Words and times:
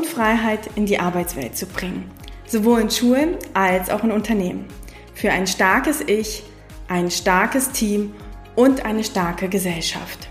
Freiheit 0.00 0.70
in 0.74 0.86
die 0.86 0.98
Arbeitswelt 0.98 1.56
zu 1.56 1.66
bringen. 1.66 2.10
Sowohl 2.46 2.80
in 2.80 2.90
Schulen 2.90 3.36
als 3.52 3.90
auch 3.90 4.02
in 4.02 4.10
Unternehmen. 4.10 4.64
Für 5.14 5.30
ein 5.30 5.46
starkes 5.46 6.00
Ich, 6.00 6.42
ein 6.88 7.10
starkes 7.10 7.72
Team 7.72 8.14
und 8.56 8.84
eine 8.84 9.04
starke 9.04 9.48
Gesellschaft. 9.48 10.28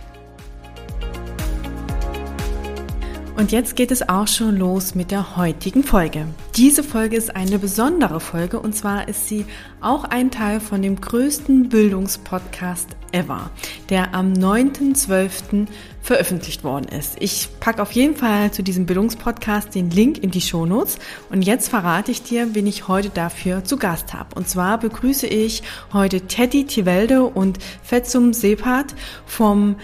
Und 3.38 3.52
jetzt 3.52 3.76
geht 3.76 3.92
es 3.92 4.08
auch 4.08 4.28
schon 4.28 4.58
los 4.58 4.94
mit 4.94 5.10
der 5.10 5.38
heutigen 5.38 5.84
Folge. 5.84 6.28
Diese 6.56 6.84
Folge 6.84 7.16
ist 7.16 7.36
eine 7.36 7.60
besondere 7.60 8.20
Folge 8.20 8.60
und 8.60 8.76
zwar 8.76 9.08
ist 9.08 9.28
sie 9.28 9.46
auch 9.80 10.04
ein 10.04 10.32
Teil 10.32 10.60
von 10.60 10.82
dem 10.82 11.00
größten 11.00 11.70
Bildungspodcast 11.70 12.90
ever, 13.14 13.50
der 13.90 14.14
am 14.14 14.34
9.12. 14.34 15.66
veröffentlicht 16.02 16.64
worden 16.64 16.88
ist. 16.90 17.16
Ich 17.20 17.50
packe 17.60 17.82
auf 17.82 17.94
jeden 17.94 18.16
Fall 18.16 18.52
zu 18.52 18.64
diesem 18.64 18.86
Bildungspodcast 18.86 19.74
den 19.74 19.90
Link 19.92 20.18
in 20.18 20.32
die 20.32 20.42
Shownotes 20.42 21.00
und 21.30 21.42
jetzt 21.42 21.70
verrate 21.70 22.12
ich 22.12 22.24
dir, 22.24 22.54
wen 22.54 22.68
ich 22.68 22.90
heute 22.90 23.10
dafür 23.10 23.64
zu 23.64 23.78
Gast 23.78 24.14
habe. 24.14 24.36
Und 24.36 24.50
zwar 24.50 24.78
begrüße 24.78 25.26
ich 25.26 25.64
heute 25.94 26.22
Teddy 26.22 26.66
Tivelde 26.66 27.24
und 27.24 27.60
Fetzum 27.82 28.34
Sepat 28.34 28.94
vom 29.26 29.78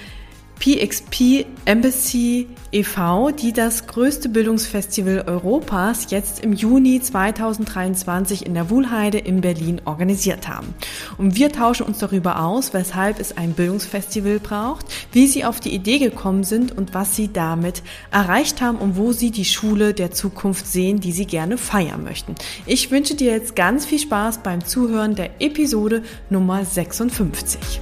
PXP 0.60 1.46
Embassy 1.66 2.48
e.V., 2.72 3.32
die 3.32 3.54
das 3.54 3.88
größte 3.88 4.30
Bildungsfestival 4.30 5.24
Europas 5.28 6.08
jetzt 6.10 6.40
im 6.44 6.54
Juni 6.54 7.02
2023 7.02 8.46
in 8.46 8.54
der 8.54 8.70
Wuhlheide 8.70 9.18
in 9.18 9.42
Berlin 9.42 9.82
organisiert 9.86 10.48
haben. 10.48 10.74
Und 11.18 11.36
wir 11.36 11.52
tauschen 11.52 11.86
uns 11.86 12.00
darüber 12.00 12.42
aus, 12.42 12.74
weshalb 12.74 13.20
es 13.20 13.38
ein 13.38 13.54
Bildungsfestival 13.54 14.40
braucht, 14.40 14.86
wie 15.12 15.28
sie 15.28 15.46
auf 15.46 15.60
die 15.60 15.74
Idee 15.74 16.00
gekommen 16.00 16.44
sind 16.44 16.78
und 16.78 16.94
was 16.94 17.16
sie 17.16 17.32
damit 17.32 17.84
erreicht 18.12 18.62
haben 18.62 18.78
und 18.78 18.98
wo 18.98 19.12
sie 19.12 19.32
die 19.32 19.46
Schule 19.46 19.94
der 19.94 20.12
Zukunft 20.12 20.68
sehen, 20.68 21.00
die 21.00 21.12
sie 21.12 21.26
gerne 21.26 21.58
feiern 21.58 22.04
möchten. 22.04 22.36
Ich 22.66 22.92
wünsche 22.92 23.16
dir 23.16 23.32
jetzt 23.32 23.56
ganz 23.56 23.86
viel 23.86 24.00
Spaß 24.00 24.40
beim 24.40 24.66
Zuhören 24.66 25.16
der 25.16 25.42
Episode 25.42 26.04
Nummer 26.30 26.66
56. 26.66 27.82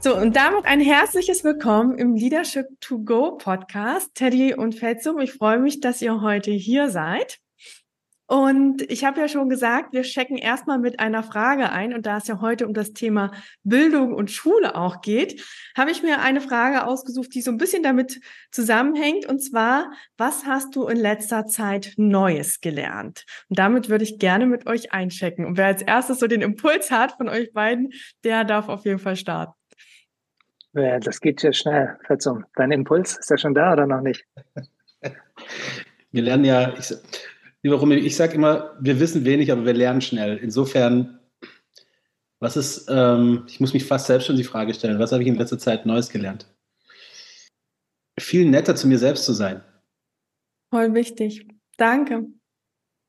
So, 0.00 0.16
und 0.16 0.36
damit 0.36 0.64
ein 0.64 0.80
herzliches 0.80 1.42
Willkommen 1.42 1.98
im 1.98 2.14
Leadership 2.14 2.66
to 2.80 3.00
Go 3.00 3.36
Podcast, 3.36 4.14
Teddy 4.14 4.54
und 4.54 4.76
Fetzum. 4.76 5.18
Ich 5.18 5.32
freue 5.32 5.58
mich, 5.58 5.80
dass 5.80 6.00
ihr 6.00 6.20
heute 6.20 6.52
hier 6.52 6.88
seid. 6.88 7.40
Und 8.28 8.82
ich 8.92 9.04
habe 9.04 9.18
ja 9.20 9.26
schon 9.26 9.48
gesagt, 9.48 9.92
wir 9.92 10.02
checken 10.02 10.36
erstmal 10.36 10.78
mit 10.78 11.00
einer 11.00 11.24
Frage 11.24 11.70
ein. 11.70 11.94
Und 11.94 12.06
da 12.06 12.18
es 12.18 12.28
ja 12.28 12.40
heute 12.40 12.68
um 12.68 12.74
das 12.74 12.92
Thema 12.92 13.32
Bildung 13.64 14.14
und 14.14 14.30
Schule 14.30 14.76
auch 14.76 15.00
geht, 15.00 15.44
habe 15.76 15.90
ich 15.90 16.04
mir 16.04 16.20
eine 16.20 16.40
Frage 16.40 16.86
ausgesucht, 16.86 17.34
die 17.34 17.42
so 17.42 17.50
ein 17.50 17.58
bisschen 17.58 17.82
damit 17.82 18.20
zusammenhängt. 18.52 19.26
Und 19.26 19.40
zwar, 19.40 19.90
was 20.16 20.46
hast 20.46 20.76
du 20.76 20.86
in 20.86 20.98
letzter 20.98 21.46
Zeit 21.46 21.94
Neues 21.96 22.60
gelernt? 22.60 23.24
Und 23.48 23.58
damit 23.58 23.88
würde 23.88 24.04
ich 24.04 24.20
gerne 24.20 24.46
mit 24.46 24.68
euch 24.68 24.92
einchecken. 24.92 25.44
Und 25.44 25.56
wer 25.56 25.66
als 25.66 25.82
erstes 25.82 26.20
so 26.20 26.28
den 26.28 26.42
Impuls 26.42 26.92
hat 26.92 27.16
von 27.16 27.28
euch 27.28 27.52
beiden, 27.52 27.92
der 28.22 28.44
darf 28.44 28.68
auf 28.68 28.84
jeden 28.84 29.00
Fall 29.00 29.16
starten. 29.16 29.57
Ja, 30.78 31.00
das 31.00 31.20
geht 31.20 31.42
ja 31.42 31.52
schnell, 31.52 31.98
Fetzum. 32.06 32.44
Dein 32.54 32.70
Impuls, 32.70 33.18
ist 33.18 33.30
der 33.30 33.38
schon 33.38 33.54
da 33.54 33.72
oder 33.72 33.86
noch 33.86 34.00
nicht? 34.00 34.24
Wir 36.10 36.22
lernen 36.22 36.44
ja, 36.44 36.74
ich, 36.78 36.94
lieber 37.62 37.76
Rumi, 37.76 37.96
ich 37.96 38.16
sage 38.16 38.34
immer, 38.34 38.74
wir 38.80 38.98
wissen 38.98 39.26
wenig, 39.26 39.52
aber 39.52 39.66
wir 39.66 39.74
lernen 39.74 40.00
schnell. 40.00 40.38
Insofern, 40.38 41.20
was 42.40 42.56
ist, 42.56 42.86
ähm, 42.88 43.44
ich 43.46 43.60
muss 43.60 43.74
mich 43.74 43.84
fast 43.84 44.06
selbst 44.06 44.26
schon 44.26 44.36
die 44.36 44.44
Frage 44.44 44.72
stellen, 44.72 44.98
was 44.98 45.12
habe 45.12 45.22
ich 45.22 45.28
in 45.28 45.34
letzter 45.34 45.58
Zeit 45.58 45.84
Neues 45.84 46.08
gelernt? 46.08 46.46
Viel 48.18 48.48
netter 48.48 48.74
zu 48.74 48.88
mir 48.88 48.98
selbst 48.98 49.26
zu 49.26 49.34
sein. 49.34 49.62
Voll 50.70 50.94
wichtig. 50.94 51.46
Danke. 51.76 52.26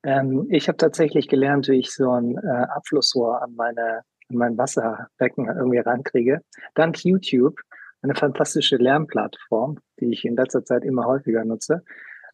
Ähm, 0.04 0.48
ich 0.50 0.68
habe 0.68 0.78
tatsächlich 0.78 1.30
gelernt, 1.30 1.70
wie 1.70 1.80
ich 1.80 1.94
so 1.94 2.12
ein 2.12 2.38
äh, 2.38 2.66
Abflussrohr 2.76 3.42
an 3.42 3.56
meine 3.56 4.02
in 4.30 4.38
mein 4.38 4.58
Wasserbecken 4.58 5.48
irgendwie 5.48 5.80
rankriege. 5.80 6.42
Dank 6.76 7.04
YouTube, 7.04 7.60
eine 8.02 8.16
fantastische 8.16 8.78
Lernplattform, 8.78 9.80
die 10.00 10.12
ich 10.12 10.26
in 10.26 10.36
letzter 10.36 10.64
Zeit 10.64 10.84
immer 10.84 11.06
häufiger 11.06 11.44
nutze. 11.44 11.84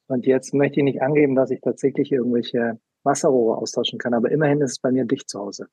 Und 0.07 0.25
jetzt 0.25 0.53
möchte 0.53 0.79
ich 0.79 0.83
nicht 0.83 1.01
angeben, 1.01 1.35
dass 1.35 1.51
ich 1.51 1.61
tatsächlich 1.61 2.11
irgendwelche 2.11 2.79
Wasserrohre 3.03 3.57
austauschen 3.57 3.99
kann, 3.99 4.13
aber 4.13 4.31
immerhin 4.31 4.61
ist 4.61 4.71
es 4.71 4.79
bei 4.79 4.91
mir 4.91 5.05
dicht 5.05 5.29
zu 5.29 5.39
Hause. 5.39 5.67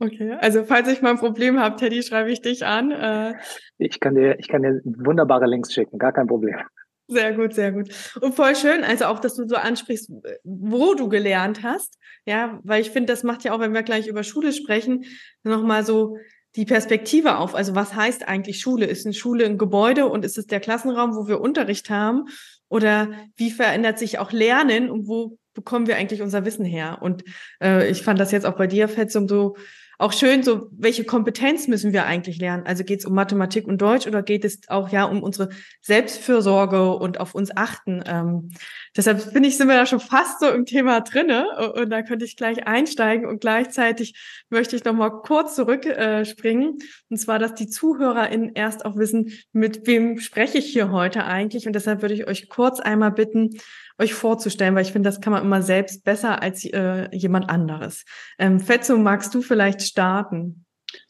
Okay, 0.00 0.36
also 0.40 0.64
falls 0.64 0.88
ich 0.88 1.02
mal 1.02 1.10
ein 1.10 1.18
Problem 1.18 1.60
habe, 1.60 1.76
Teddy, 1.76 2.02
schreibe 2.02 2.30
ich 2.30 2.42
dich 2.42 2.66
an. 2.66 2.90
Äh 2.90 3.34
ich 3.78 4.00
kann 4.00 4.14
dir, 4.14 4.38
ich 4.38 4.48
kann 4.48 4.62
dir 4.62 4.80
wunderbare 4.84 5.46
Links 5.46 5.72
schicken, 5.72 5.98
gar 5.98 6.12
kein 6.12 6.26
Problem. 6.26 6.58
Sehr 7.06 7.34
gut, 7.34 7.54
sehr 7.54 7.72
gut. 7.72 7.90
Und 8.20 8.34
voll 8.34 8.56
schön, 8.56 8.82
also 8.82 9.06
auch, 9.06 9.18
dass 9.18 9.34
du 9.34 9.46
so 9.46 9.56
ansprichst, 9.56 10.10
wo 10.42 10.94
du 10.94 11.08
gelernt 11.08 11.62
hast. 11.62 11.98
Ja, 12.24 12.58
weil 12.62 12.80
ich 12.80 12.90
finde, 12.90 13.12
das 13.12 13.22
macht 13.22 13.44
ja 13.44 13.52
auch, 13.52 13.60
wenn 13.60 13.74
wir 13.74 13.82
gleich 13.82 14.06
über 14.06 14.22
Schule 14.22 14.52
sprechen, 14.52 15.04
nochmal 15.42 15.84
so 15.84 16.16
die 16.56 16.64
Perspektive 16.64 17.36
auf. 17.38 17.54
Also 17.54 17.74
was 17.74 17.94
heißt 17.94 18.26
eigentlich 18.26 18.60
Schule? 18.60 18.86
Ist 18.86 19.04
eine 19.04 19.14
Schule 19.14 19.44
ein 19.44 19.58
Gebäude 19.58 20.06
und 20.06 20.24
ist 20.24 20.38
es 20.38 20.46
der 20.46 20.60
Klassenraum, 20.60 21.14
wo 21.14 21.28
wir 21.28 21.40
Unterricht 21.40 21.90
haben? 21.90 22.24
Oder 22.68 23.10
wie 23.36 23.50
verändert 23.50 23.98
sich 23.98 24.18
auch 24.18 24.32
Lernen 24.32 24.88
und 24.90 25.06
wo 25.06 25.38
bekommen 25.52 25.86
wir 25.86 25.96
eigentlich 25.96 26.22
unser 26.22 26.44
Wissen 26.44 26.64
her? 26.64 26.98
Und 27.02 27.24
äh, 27.62 27.90
ich 27.90 28.02
fand 28.02 28.18
das 28.18 28.32
jetzt 28.32 28.46
auch 28.46 28.56
bei 28.56 28.66
dir, 28.66 28.88
Fetzum, 28.88 29.28
so 29.28 29.56
auch 29.98 30.12
schön, 30.12 30.42
so 30.42 30.68
welche 30.72 31.04
Kompetenz 31.04 31.68
müssen 31.68 31.92
wir 31.92 32.06
eigentlich 32.06 32.38
lernen? 32.38 32.64
Also 32.66 32.84
geht 32.84 33.00
es 33.00 33.06
um 33.06 33.14
Mathematik 33.14 33.66
und 33.66 33.80
Deutsch 33.80 34.06
oder 34.06 34.22
geht 34.22 34.44
es 34.44 34.68
auch 34.68 34.88
ja 34.90 35.04
um 35.04 35.22
unsere 35.22 35.50
Selbstfürsorge 35.82 36.94
und 36.94 37.20
auf 37.20 37.34
uns 37.34 37.56
achten? 37.56 38.02
Ähm, 38.06 38.50
deshalb 38.96 39.20
finde 39.20 39.48
ich, 39.48 39.56
sind 39.56 39.68
wir 39.68 39.76
da 39.76 39.86
schon 39.86 40.00
fast 40.00 40.40
so 40.40 40.48
im 40.48 40.66
Thema 40.66 41.00
drinne 41.00 41.72
und 41.74 41.90
da 41.90 42.02
könnte 42.02 42.24
ich 42.24 42.36
gleich 42.36 42.66
einsteigen 42.66 43.26
und 43.26 43.40
gleichzeitig 43.40 44.14
möchte 44.50 44.76
ich 44.76 44.84
noch 44.84 44.94
mal 44.94 45.10
kurz 45.10 45.54
zurückspringen 45.54 46.78
äh, 46.78 46.84
und 47.10 47.16
zwar, 47.16 47.38
dass 47.38 47.54
die 47.54 47.68
ZuhörerInnen 47.68 48.52
erst 48.54 48.84
auch 48.84 48.96
wissen, 48.96 49.32
mit 49.52 49.86
wem 49.86 50.18
spreche 50.18 50.58
ich 50.58 50.66
hier 50.66 50.90
heute 50.90 51.24
eigentlich 51.24 51.66
und 51.66 51.72
deshalb 51.74 52.02
würde 52.02 52.14
ich 52.14 52.26
euch 52.26 52.48
kurz 52.48 52.80
einmal 52.80 53.12
bitten, 53.12 53.50
euch 53.98 54.14
vorzustellen, 54.14 54.74
weil 54.74 54.82
ich 54.82 54.92
finde, 54.92 55.08
das 55.08 55.20
kann 55.20 55.32
man 55.32 55.42
immer 55.42 55.62
selbst 55.62 56.04
besser 56.04 56.42
als 56.42 56.64
äh, 56.64 57.08
jemand 57.14 57.48
anderes. 57.48 58.04
Ähm, 58.38 58.60
Fetzo, 58.60 58.96
magst 58.96 59.34
du 59.34 59.42
vielleicht 59.42 59.82
starten? 59.82 60.64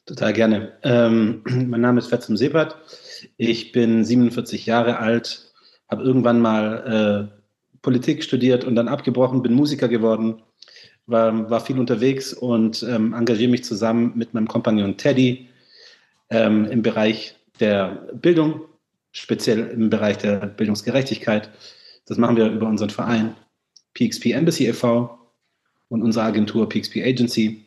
Total 0.06 0.32
gerne. 0.32 0.72
Ähm, 0.82 1.42
mein 1.44 1.80
Name 1.80 1.98
ist 1.98 2.08
Fetzum 2.08 2.36
Sebert. 2.36 2.76
Ich 3.36 3.72
bin 3.72 4.04
47 4.04 4.66
Jahre 4.66 4.98
alt, 4.98 5.52
habe 5.88 6.02
irgendwann 6.02 6.40
mal 6.40 7.30
äh, 7.32 7.78
Politik 7.80 8.22
studiert 8.22 8.64
und 8.64 8.74
dann 8.74 8.88
abgebrochen, 8.88 9.42
bin 9.42 9.54
Musiker 9.54 9.88
geworden, 9.88 10.42
war, 11.06 11.50
war 11.50 11.60
viel 11.60 11.78
unterwegs 11.78 12.32
und 12.32 12.82
ähm, 12.82 13.12
engagiere 13.12 13.50
mich 13.50 13.64
zusammen 13.64 14.12
mit 14.14 14.34
meinem 14.34 14.48
Kompagnon 14.48 14.96
Teddy 14.96 15.48
ähm, 16.30 16.64
im 16.66 16.82
Bereich 16.82 17.36
der 17.60 18.08
Bildung, 18.14 18.62
speziell 19.12 19.68
im 19.68 19.90
Bereich 19.90 20.18
der 20.18 20.46
Bildungsgerechtigkeit 20.46 21.50
das 22.06 22.18
machen 22.18 22.36
wir 22.36 22.50
über 22.50 22.66
unseren 22.66 22.90
Verein 22.90 23.34
PXP 23.94 24.32
Embassy 24.32 24.66
e.V. 24.66 25.18
und 25.88 26.02
unsere 26.02 26.26
Agentur 26.26 26.68
PXP 26.68 26.98
Agency. 26.98 27.64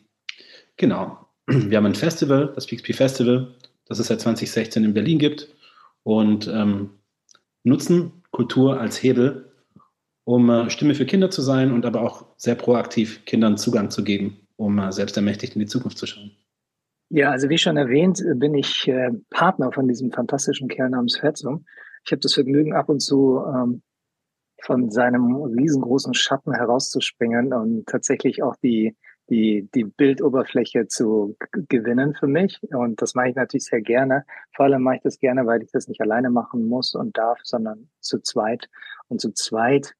Genau. 0.76 1.26
Wir 1.46 1.78
haben 1.78 1.86
ein 1.86 1.94
Festival, 1.94 2.52
das 2.54 2.66
PXP 2.66 2.94
Festival, 2.94 3.54
das 3.86 3.98
es 3.98 4.08
seit 4.08 4.20
2016 4.20 4.84
in 4.84 4.94
Berlin 4.94 5.18
gibt 5.18 5.48
und 6.02 6.46
ähm, 6.48 6.90
nutzen 7.64 8.12
Kultur 8.30 8.78
als 8.78 9.02
Hebel, 9.02 9.50
um 10.24 10.50
äh, 10.50 10.68
Stimme 10.68 10.94
für 10.94 11.06
Kinder 11.06 11.30
zu 11.30 11.40
sein 11.40 11.72
und 11.72 11.86
aber 11.86 12.02
auch 12.02 12.26
sehr 12.36 12.54
proaktiv 12.54 13.24
Kindern 13.24 13.56
Zugang 13.56 13.90
zu 13.90 14.04
geben, 14.04 14.36
um 14.56 14.78
äh, 14.78 14.92
selbst 14.92 15.16
ermächtigt 15.16 15.54
in 15.54 15.60
die 15.60 15.66
Zukunft 15.66 15.96
zu 15.96 16.06
schauen. 16.06 16.32
Ja, 17.10 17.30
also 17.30 17.48
wie 17.48 17.56
schon 17.56 17.78
erwähnt, 17.78 18.22
bin 18.34 18.54
ich 18.54 18.86
äh, 18.86 19.10
Partner 19.30 19.72
von 19.72 19.88
diesem 19.88 20.12
fantastischen 20.12 20.68
Kerl 20.68 20.90
namens 20.90 21.16
Fetzung. 21.16 21.64
Ich 22.04 22.12
habe 22.12 22.20
das 22.20 22.34
Vergnügen, 22.34 22.74
ab 22.74 22.90
und 22.90 23.00
zu 23.00 23.42
ähm, 23.46 23.82
von 24.62 24.90
seinem 24.90 25.34
riesengroßen 25.34 26.14
Schatten 26.14 26.54
herauszuspringen 26.54 27.52
und 27.52 27.86
tatsächlich 27.86 28.42
auch 28.42 28.56
die 28.56 28.96
die, 29.30 29.68
die 29.74 29.84
Bildoberfläche 29.84 30.86
zu 30.86 31.36
gewinnen 31.68 32.14
für 32.14 32.26
mich. 32.26 32.60
Und 32.72 33.00
das 33.02 33.14
mache 33.14 33.30
ich 33.30 33.36
natürlich 33.36 33.66
sehr 33.66 33.82
gerne. 33.82 34.24
Vor 34.54 34.66
allem 34.66 34.82
mache 34.82 34.96
ich 34.96 35.02
das 35.02 35.18
gerne, 35.18 35.46
weil 35.46 35.62
ich 35.62 35.70
das 35.70 35.88
nicht 35.88 36.00
alleine 36.00 36.30
machen 36.30 36.66
muss 36.66 36.94
und 36.94 37.16
darf, 37.16 37.38
sondern 37.42 37.90
zu 38.00 38.20
zweit. 38.20 38.68
Und 39.08 39.20
zu 39.20 39.32
zweit 39.32 39.94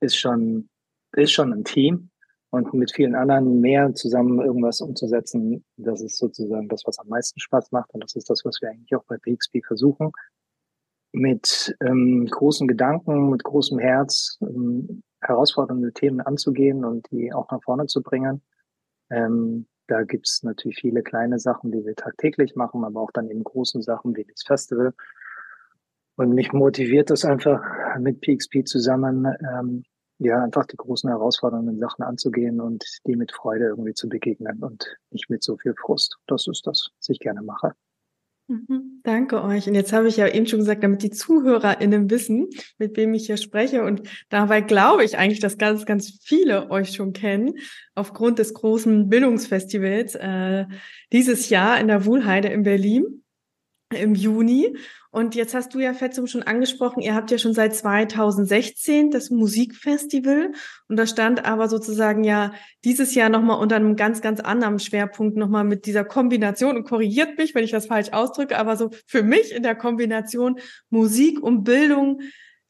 ist 0.00 0.16
schon, 0.16 0.68
ist 1.12 1.32
schon 1.32 1.52
ein 1.52 1.64
Team. 1.64 2.10
Und 2.50 2.72
mit 2.72 2.92
vielen 2.92 3.16
anderen 3.16 3.60
mehr 3.60 3.94
zusammen 3.94 4.40
irgendwas 4.40 4.80
umzusetzen, 4.80 5.64
das 5.76 6.00
ist 6.00 6.18
sozusagen 6.18 6.68
das, 6.68 6.82
was 6.84 7.00
am 7.00 7.08
meisten 7.08 7.40
Spaß 7.40 7.72
macht. 7.72 7.92
Und 7.92 8.04
das 8.04 8.14
ist 8.14 8.30
das, 8.30 8.44
was 8.44 8.60
wir 8.62 8.70
eigentlich 8.70 8.94
auch 8.94 9.04
bei 9.08 9.16
PXP 9.16 9.58
versuchen. 9.66 10.12
Mit 11.16 11.76
ähm, 11.80 12.26
großen 12.26 12.66
Gedanken, 12.66 13.30
mit 13.30 13.44
großem 13.44 13.78
Herz 13.78 14.36
ähm, 14.42 15.02
herausfordernde 15.20 15.92
Themen 15.92 16.20
anzugehen 16.20 16.84
und 16.84 17.10
die 17.12 17.32
auch 17.32 17.50
nach 17.50 17.62
vorne 17.62 17.86
zu 17.86 18.02
bringen. 18.02 18.42
Ähm, 19.10 19.66
da 19.86 20.02
gibt's 20.02 20.42
natürlich 20.42 20.78
viele 20.80 21.02
kleine 21.02 21.38
Sachen, 21.38 21.70
die 21.70 21.84
wir 21.84 21.94
tagtäglich 21.94 22.56
machen, 22.56 22.84
aber 22.84 23.00
auch 23.00 23.10
dann 23.12 23.30
eben 23.30 23.44
große 23.44 23.80
Sachen 23.82 24.16
wie 24.16 24.24
das 24.24 24.42
Festival. 24.44 24.92
Und 26.16 26.32
mich 26.34 26.52
motiviert 26.52 27.10
das 27.10 27.24
einfach 27.24 27.60
mit 27.98 28.20
PXP 28.20 28.66
zusammen, 28.66 29.26
ähm, 29.40 29.84
ja, 30.18 30.42
einfach 30.42 30.64
die 30.66 30.76
großen 30.76 31.10
herausfordernden 31.10 31.78
Sachen 31.78 32.02
anzugehen 32.04 32.60
und 32.60 32.84
die 33.06 33.16
mit 33.16 33.32
Freude 33.32 33.66
irgendwie 33.66 33.94
zu 33.94 34.08
begegnen 34.08 34.62
und 34.62 34.96
nicht 35.10 35.28
mit 35.28 35.42
so 35.42 35.56
viel 35.56 35.74
Frust. 35.74 36.16
Das 36.26 36.46
ist 36.46 36.66
das, 36.66 36.90
was 36.98 37.08
ich 37.08 37.18
gerne 37.18 37.42
mache. 37.42 37.74
Mhm, 38.46 39.00
danke 39.02 39.42
euch. 39.42 39.66
Und 39.66 39.74
jetzt 39.74 39.94
habe 39.94 40.08
ich 40.08 40.18
ja 40.18 40.28
eben 40.28 40.46
schon 40.46 40.58
gesagt, 40.58 40.84
damit 40.84 41.02
die 41.02 41.10
ZuhörerInnen 41.10 42.10
wissen, 42.10 42.50
mit 42.76 42.94
wem 42.96 43.14
ich 43.14 43.26
hier 43.26 43.38
spreche. 43.38 43.82
Und 43.82 44.02
dabei 44.28 44.60
glaube 44.60 45.02
ich 45.02 45.16
eigentlich, 45.16 45.40
dass 45.40 45.56
ganz, 45.56 45.86
ganz 45.86 46.18
viele 46.22 46.70
euch 46.70 46.92
schon 46.92 47.14
kennen, 47.14 47.54
aufgrund 47.94 48.38
des 48.38 48.52
großen 48.52 49.08
Bildungsfestivals 49.08 50.14
äh, 50.16 50.66
dieses 51.10 51.48
Jahr 51.48 51.80
in 51.80 51.88
der 51.88 52.04
Wuhlheide 52.04 52.48
in 52.48 52.64
Berlin 52.64 53.23
im 53.94 54.14
Juni. 54.14 54.76
Und 55.10 55.36
jetzt 55.36 55.54
hast 55.54 55.72
du 55.72 55.78
ja, 55.78 55.94
Fetzum, 55.94 56.26
schon 56.26 56.42
angesprochen, 56.42 57.00
ihr 57.00 57.14
habt 57.14 57.30
ja 57.30 57.38
schon 57.38 57.54
seit 57.54 57.74
2016 57.74 59.12
das 59.12 59.30
Musikfestival. 59.30 60.50
Und 60.88 60.96
da 60.96 61.06
stand 61.06 61.44
aber 61.44 61.68
sozusagen 61.68 62.24
ja 62.24 62.52
dieses 62.84 63.14
Jahr 63.14 63.28
nochmal 63.28 63.60
unter 63.60 63.76
einem 63.76 63.94
ganz, 63.94 64.22
ganz 64.22 64.40
anderen 64.40 64.80
Schwerpunkt 64.80 65.36
nochmal 65.36 65.62
mit 65.62 65.86
dieser 65.86 66.04
Kombination 66.04 66.76
und 66.76 66.84
korrigiert 66.84 67.38
mich, 67.38 67.54
wenn 67.54 67.62
ich 67.62 67.70
das 67.70 67.86
falsch 67.86 68.12
ausdrücke, 68.12 68.58
aber 68.58 68.76
so 68.76 68.90
für 69.06 69.22
mich 69.22 69.54
in 69.54 69.62
der 69.62 69.76
Kombination 69.76 70.58
Musik 70.90 71.40
und 71.40 71.62
Bildung 71.62 72.20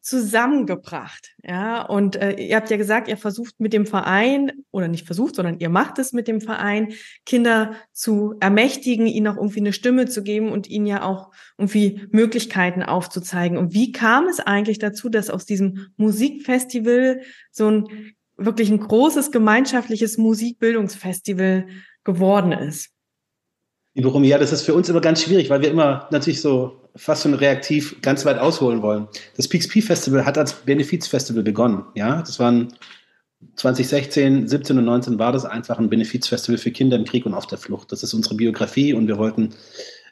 zusammengebracht. 0.04 1.34
Ja, 1.42 1.82
und 1.82 2.16
äh, 2.16 2.34
ihr 2.34 2.56
habt 2.56 2.68
ja 2.68 2.76
gesagt, 2.76 3.08
ihr 3.08 3.16
versucht 3.16 3.58
mit 3.58 3.72
dem 3.72 3.86
Verein 3.86 4.52
oder 4.70 4.86
nicht 4.86 5.06
versucht, 5.06 5.34
sondern 5.34 5.60
ihr 5.60 5.70
macht 5.70 5.98
es 5.98 6.12
mit 6.12 6.28
dem 6.28 6.42
Verein, 6.42 6.92
Kinder 7.24 7.72
zu 7.92 8.34
ermächtigen, 8.38 9.06
ihnen 9.06 9.28
auch 9.28 9.36
irgendwie 9.36 9.60
eine 9.60 9.72
Stimme 9.72 10.06
zu 10.06 10.22
geben 10.22 10.52
und 10.52 10.68
ihnen 10.68 10.84
ja 10.84 11.04
auch 11.04 11.30
irgendwie 11.56 12.06
Möglichkeiten 12.10 12.82
aufzuzeigen. 12.82 13.56
Und 13.56 13.72
wie 13.72 13.92
kam 13.92 14.26
es 14.26 14.40
eigentlich 14.40 14.78
dazu, 14.78 15.08
dass 15.08 15.30
aus 15.30 15.46
diesem 15.46 15.88
Musikfestival 15.96 17.22
so 17.50 17.70
ein 17.70 18.14
wirklich 18.36 18.68
ein 18.70 18.80
großes 18.80 19.32
gemeinschaftliches 19.32 20.18
Musikbildungsfestival 20.18 21.66
geworden 22.04 22.52
ist? 22.52 22.90
Liebe 23.94 24.08
Romy, 24.08 24.28
ja, 24.28 24.36
das 24.36 24.52
ist 24.52 24.62
für 24.62 24.74
uns 24.74 24.90
immer 24.90 25.00
ganz 25.00 25.22
schwierig, 25.22 25.48
weil 25.48 25.62
wir 25.62 25.70
immer 25.70 26.08
natürlich 26.10 26.42
so 26.42 26.83
fast 26.96 27.22
schon 27.22 27.34
reaktiv 27.34 28.00
ganz 28.02 28.24
weit 28.24 28.38
ausholen 28.38 28.82
wollen. 28.82 29.08
Das 29.36 29.48
PXP 29.48 29.82
Festival 29.82 30.24
hat 30.24 30.38
als 30.38 30.52
Benefizfestival 30.52 31.42
begonnen. 31.42 31.84
Ja, 31.94 32.20
das 32.20 32.38
waren 32.38 32.72
2016, 33.56 34.48
17 34.48 34.78
und 34.78 34.84
19 34.84 35.18
war 35.18 35.32
das 35.32 35.44
einfach 35.44 35.78
ein 35.78 35.90
Benefizfestival 35.90 36.58
für 36.58 36.70
Kinder 36.70 36.96
im 36.96 37.04
Krieg 37.04 37.26
und 37.26 37.34
auf 37.34 37.46
der 37.46 37.58
Flucht. 37.58 37.92
Das 37.92 38.02
ist 38.02 38.14
unsere 38.14 38.36
Biografie 38.36 38.94
und 38.94 39.08
wir 39.08 39.18
wollten 39.18 39.54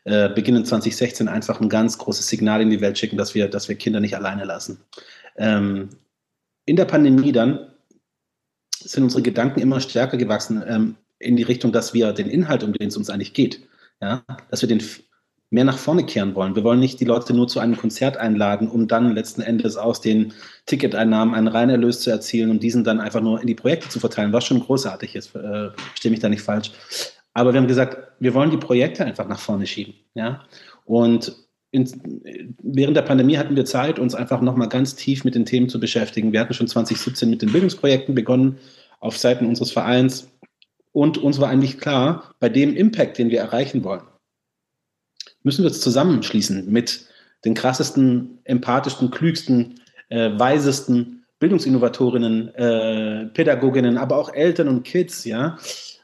äh, 0.05 0.29
beginnen 0.29 0.65
2016 0.65 1.29
einfach 1.29 1.61
ein 1.61 1.69
ganz 1.69 1.99
großes 1.99 2.27
Signal 2.27 2.61
in 2.61 2.71
die 2.71 2.81
Welt 2.81 2.99
schicken, 2.99 3.17
dass 3.17 3.35
wir, 3.35 3.49
dass 3.49 3.69
wir 3.69 3.77
Kinder 3.77 4.01
nicht 4.01 4.17
alleine 4.17 4.45
lassen. 4.45 4.81
Ähm, 5.37 5.91
in 6.67 6.77
der 6.77 6.85
Pandemie 6.85 7.33
dann 7.33 7.69
sind 8.81 9.05
unsere 9.05 9.23
Gedanken 9.23 9.61
immer 9.61 9.81
stärker 9.81 10.17
gewachsen 10.17 10.63
ähm, 10.67 10.97
in 11.19 11.37
die 11.37 11.45
Richtung, 11.45 11.71
dass 11.71 11.95
wir 11.95 12.13
den 12.13 12.29
Inhalt, 12.29 12.65
um 12.65 12.73
den 12.73 12.89
es 12.89 12.97
uns 12.97 13.11
eigentlich 13.11 13.33
geht, 13.33 13.61
ja, 14.01 14.25
dass 14.51 14.61
wir 14.61 14.69
den 14.69 14.83
mehr 15.53 15.65
nach 15.65 15.77
vorne 15.77 16.05
kehren 16.05 16.35
wollen. 16.35 16.57
Wir 16.57 16.65
wollen 16.65 16.81
nicht 16.81 16.99
die 16.99 17.05
Leute 17.05 17.35
nur 17.35 17.47
zu 17.47 17.61
einem 17.61 17.77
Konzert 17.77 18.17
einladen, 18.17 18.69
um 18.69 18.89
dann 18.89 19.15
letzten 19.15 19.43
Endes 19.43 19.77
aus 19.77 20.01
den 20.01 20.33
Ticketeinnahmen 20.67 21.35
einen 21.35 21.49
Reinerlös 21.49 22.01
zu 22.01 22.11
erzielen 22.11 22.51
und 22.51 22.63
diesen 22.63 22.85
dann 22.85 23.01
einfach 23.01 23.21
nur 23.21 23.41
in 23.41 23.47
die 23.47 23.55
Projekte 23.55 23.89
zu 23.91 24.01
verteilen, 24.01 24.33
was 24.33 24.45
schon 24.45 24.61
großartig 24.61 25.15
ist. 25.15 25.37
Äh, 25.37 25.71
Verstehe 25.71 26.11
mich 26.11 26.21
da 26.21 26.31
nicht 26.31 26.43
falsch. 26.43 26.73
Aber 27.35 27.53
wir 27.53 27.61
haben 27.61 27.69
gesagt, 27.69 27.99
wir 28.19 28.33
wollen 28.33 28.51
die 28.51 28.57
Projekte 28.57 29.05
einfach 29.05 29.29
nach 29.29 29.39
vorne 29.39 29.67
schieben. 29.67 29.95
Ja? 30.15 30.43
Und 30.87 31.37
in, 31.71 31.87
während 32.63 32.97
der 32.97 33.03
Pandemie 33.03 33.37
hatten 33.37 33.57
wir 33.57 33.67
Zeit, 33.67 33.99
uns 33.99 34.15
einfach 34.15 34.41
nochmal 34.41 34.69
ganz 34.69 34.95
tief 34.95 35.25
mit 35.25 35.35
den 35.35 35.45
Themen 35.45 35.69
zu 35.69 35.79
beschäftigen. 35.79 36.33
Wir 36.33 36.41
hatten 36.41 36.55
schon 36.55 36.69
2017 36.69 37.29
mit 37.29 37.43
den 37.43 37.53
Bildungsprojekten 37.53 38.15
begonnen 38.15 38.59
auf 39.01 39.19
Seiten 39.19 39.47
unseres 39.47 39.71
Vereins. 39.71 40.29
Und 40.93 41.19
uns 41.19 41.41
war 41.41 41.51
eigentlich 41.51 41.79
klar, 41.79 42.35
bei 42.41 42.49
dem 42.49 42.75
Impact, 42.75 43.19
den 43.19 43.31
wir 43.31 43.41
erreichen 43.41 43.85
wollen, 43.85 44.03
müssen 45.43 45.63
wir 45.65 45.71
es 45.71 45.81
zusammenschließen 45.81 46.71
mit 46.71 47.07
den 47.45 47.55
krassesten, 47.55 48.39
empathischsten, 48.45 49.11
klügsten, 49.11 49.81
äh, 50.09 50.31
weisesten 50.39 51.25
Bildungsinnovatorinnen, 51.41 52.55
äh, 52.55 53.27
Pädagoginnen, 53.27 53.99
aber 53.99 54.17
auch 54.17 54.33
Eltern 54.33 54.69
und 54.69 54.85
Kids, 54.85 55.25
ja. 55.25 55.59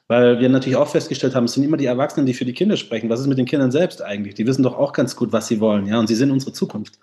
Weil 0.08 0.40
wir 0.40 0.48
natürlich 0.48 0.76
auch 0.76 0.88
festgestellt 0.88 1.34
haben, 1.34 1.44
es 1.44 1.52
sind 1.52 1.64
immer 1.64 1.76
die 1.76 1.84
Erwachsenen, 1.86 2.26
die 2.26 2.34
für 2.34 2.46
die 2.46 2.54
Kinder 2.54 2.76
sprechen. 2.76 3.10
Was 3.10 3.20
ist 3.20 3.26
mit 3.26 3.38
den 3.38 3.46
Kindern 3.46 3.70
selbst 3.70 4.02
eigentlich? 4.02 4.34
Die 4.34 4.46
wissen 4.46 4.62
doch 4.62 4.76
auch 4.76 4.92
ganz 4.92 5.14
gut, 5.14 5.32
was 5.32 5.46
sie 5.46 5.60
wollen, 5.60 5.86
ja. 5.86 5.98
Und 5.98 6.08
sie 6.08 6.14
sind 6.14 6.30
unsere 6.30 6.52
Zukunft. 6.52 6.98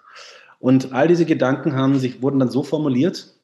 Und 0.60 0.92
all 0.94 1.08
diese 1.08 1.26
Gedanken 1.26 1.76
haben 1.76 2.00
sich, 2.00 2.22
wurden 2.22 2.40
dann 2.40 2.50
so 2.50 2.64
formuliert, 2.64 3.36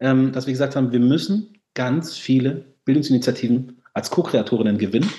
ähm, 0.00 0.32
dass 0.32 0.46
wir 0.46 0.52
gesagt 0.52 0.74
haben, 0.74 0.92
wir 0.92 1.00
müssen 1.00 1.58
ganz 1.74 2.16
viele 2.16 2.64
Bildungsinitiativen 2.84 3.82
als 3.92 4.10
Co-Kreatorinnen 4.10 4.78
gewinnen 4.78 5.10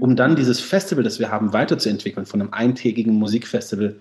um 0.00 0.10
mhm. 0.10 0.16
dann 0.16 0.36
dieses 0.36 0.60
Festival, 0.60 1.02
das 1.02 1.18
wir 1.18 1.30
haben, 1.30 1.52
weiterzuentwickeln, 1.52 2.26
von 2.26 2.40
einem 2.40 2.52
eintägigen 2.52 3.14
Musikfestival 3.14 3.96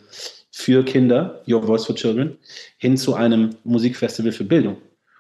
für 0.52 0.84
Kinder, 0.84 1.42
Your 1.48 1.64
Voice 1.64 1.86
for 1.86 1.96
Children, 1.96 2.38
hin 2.78 2.98
zu 2.98 3.16
einem 3.16 3.56
Musikfestival 3.64 4.32
für 4.32 4.44
Bildung. 4.44 4.78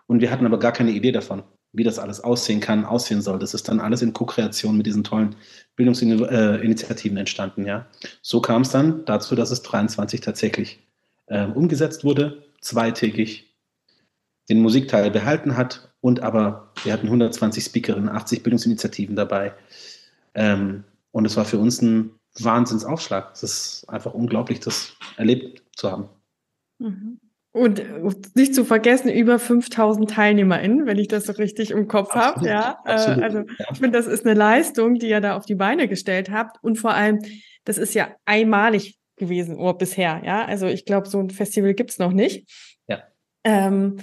Und 0.08 0.22
wir 0.22 0.30
hatten 0.30 0.46
aber 0.46 0.60
gar 0.60 0.74
keine 0.74 0.92
Idee 0.92 1.12
davon, 1.12 1.44
wie 1.74 1.84
das 1.84 2.00
alles 2.00 2.22
aussehen 2.22 2.60
kann, 2.60 2.86
aussehen 2.86 3.22
soll. 3.22 3.40
Das 3.40 3.54
ist 3.54 3.68
dann 3.70 3.80
alles 3.80 4.02
in 4.02 4.14
Co-Kreation 4.14 4.76
mit 4.76 4.86
diesen 4.86 5.04
tollen 5.04 5.36
Bildungsinitiativen 5.76 7.18
entstanden. 7.18 7.66
Ja. 7.66 7.88
So 8.22 8.42
kam 8.42 8.64
es 8.64 8.70
dann 8.70 9.06
dazu, 9.06 9.36
dass 9.36 9.52
es 9.52 9.62
23 9.64 10.22
tatsächlich 10.22 10.80
äh, 11.28 11.46
umgesetzt 11.46 12.04
wurde, 12.04 12.44
zweitägig 12.60 13.52
den 14.50 14.60
Musikteil 14.60 15.10
behalten 15.12 15.56
hat 15.56 15.92
und 16.02 16.22
aber 16.22 16.74
wir 16.84 16.92
hatten 16.92 17.08
120 17.08 17.64
Speakerinnen, 17.64 18.10
80 18.10 18.44
Bildungsinitiativen 18.44 19.16
dabei. 19.16 19.54
Ähm, 20.34 20.84
und 21.12 21.26
es 21.26 21.36
war 21.38 21.46
für 21.46 21.58
uns 21.58 21.82
ein 21.82 22.12
Wahnsinnsaufschlag. 22.40 23.32
Es 23.34 23.44
ist 23.44 23.86
einfach 23.90 24.14
unglaublich, 24.14 24.60
das 24.60 24.96
erlebt 25.18 25.64
zu 25.76 25.92
haben. 25.92 26.10
Mhm. 26.80 27.20
Und 27.54 27.84
nicht 28.38 28.56
zu 28.56 28.64
vergessen, 28.64 29.10
über 29.10 29.38
5000 29.38 30.10
TeilnehmerInnen, 30.10 30.86
wenn 30.86 30.98
ich 30.98 31.10
das 31.10 31.26
so 31.26 31.34
richtig 31.34 31.72
im 31.72 31.90
Kopf 31.90 32.16
habe. 32.16 32.46
Ja, 32.48 32.80
äh, 32.86 32.92
absolut, 32.92 33.24
also 33.24 33.38
ja. 33.40 33.66
ich 33.72 33.78
finde, 33.78 33.98
das 33.98 34.08
ist 34.08 34.26
eine 34.26 34.36
Leistung, 34.36 34.96
die 34.96 35.10
ihr 35.10 35.20
da 35.20 35.36
auf 35.36 35.46
die 35.46 35.56
Beine 35.56 35.90
gestellt 35.90 36.32
habt. 36.32 36.64
Und 36.64 36.78
vor 36.78 36.94
allem, 36.94 37.20
das 37.66 37.78
ist 37.78 37.94
ja 37.94 38.16
einmalig 38.24 38.98
gewesen 39.18 39.58
oder 39.58 39.74
bisher. 39.74 40.22
Ja, 40.24 40.46
also 40.46 40.68
ich 40.68 40.86
glaube, 40.86 41.10
so 41.10 41.20
ein 41.20 41.30
Festival 41.30 41.74
gibt's 41.74 42.00
noch 42.00 42.14
nicht. 42.14 42.50
Ja. 42.88 43.04
Ähm, 43.44 43.98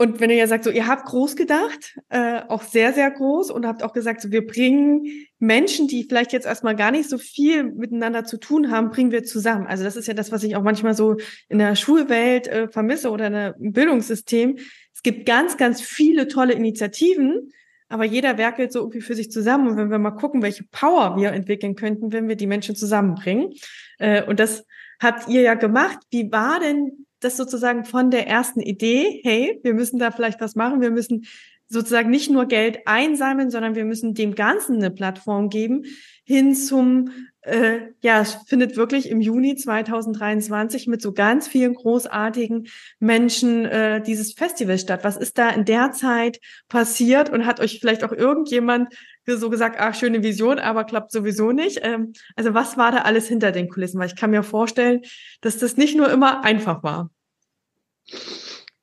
und 0.00 0.20
wenn 0.20 0.30
ihr 0.30 0.36
ja 0.36 0.46
sagt, 0.46 0.62
so 0.62 0.70
ihr 0.70 0.86
habt 0.86 1.06
groß 1.06 1.34
gedacht, 1.34 1.98
äh, 2.08 2.42
auch 2.46 2.62
sehr, 2.62 2.92
sehr 2.92 3.10
groß 3.10 3.50
und 3.50 3.66
habt 3.66 3.82
auch 3.82 3.92
gesagt, 3.92 4.20
so 4.20 4.30
wir 4.30 4.46
bringen 4.46 5.06
Menschen, 5.40 5.88
die 5.88 6.04
vielleicht 6.04 6.32
jetzt 6.32 6.46
erstmal 6.46 6.76
gar 6.76 6.92
nicht 6.92 7.10
so 7.10 7.18
viel 7.18 7.64
miteinander 7.64 8.24
zu 8.24 8.38
tun 8.38 8.70
haben, 8.70 8.90
bringen 8.90 9.10
wir 9.10 9.24
zusammen. 9.24 9.66
Also 9.66 9.82
das 9.82 9.96
ist 9.96 10.06
ja 10.06 10.14
das, 10.14 10.30
was 10.30 10.44
ich 10.44 10.54
auch 10.54 10.62
manchmal 10.62 10.94
so 10.94 11.16
in 11.48 11.58
der 11.58 11.74
Schulwelt 11.74 12.46
äh, 12.46 12.68
vermisse 12.68 13.10
oder 13.10 13.26
in 13.26 13.32
der, 13.32 13.56
im 13.58 13.72
Bildungssystem. 13.72 14.58
Es 14.94 15.02
gibt 15.02 15.26
ganz, 15.26 15.56
ganz 15.56 15.80
viele 15.80 16.28
tolle 16.28 16.52
Initiativen, 16.52 17.50
aber 17.88 18.04
jeder 18.04 18.38
werkelt 18.38 18.72
so 18.72 18.78
irgendwie 18.78 19.00
für 19.00 19.16
sich 19.16 19.32
zusammen. 19.32 19.66
Und 19.66 19.76
wenn 19.78 19.90
wir 19.90 19.98
mal 19.98 20.12
gucken, 20.12 20.42
welche 20.42 20.62
Power 20.70 21.16
wir 21.16 21.32
entwickeln 21.32 21.74
könnten, 21.74 22.12
wenn 22.12 22.28
wir 22.28 22.36
die 22.36 22.46
Menschen 22.46 22.76
zusammenbringen. 22.76 23.52
Äh, 23.98 24.22
und 24.22 24.38
das 24.38 24.64
habt 25.00 25.28
ihr 25.28 25.40
ja 25.40 25.54
gemacht. 25.54 25.98
Wie 26.10 26.30
war 26.30 26.60
denn 26.60 27.06
das 27.20 27.36
sozusagen 27.36 27.84
von 27.84 28.10
der 28.10 28.26
ersten 28.26 28.60
Idee, 28.60 29.20
hey, 29.24 29.60
wir 29.62 29.74
müssen 29.74 29.98
da 29.98 30.10
vielleicht 30.10 30.40
was 30.40 30.54
machen, 30.54 30.80
wir 30.80 30.90
müssen 30.90 31.26
sozusagen 31.68 32.10
nicht 32.10 32.30
nur 32.30 32.46
Geld 32.46 32.80
einsammeln, 32.86 33.50
sondern 33.50 33.74
wir 33.74 33.84
müssen 33.84 34.14
dem 34.14 34.34
Ganzen 34.34 34.76
eine 34.76 34.90
Plattform 34.90 35.50
geben, 35.50 35.84
hin 36.24 36.54
zum, 36.54 37.10
äh, 37.42 37.80
ja, 38.00 38.20
es 38.20 38.38
findet 38.46 38.76
wirklich 38.76 39.10
im 39.10 39.20
Juni 39.20 39.56
2023 39.56 40.86
mit 40.86 41.02
so 41.02 41.12
ganz 41.12 41.46
vielen 41.46 41.74
großartigen 41.74 42.68
Menschen 43.00 43.66
äh, 43.66 44.02
dieses 44.02 44.32
Festival 44.32 44.78
statt. 44.78 45.04
Was 45.04 45.16
ist 45.16 45.36
da 45.36 45.50
in 45.50 45.64
der 45.64 45.92
Zeit 45.92 46.40
passiert 46.68 47.30
und 47.30 47.44
hat 47.44 47.60
euch 47.60 47.80
vielleicht 47.80 48.04
auch 48.04 48.12
irgendjemand 48.12 48.94
so 49.36 49.50
gesagt, 49.50 49.76
ach, 49.78 49.94
schöne 49.94 50.22
Vision, 50.22 50.58
aber 50.58 50.84
klappt 50.84 51.12
sowieso 51.12 51.52
nicht. 51.52 51.80
Ähm, 51.82 52.12
also 52.36 52.54
was 52.54 52.76
war 52.76 52.92
da 52.92 52.98
alles 52.98 53.28
hinter 53.28 53.52
den 53.52 53.68
Kulissen? 53.68 54.00
Weil 54.00 54.08
ich 54.08 54.16
kann 54.16 54.30
mir 54.30 54.42
vorstellen, 54.42 55.02
dass 55.40 55.58
das 55.58 55.76
nicht 55.76 55.96
nur 55.96 56.10
immer 56.10 56.44
einfach 56.44 56.82
war. 56.82 57.10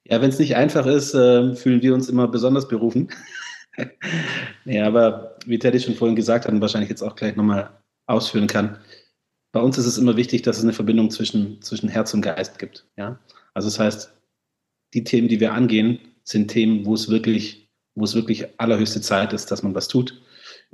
Ja, 0.08 0.22
wenn 0.22 0.30
es 0.30 0.40
nicht 0.40 0.56
einfach 0.56 0.86
ist, 0.86 1.16
äh, 1.16 1.56
fühlen 1.56 1.82
wir 1.82 1.94
uns 1.94 2.10
immer 2.10 2.28
besonders 2.28 2.68
berufen. 2.68 3.10
ja, 4.66 4.86
aber 4.86 5.38
wie 5.46 5.58
Teddy 5.58 5.80
schon 5.80 5.96
vorhin 5.96 6.16
gesagt 6.16 6.46
hat 6.46 6.54
und 6.54 6.62
wahrscheinlich 6.62 6.90
jetzt 6.90 7.02
auch 7.02 7.16
gleich 7.16 7.36
nochmal 7.36 7.72
ausführen 8.06 8.48
kann, 8.48 8.78
bei 9.52 9.62
uns 9.62 9.78
ist 9.78 9.86
es 9.86 9.98
immer 9.98 10.18
wichtig, 10.18 10.42
dass 10.42 10.58
es 10.58 10.64
eine 10.64 10.74
Verbindung 10.74 11.10
zwischen, 11.10 11.62
zwischen 11.62 11.90
Herz 11.90 12.14
und 12.14 12.22
Geist 12.22 12.60
gibt. 12.60 12.86
Ja? 12.98 13.20
Also 13.54 13.70
das 13.70 13.80
heißt, 13.80 14.14
die 14.94 15.04
Themen, 15.04 15.28
die 15.28 15.40
wir 15.40 15.54
angehen, 15.54 16.00
sind 16.24 16.50
Themen, 16.50 16.86
wo 16.86 16.94
es 16.94 17.10
wirklich, 17.10 17.70
wo 17.96 18.04
es 18.04 18.16
wirklich 18.16 18.48
allerhöchste 18.60 19.02
Zeit 19.02 19.34
ist, 19.34 19.50
dass 19.52 19.64
man 19.64 19.74
was 19.74 19.88
tut. 19.88 20.22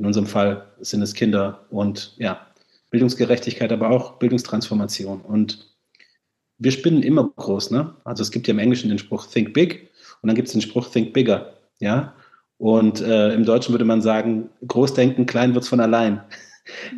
In 0.01 0.07
unserem 0.07 0.25
Fall 0.25 0.65
sind 0.79 1.03
es 1.03 1.13
Kinder 1.13 1.59
und 1.69 2.15
ja, 2.17 2.47
Bildungsgerechtigkeit, 2.89 3.71
aber 3.71 3.91
auch 3.91 4.17
Bildungstransformation. 4.17 5.21
Und 5.21 5.75
wir 6.57 6.71
spinnen 6.71 7.03
immer 7.03 7.31
groß, 7.35 7.69
ne? 7.69 7.93
Also 8.03 8.23
es 8.23 8.31
gibt 8.31 8.47
ja 8.47 8.53
im 8.55 8.57
Englischen 8.57 8.89
den 8.89 8.97
Spruch 8.97 9.27
Think 9.27 9.53
Big 9.53 9.91
und 10.23 10.27
dann 10.27 10.35
gibt 10.35 10.47
es 10.47 10.53
den 10.53 10.61
Spruch 10.63 10.89
Think 10.89 11.13
Bigger, 11.13 11.53
ja? 11.77 12.15
Und 12.57 12.99
äh, 13.01 13.31
im 13.35 13.45
Deutschen 13.45 13.73
würde 13.73 13.85
man 13.85 14.01
sagen, 14.01 14.49
groß 14.67 14.95
denken, 14.95 15.27
klein 15.27 15.53
wird's 15.53 15.67
von 15.69 15.79
allein. 15.79 16.23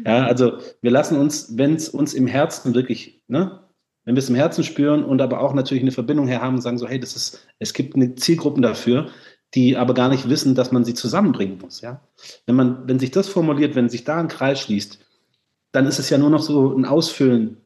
ja, 0.06 0.26
also 0.26 0.60
wir 0.82 0.92
lassen 0.92 1.18
uns, 1.18 1.58
wenn 1.58 1.76
es 1.76 1.90
uns 1.90 2.14
im 2.14 2.28
Herzen 2.28 2.74
wirklich, 2.74 3.22
ne, 3.28 3.60
wenn 4.06 4.16
wir 4.16 4.20
es 4.20 4.30
im 4.30 4.36
Herzen 4.36 4.64
spüren 4.64 5.04
und 5.04 5.22
aber 5.22 5.42
auch 5.42 5.54
natürlich 5.54 5.84
eine 5.84 5.92
Verbindung 5.92 6.28
her 6.28 6.42
haben 6.42 6.56
und 6.56 6.62
sagen 6.62 6.78
so, 6.78 6.88
hey, 6.88 7.02
das 7.02 7.18
ist, 7.18 7.46
es 7.60 7.74
gibt 7.74 7.98
eine 7.98 8.16
Zielgruppen 8.16 8.62
dafür, 8.62 9.10
die 9.56 9.78
aber 9.78 9.94
gar 9.94 10.10
nicht 10.10 10.30
wissen, 10.30 10.56
dass 10.56 10.72
man 10.72 10.86
sie 10.86 10.94
zusammenbringen 10.94 11.60
muss, 11.60 11.82
ja. 11.82 12.02
Wenn 12.46 12.56
man, 12.56 12.88
wenn 12.88 13.00
sich 13.00 13.12
das 13.12 13.28
formuliert, 13.28 13.76
wenn 13.76 13.90
sich 13.90 14.04
da 14.04 14.20
ein 14.20 14.28
Kreis 14.28 14.60
schließt, 14.60 15.00
dann 15.72 15.86
ist 15.86 16.00
es 16.00 16.10
ja 16.10 16.18
nur 16.18 16.30
noch 16.30 16.42
so 16.42 16.76
ein 16.76 16.86
Ausfüllen 16.86 17.58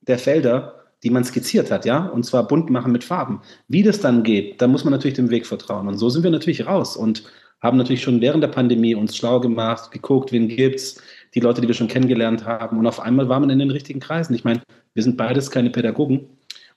der 0.00 0.18
Felder 0.18 0.82
die 1.02 1.10
man 1.10 1.24
skizziert 1.24 1.70
hat, 1.70 1.84
ja, 1.84 2.06
und 2.06 2.24
zwar 2.24 2.46
bunt 2.46 2.70
machen 2.70 2.92
mit 2.92 3.04
Farben. 3.04 3.40
Wie 3.68 3.82
das 3.82 4.00
dann 4.00 4.22
geht, 4.22 4.62
da 4.62 4.68
muss 4.68 4.84
man 4.84 4.92
natürlich 4.92 5.16
dem 5.16 5.30
Weg 5.30 5.46
vertrauen. 5.46 5.88
Und 5.88 5.98
so 5.98 6.08
sind 6.08 6.22
wir 6.22 6.30
natürlich 6.30 6.66
raus 6.66 6.96
und 6.96 7.24
haben 7.60 7.76
natürlich 7.76 8.02
schon 8.02 8.20
während 8.20 8.42
der 8.42 8.48
Pandemie 8.48 8.94
uns 8.94 9.16
schlau 9.16 9.40
gemacht, 9.40 9.90
geguckt, 9.90 10.32
wen 10.32 10.48
gibt's, 10.48 11.00
die 11.34 11.40
Leute, 11.40 11.60
die 11.60 11.68
wir 11.68 11.74
schon 11.74 11.88
kennengelernt 11.88 12.44
haben. 12.44 12.78
Und 12.78 12.86
auf 12.86 13.00
einmal 13.00 13.28
war 13.28 13.40
man 13.40 13.50
in 13.50 13.58
den 13.58 13.70
richtigen 13.70 14.00
Kreisen. 14.00 14.34
Ich 14.34 14.44
meine, 14.44 14.62
wir 14.94 15.02
sind 15.02 15.16
beides 15.16 15.50
keine 15.50 15.70
Pädagogen 15.70 16.26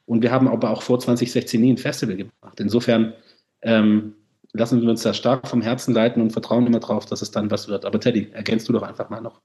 und 0.06 0.22
wir 0.22 0.32
haben 0.32 0.48
aber 0.48 0.72
auch 0.72 0.82
vor 0.82 1.00
2016 1.00 1.62
nie 1.62 1.74
ein 1.74 1.78
Festival 1.78 2.16
gemacht. 2.16 2.60
Insofern 2.60 3.14
ähm, 3.62 4.14
lassen 4.58 4.82
wir 4.82 4.90
uns 4.90 5.04
da 5.04 5.14
stark 5.14 5.48
vom 5.48 5.62
Herzen 5.62 5.94
leiten 5.94 6.22
und 6.22 6.32
vertrauen 6.32 6.66
immer 6.66 6.80
drauf, 6.80 7.06
dass 7.06 7.22
es 7.22 7.32
dann 7.32 7.52
was 7.52 7.68
wird. 7.68 7.86
Aber 7.86 8.00
Teddy, 8.00 8.30
ergänzt 8.32 8.68
du 8.70 8.74
doch 8.74 8.84
einfach 8.84 9.10
mal 9.10 9.22
noch. 9.22 9.42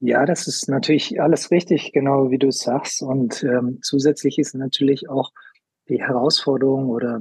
Ja, 0.00 0.24
das 0.24 0.46
ist 0.46 0.68
natürlich 0.68 1.20
alles 1.20 1.50
richtig, 1.50 1.92
genau 1.92 2.30
wie 2.30 2.38
du 2.38 2.48
es 2.48 2.60
sagst. 2.60 3.02
Und 3.02 3.42
ähm, 3.42 3.80
zusätzlich 3.82 4.38
ist 4.38 4.54
natürlich 4.54 5.10
auch 5.10 5.30
die 5.88 6.00
Herausforderung 6.00 6.88
oder 6.88 7.20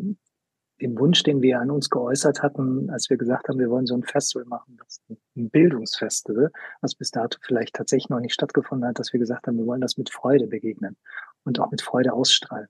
den 0.80 0.98
Wunsch, 0.98 1.24
den 1.24 1.42
wir 1.42 1.60
an 1.60 1.72
uns 1.72 1.90
geäußert 1.90 2.42
hatten, 2.42 2.90
als 2.90 3.10
wir 3.10 3.18
gesagt 3.18 3.50
haben, 3.50 3.60
wir 3.60 3.70
wollen 3.70 3.86
so 3.86 3.96
ein 3.96 4.04
Festival 4.04 4.46
machen, 4.46 4.78
das 4.78 5.02
ein 5.36 5.50
Bildungsfestival, 5.50 6.52
was 6.80 6.96
bis 6.96 7.12
dato 7.12 7.38
vielleicht 7.42 7.76
tatsächlich 7.76 8.10
noch 8.10 8.22
nicht 8.22 8.34
stattgefunden 8.34 8.88
hat, 8.88 9.00
dass 9.00 9.12
wir 9.12 9.20
gesagt 9.20 9.48
haben, 9.48 9.58
wir 9.58 9.66
wollen 9.66 9.82
das 9.82 9.98
mit 9.98 10.10
Freude 10.10 10.48
begegnen 10.48 10.96
und 11.44 11.60
auch 11.60 11.72
mit 11.72 11.82
Freude 11.82 12.14
ausstrahlen. 12.14 12.68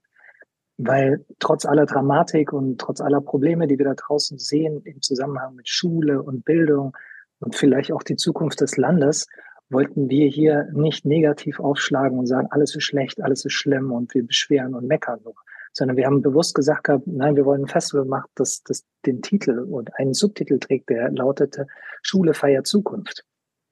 Weil 0.82 1.26
trotz 1.40 1.66
aller 1.66 1.86
Dramatik 1.86 2.54
und 2.54 2.80
trotz 2.80 3.02
aller 3.02 3.20
Probleme, 3.20 3.68
die 3.68 3.78
wir 3.78 3.86
da 3.86 3.96
draußen 3.96 4.40
sehen 4.40 4.82
im 4.86 5.02
Zusammenhang 5.02 5.56
mit 5.56 5.68
Schule 5.68 6.24
und 6.24 6.46
Bildung 6.46 6.96
und 7.42 7.54
vielleicht 7.54 7.92
auch 7.92 8.02
die 8.02 8.16
Zukunft 8.16 8.62
des 8.62 8.78
Landes, 8.78 9.28
wollten 9.70 10.10
wir 10.10 10.30
hier 10.30 10.70
nicht 10.72 11.04
negativ 11.04 11.60
aufschlagen 11.60 12.18
und 12.18 12.28
sagen, 12.28 12.48
alles 12.52 12.76
ist 12.78 12.86
schlecht, 12.86 13.22
alles 13.22 13.44
ist 13.44 13.52
schlimm 13.52 13.92
und 13.92 14.14
wir 14.14 14.26
beschweren 14.26 14.74
und 14.74 14.88
meckern 14.88 15.20
nur. 15.26 15.36
Sondern 15.74 15.98
wir 15.98 16.06
haben 16.06 16.22
bewusst 16.22 16.56
gesagt 16.56 16.86
gehabt, 16.86 17.06
nein, 17.08 17.36
wir 17.36 17.46
wollen 17.46 17.64
ein 17.64 17.68
Festival 17.68 18.06
machen, 18.06 18.32
das, 18.36 18.64
das 18.64 18.86
den 19.06 19.22
Titel 19.22 19.60
und 19.60 19.94
einen 20.00 20.14
Subtitel 20.14 20.60
trägt, 20.60 20.90
der 20.90 21.12
lautete 21.12 21.68
Schule 22.02 22.34
feiert 22.34 22.68
Zukunft. 22.68 23.26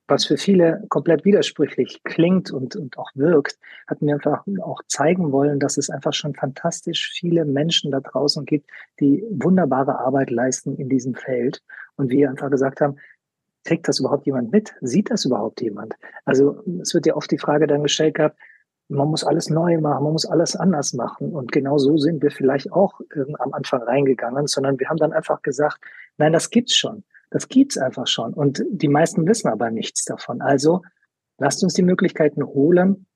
Was 0.08 0.26
für 0.26 0.38
viele 0.38 0.84
komplett 0.90 1.26
widersprüchlich 1.26 2.02
klingt 2.04 2.52
und, 2.52 2.76
und 2.76 2.98
auch 2.98 3.12
wirkt, 3.16 3.60
hatten 3.88 4.08
wir 4.08 4.16
einfach 4.16 4.46
auch 4.62 4.82
zeigen 4.88 5.32
wollen, 5.32 5.60
dass 5.60 5.78
es 5.78 5.90
einfach 5.90 6.14
schon 6.14 6.34
fantastisch 6.34 7.12
viele 7.14 7.44
Menschen 7.46 7.92
da 7.92 8.00
draußen 8.00 8.46
gibt, 8.46 8.70
die 9.00 9.24
wunderbare 9.30 10.00
Arbeit 10.00 10.32
leisten 10.32 10.76
in 10.78 10.90
diesem 10.90 11.14
Feld. 11.14 11.62
Und 11.98 12.10
wir 12.10 12.30
einfach 12.30 12.50
gesagt 12.50 12.80
haben, 12.80 12.98
kriegt 13.66 13.88
das 13.88 14.00
überhaupt 14.00 14.26
jemand 14.26 14.52
mit? 14.52 14.74
Sieht 14.82 15.12
das 15.12 15.26
überhaupt 15.26 15.62
jemand? 15.62 15.96
Also 16.26 16.64
es 16.82 16.94
wird 16.94 17.06
ja 17.06 17.16
oft 17.16 17.30
die 17.30 17.38
Frage 17.38 17.68
dann 17.68 17.84
gestellt 17.84 18.16
gehabt, 18.16 18.38
man 18.90 19.10
muss 19.10 19.24
alles 19.24 19.50
neu 19.50 19.80
machen, 19.80 20.04
man 20.04 20.14
muss 20.14 20.26
alles 20.26 20.56
anders 20.56 20.94
machen. 20.94 21.34
Und 21.34 21.52
genau 21.52 21.78
so 21.78 21.98
sind 21.98 22.24
wir 22.24 22.32
vielleicht 22.32 22.72
auch 22.72 23.02
äh, 23.14 23.34
am 23.40 23.54
Anfang 23.54 23.82
reingegangen, 23.84 24.48
sondern 24.48 24.80
wir 24.80 24.88
haben 24.88 24.98
dann 24.98 25.12
einfach 25.12 25.42
gesagt, 25.42 25.80
nein, 26.18 26.34
das 26.34 26.50
gibt's 26.50 26.76
schon. 26.76 27.04
Das 27.30 27.48
gibt's 27.50 27.78
einfach 27.78 28.08
schon. 28.08 28.34
Und 28.34 28.64
die 28.70 28.88
meisten 28.88 29.28
wissen 29.28 29.50
aber 29.50 29.70
nichts 29.70 30.06
davon. 30.06 30.42
Also 30.42 30.82
lasst 31.38 31.64
uns 31.64 31.74
die 31.74 31.84
Möglichkeiten 31.84 32.44
holen, 32.46 33.08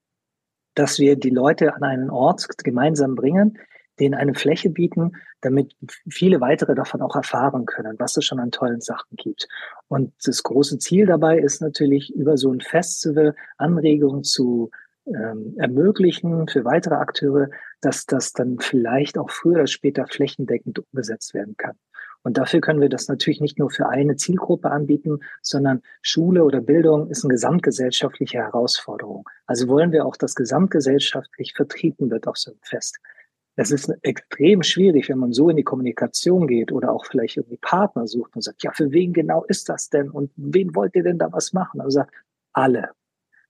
dass 0.75 0.99
wir 0.99 1.15
die 1.15 1.29
Leute 1.29 1.75
an 1.75 1.83
einen 1.83 2.09
Ort 2.09 2.47
gemeinsam 2.63 3.15
bringen, 3.15 3.57
denen 3.99 4.15
eine 4.15 4.33
Fläche 4.33 4.69
bieten, 4.69 5.11
damit 5.41 5.75
viele 6.09 6.41
weitere 6.41 6.75
davon 6.75 7.01
auch 7.01 7.15
erfahren 7.15 7.65
können, 7.65 7.95
was 7.99 8.17
es 8.17 8.25
schon 8.25 8.39
an 8.39 8.51
tollen 8.51 8.81
Sachen 8.81 9.15
gibt. 9.15 9.47
Und 9.87 10.13
das 10.25 10.43
große 10.43 10.79
Ziel 10.79 11.05
dabei 11.05 11.37
ist 11.39 11.61
natürlich, 11.61 12.13
über 12.13 12.37
so 12.37 12.51
ein 12.51 12.61
Festival 12.61 13.35
Anregungen 13.57 14.23
zu 14.23 14.71
ähm, 15.05 15.55
ermöglichen 15.57 16.47
für 16.47 16.63
weitere 16.63 16.95
Akteure, 16.95 17.49
dass 17.81 18.05
das 18.05 18.33
dann 18.33 18.59
vielleicht 18.59 19.17
auch 19.17 19.29
früher 19.29 19.55
oder 19.55 19.67
später 19.67 20.05
flächendeckend 20.07 20.79
umgesetzt 20.79 21.33
werden 21.33 21.55
kann. 21.57 21.75
Und 22.23 22.37
dafür 22.37 22.61
können 22.61 22.81
wir 22.81 22.89
das 22.89 23.07
natürlich 23.07 23.41
nicht 23.41 23.57
nur 23.57 23.71
für 23.71 23.89
eine 23.89 24.15
Zielgruppe 24.15 24.69
anbieten, 24.69 25.19
sondern 25.41 25.81
Schule 26.01 26.43
oder 26.43 26.61
Bildung 26.61 27.09
ist 27.09 27.23
eine 27.23 27.31
gesamtgesellschaftliche 27.31 28.37
Herausforderung. 28.37 29.27
Also 29.47 29.67
wollen 29.67 29.91
wir 29.91 30.05
auch, 30.05 30.15
dass 30.15 30.35
gesamtgesellschaftlich 30.35 31.53
vertreten 31.55 32.11
wird 32.11 32.27
auf 32.27 32.37
so 32.37 32.51
einem 32.51 32.59
Fest. 32.61 32.99
Es 33.55 33.71
ist 33.71 33.91
extrem 34.01 34.63
schwierig, 34.63 35.09
wenn 35.09 35.17
man 35.17 35.33
so 35.33 35.49
in 35.49 35.57
die 35.57 35.63
Kommunikation 35.63 36.47
geht 36.47 36.71
oder 36.71 36.91
auch 36.91 37.05
vielleicht 37.05 37.37
irgendwie 37.37 37.57
Partner 37.57 38.07
sucht 38.07 38.35
und 38.35 38.43
sagt, 38.43 38.63
ja, 38.63 38.71
für 38.71 38.91
wen 38.91 39.13
genau 39.13 39.43
ist 39.43 39.67
das 39.67 39.89
denn? 39.89 40.09
Und 40.09 40.31
wen 40.35 40.73
wollt 40.75 40.95
ihr 40.95 41.03
denn 41.03 41.17
da 41.17 41.31
was 41.31 41.53
machen? 41.53 41.81
Also 41.81 41.99
sagt, 41.99 42.13
alle. 42.53 42.91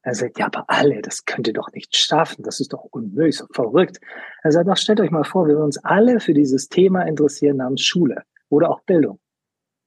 Er 0.04 0.16
sagt, 0.16 0.40
ja, 0.40 0.48
aber 0.48 0.66
alle, 0.68 1.01
das 1.04 1.25
könnt 1.25 1.48
ihr 1.48 1.54
doch 1.54 1.72
nicht 1.74 1.96
schaffen. 1.96 2.44
Das 2.44 2.60
ist 2.60 2.74
doch 2.74 2.86
unmöglich, 2.86 3.38
so 3.38 3.46
verrückt. 3.51 4.00
Er 4.42 4.51
sagt, 4.51 4.68
doch, 4.68 4.78
stellt 4.78 5.00
euch 5.00 5.12
mal 5.12 5.24
vor, 5.24 5.48
wenn 5.48 5.58
wir 5.58 5.63
uns 5.63 5.78
alle 5.84 6.20
für 6.20 6.34
dieses 6.34 6.70
Thema 6.70 7.04
interessieren 7.04 7.58
namens 7.58 7.82
Schule 7.82 8.24
oder 8.51 8.70
auch 8.70 8.81
Bildung. 8.81 9.20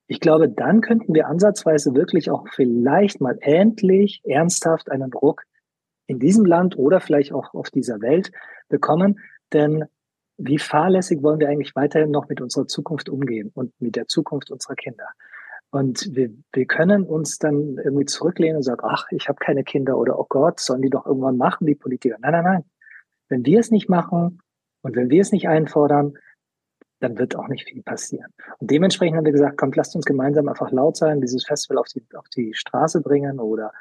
Ich 0.07 0.21
glaube, 0.21 0.49
dann 0.49 0.81
könnten 0.81 1.15
wir 1.15 1.29
ansatzweise 1.29 1.95
wirklich 1.95 2.31
auch 2.31 2.47
vielleicht 2.53 3.21
mal 3.21 3.39
endlich 3.41 4.21
ernsthaft 4.25 4.91
einen 4.91 5.11
Druck 5.11 5.45
in 6.07 6.19
diesem 6.19 6.45
Land 6.45 6.77
oder 6.77 7.01
vielleicht 7.01 7.33
auch 7.33 7.55
auf 7.55 7.71
dieser 7.71 8.01
Welt 8.01 8.31
bekommen. 8.69 9.21
Denn 9.53 9.85
wie 10.37 10.59
fahrlässig 10.59 11.23
wollen 11.23 11.41
wir 11.41 11.49
eigentlich 11.49 11.75
weiterhin 11.75 12.11
noch 12.11 12.29
mit 12.29 12.41
unserer 12.41 12.67
Zukunft 12.67 13.09
umgehen 13.09 13.51
und 13.55 13.73
mit 13.81 13.97
der 13.97 14.07
Zukunft 14.07 14.51
unserer 14.51 14.75
Kinder? 14.75 15.07
Und 15.71 16.15
wir, 16.15 16.31
wir 16.53 16.67
können 16.67 17.05
uns 17.05 17.39
dann 17.39 17.79
irgendwie 17.83 18.05
zurücklehnen 18.05 18.57
und 18.57 18.63
sagen, 18.63 18.83
ach, 18.85 19.07
ich 19.11 19.29
habe 19.29 19.39
keine 19.41 19.65
Kinder 19.65 19.99
oder 19.99 20.19
oh 20.19 20.27
Gott, 20.29 20.61
sollen 20.61 20.83
die 20.83 20.91
doch 20.91 21.07
irgendwann 21.07 21.37
machen, 21.37 21.67
die 21.67 21.75
Politiker. 21.75 22.17
Nein, 22.21 22.33
nein, 22.33 22.45
nein. 22.45 22.65
Wenn 23.29 23.47
wir 23.47 23.59
es 23.59 23.71
nicht 23.71 23.89
machen 23.89 24.41
und 24.83 24.95
wenn 24.95 25.11
wir 25.11 25.23
es 25.23 25.33
nicht 25.33 25.49
einfordern, 25.49 26.15
dann 27.05 27.19
wird 27.19 27.37
auch 27.37 27.49
nicht 27.49 27.69
viel 27.69 27.83
passieren. 27.83 28.33
Und 28.59 28.71
dementsprechend 28.71 29.17
haben 29.17 29.25
wir 29.25 29.33
gesagt, 29.33 29.59
kommt, 29.59 29.77
lasst 29.77 29.95
uns 29.95 30.05
gemeinsam 30.05 30.49
einfach 30.49 30.71
laut 30.73 30.97
sein, 30.97 31.21
dieses 31.21 31.45
Festival 31.45 31.79
auf 31.79 31.89
die, 31.89 32.03
auf 32.17 32.29
die 32.35 32.55
Straße 32.55 33.01
bringen 33.01 33.39
oder 33.39 33.73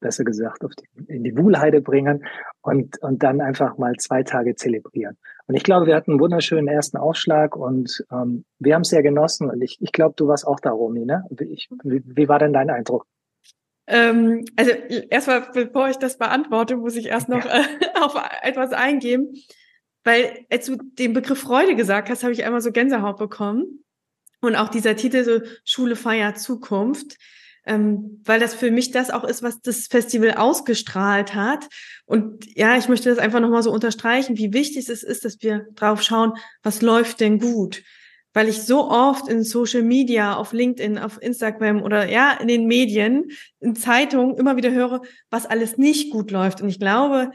besser 0.00 0.24
gesagt, 0.24 0.64
auf 0.64 0.72
die, 0.74 1.12
in 1.12 1.24
die 1.24 1.36
Wuhlheide 1.36 1.80
bringen 1.80 2.24
und, 2.62 3.00
und 3.02 3.22
dann 3.22 3.40
einfach 3.40 3.76
mal 3.76 3.94
zwei 3.96 4.22
Tage 4.22 4.54
zelebrieren. 4.54 5.18
Und 5.46 5.56
ich 5.56 5.62
glaube, 5.62 5.86
wir 5.86 5.94
hatten 5.94 6.12
einen 6.12 6.20
wunderschönen 6.20 6.68
ersten 6.68 6.96
Aufschlag 6.96 7.54
und 7.54 8.04
ähm, 8.10 8.44
wir 8.58 8.74
haben 8.74 8.82
es 8.82 8.88
sehr 8.88 9.02
genossen. 9.02 9.50
Und 9.50 9.60
ich, 9.60 9.76
ich 9.80 9.92
glaube, 9.92 10.14
du 10.16 10.26
warst 10.26 10.46
auch 10.46 10.60
da, 10.60 10.70
Romy, 10.70 11.04
ne? 11.04 11.24
Ich, 11.38 11.68
wie, 11.84 12.02
wie 12.04 12.28
war 12.28 12.38
denn 12.38 12.52
dein 12.52 12.70
Eindruck? 12.70 13.06
Ähm, 13.86 14.44
also 14.56 14.70
erstmal, 14.70 15.48
bevor 15.52 15.88
ich 15.90 15.96
das 15.96 16.16
beantworte, 16.16 16.76
muss 16.76 16.96
ich 16.96 17.06
erst 17.06 17.28
noch 17.28 17.44
äh, 17.44 17.62
auf 18.00 18.14
etwas 18.42 18.72
eingehen. 18.72 19.34
Weil 20.04 20.46
als 20.50 20.66
du 20.66 20.76
den 20.76 21.12
Begriff 21.12 21.40
Freude 21.40 21.76
gesagt 21.76 22.08
hast, 22.08 22.22
habe 22.22 22.32
ich 22.32 22.44
einmal 22.44 22.60
so 22.60 22.72
Gänsehaut 22.72 23.18
bekommen. 23.18 23.84
Und 24.40 24.56
auch 24.56 24.68
dieser 24.68 24.96
Titel 24.96 25.24
so 25.24 25.40
Schule 25.64 25.96
feiert 25.96 26.38
Zukunft, 26.38 27.18
ähm, 27.66 28.22
weil 28.24 28.40
das 28.40 28.54
für 28.54 28.70
mich 28.70 28.90
das 28.90 29.10
auch 29.10 29.24
ist, 29.24 29.42
was 29.42 29.60
das 29.60 29.86
Festival 29.86 30.32
ausgestrahlt 30.32 31.34
hat. 31.34 31.68
Und 32.06 32.46
ja, 32.56 32.78
ich 32.78 32.88
möchte 32.88 33.10
das 33.10 33.18
einfach 33.18 33.40
nochmal 33.40 33.62
so 33.62 33.70
unterstreichen, 33.70 34.38
wie 34.38 34.54
wichtig 34.54 34.88
es 34.88 35.02
ist, 35.02 35.24
dass 35.24 35.42
wir 35.42 35.66
drauf 35.74 36.02
schauen, 36.02 36.32
was 36.62 36.80
läuft 36.80 37.20
denn 37.20 37.38
gut. 37.38 37.82
Weil 38.32 38.48
ich 38.48 38.62
so 38.62 38.88
oft 38.88 39.28
in 39.28 39.42
Social 39.42 39.82
Media, 39.82 40.36
auf 40.36 40.52
LinkedIn, 40.52 40.98
auf 40.98 41.20
Instagram 41.20 41.82
oder 41.82 42.08
ja, 42.08 42.32
in 42.32 42.48
den 42.48 42.66
Medien, 42.66 43.32
in 43.58 43.74
Zeitungen 43.74 44.36
immer 44.36 44.56
wieder 44.56 44.70
höre, 44.70 45.02
was 45.30 45.46
alles 45.46 45.76
nicht 45.76 46.10
gut 46.12 46.30
läuft. 46.30 46.62
Und 46.62 46.68
ich 46.68 46.78
glaube, 46.78 47.32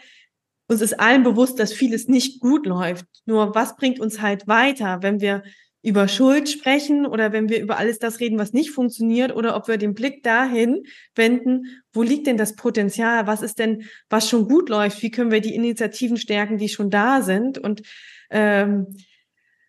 uns 0.68 0.82
ist 0.82 1.00
allen 1.00 1.24
bewusst, 1.24 1.60
dass 1.60 1.74
vieles 1.74 2.08
nicht 2.08 2.40
gut 2.40 2.66
läuft. 2.66 3.06
Nur 3.26 3.56
was 3.56 3.76
bringt 3.76 4.00
uns 4.00 4.22
halt 4.22 4.48
weiter, 4.48 5.00
wenn 5.02 5.22
wir 5.22 5.44
über 5.86 6.08
Schuld 6.08 6.50
sprechen 6.50 7.06
oder 7.06 7.32
wenn 7.32 7.48
wir 7.48 7.62
über 7.62 7.78
alles 7.78 8.00
das 8.00 8.20
reden, 8.20 8.40
was 8.40 8.54
nicht 8.54 8.72
funktioniert 8.72 9.36
oder 9.36 9.56
ob 9.56 9.68
wir 9.68 9.78
den 9.78 9.94
Blick 9.94 10.24
dahin 10.24 10.82
wenden, 11.14 11.84
wo 11.94 12.02
liegt 12.02 12.26
denn 12.26 12.38
das 12.38 12.56
Potenzial? 12.56 13.28
Was 13.28 13.44
ist 13.44 13.60
denn, 13.60 13.84
was 14.10 14.28
schon 14.28 14.48
gut 14.48 14.70
läuft? 14.70 15.04
Wie 15.04 15.12
können 15.12 15.30
wir 15.30 15.42
die 15.42 15.54
Initiativen 15.54 16.18
stärken, 16.18 16.58
die 16.58 16.70
schon 16.70 16.90
da 16.90 17.22
sind? 17.22 17.60
Und 17.60 17.84
ähm, 18.32 18.96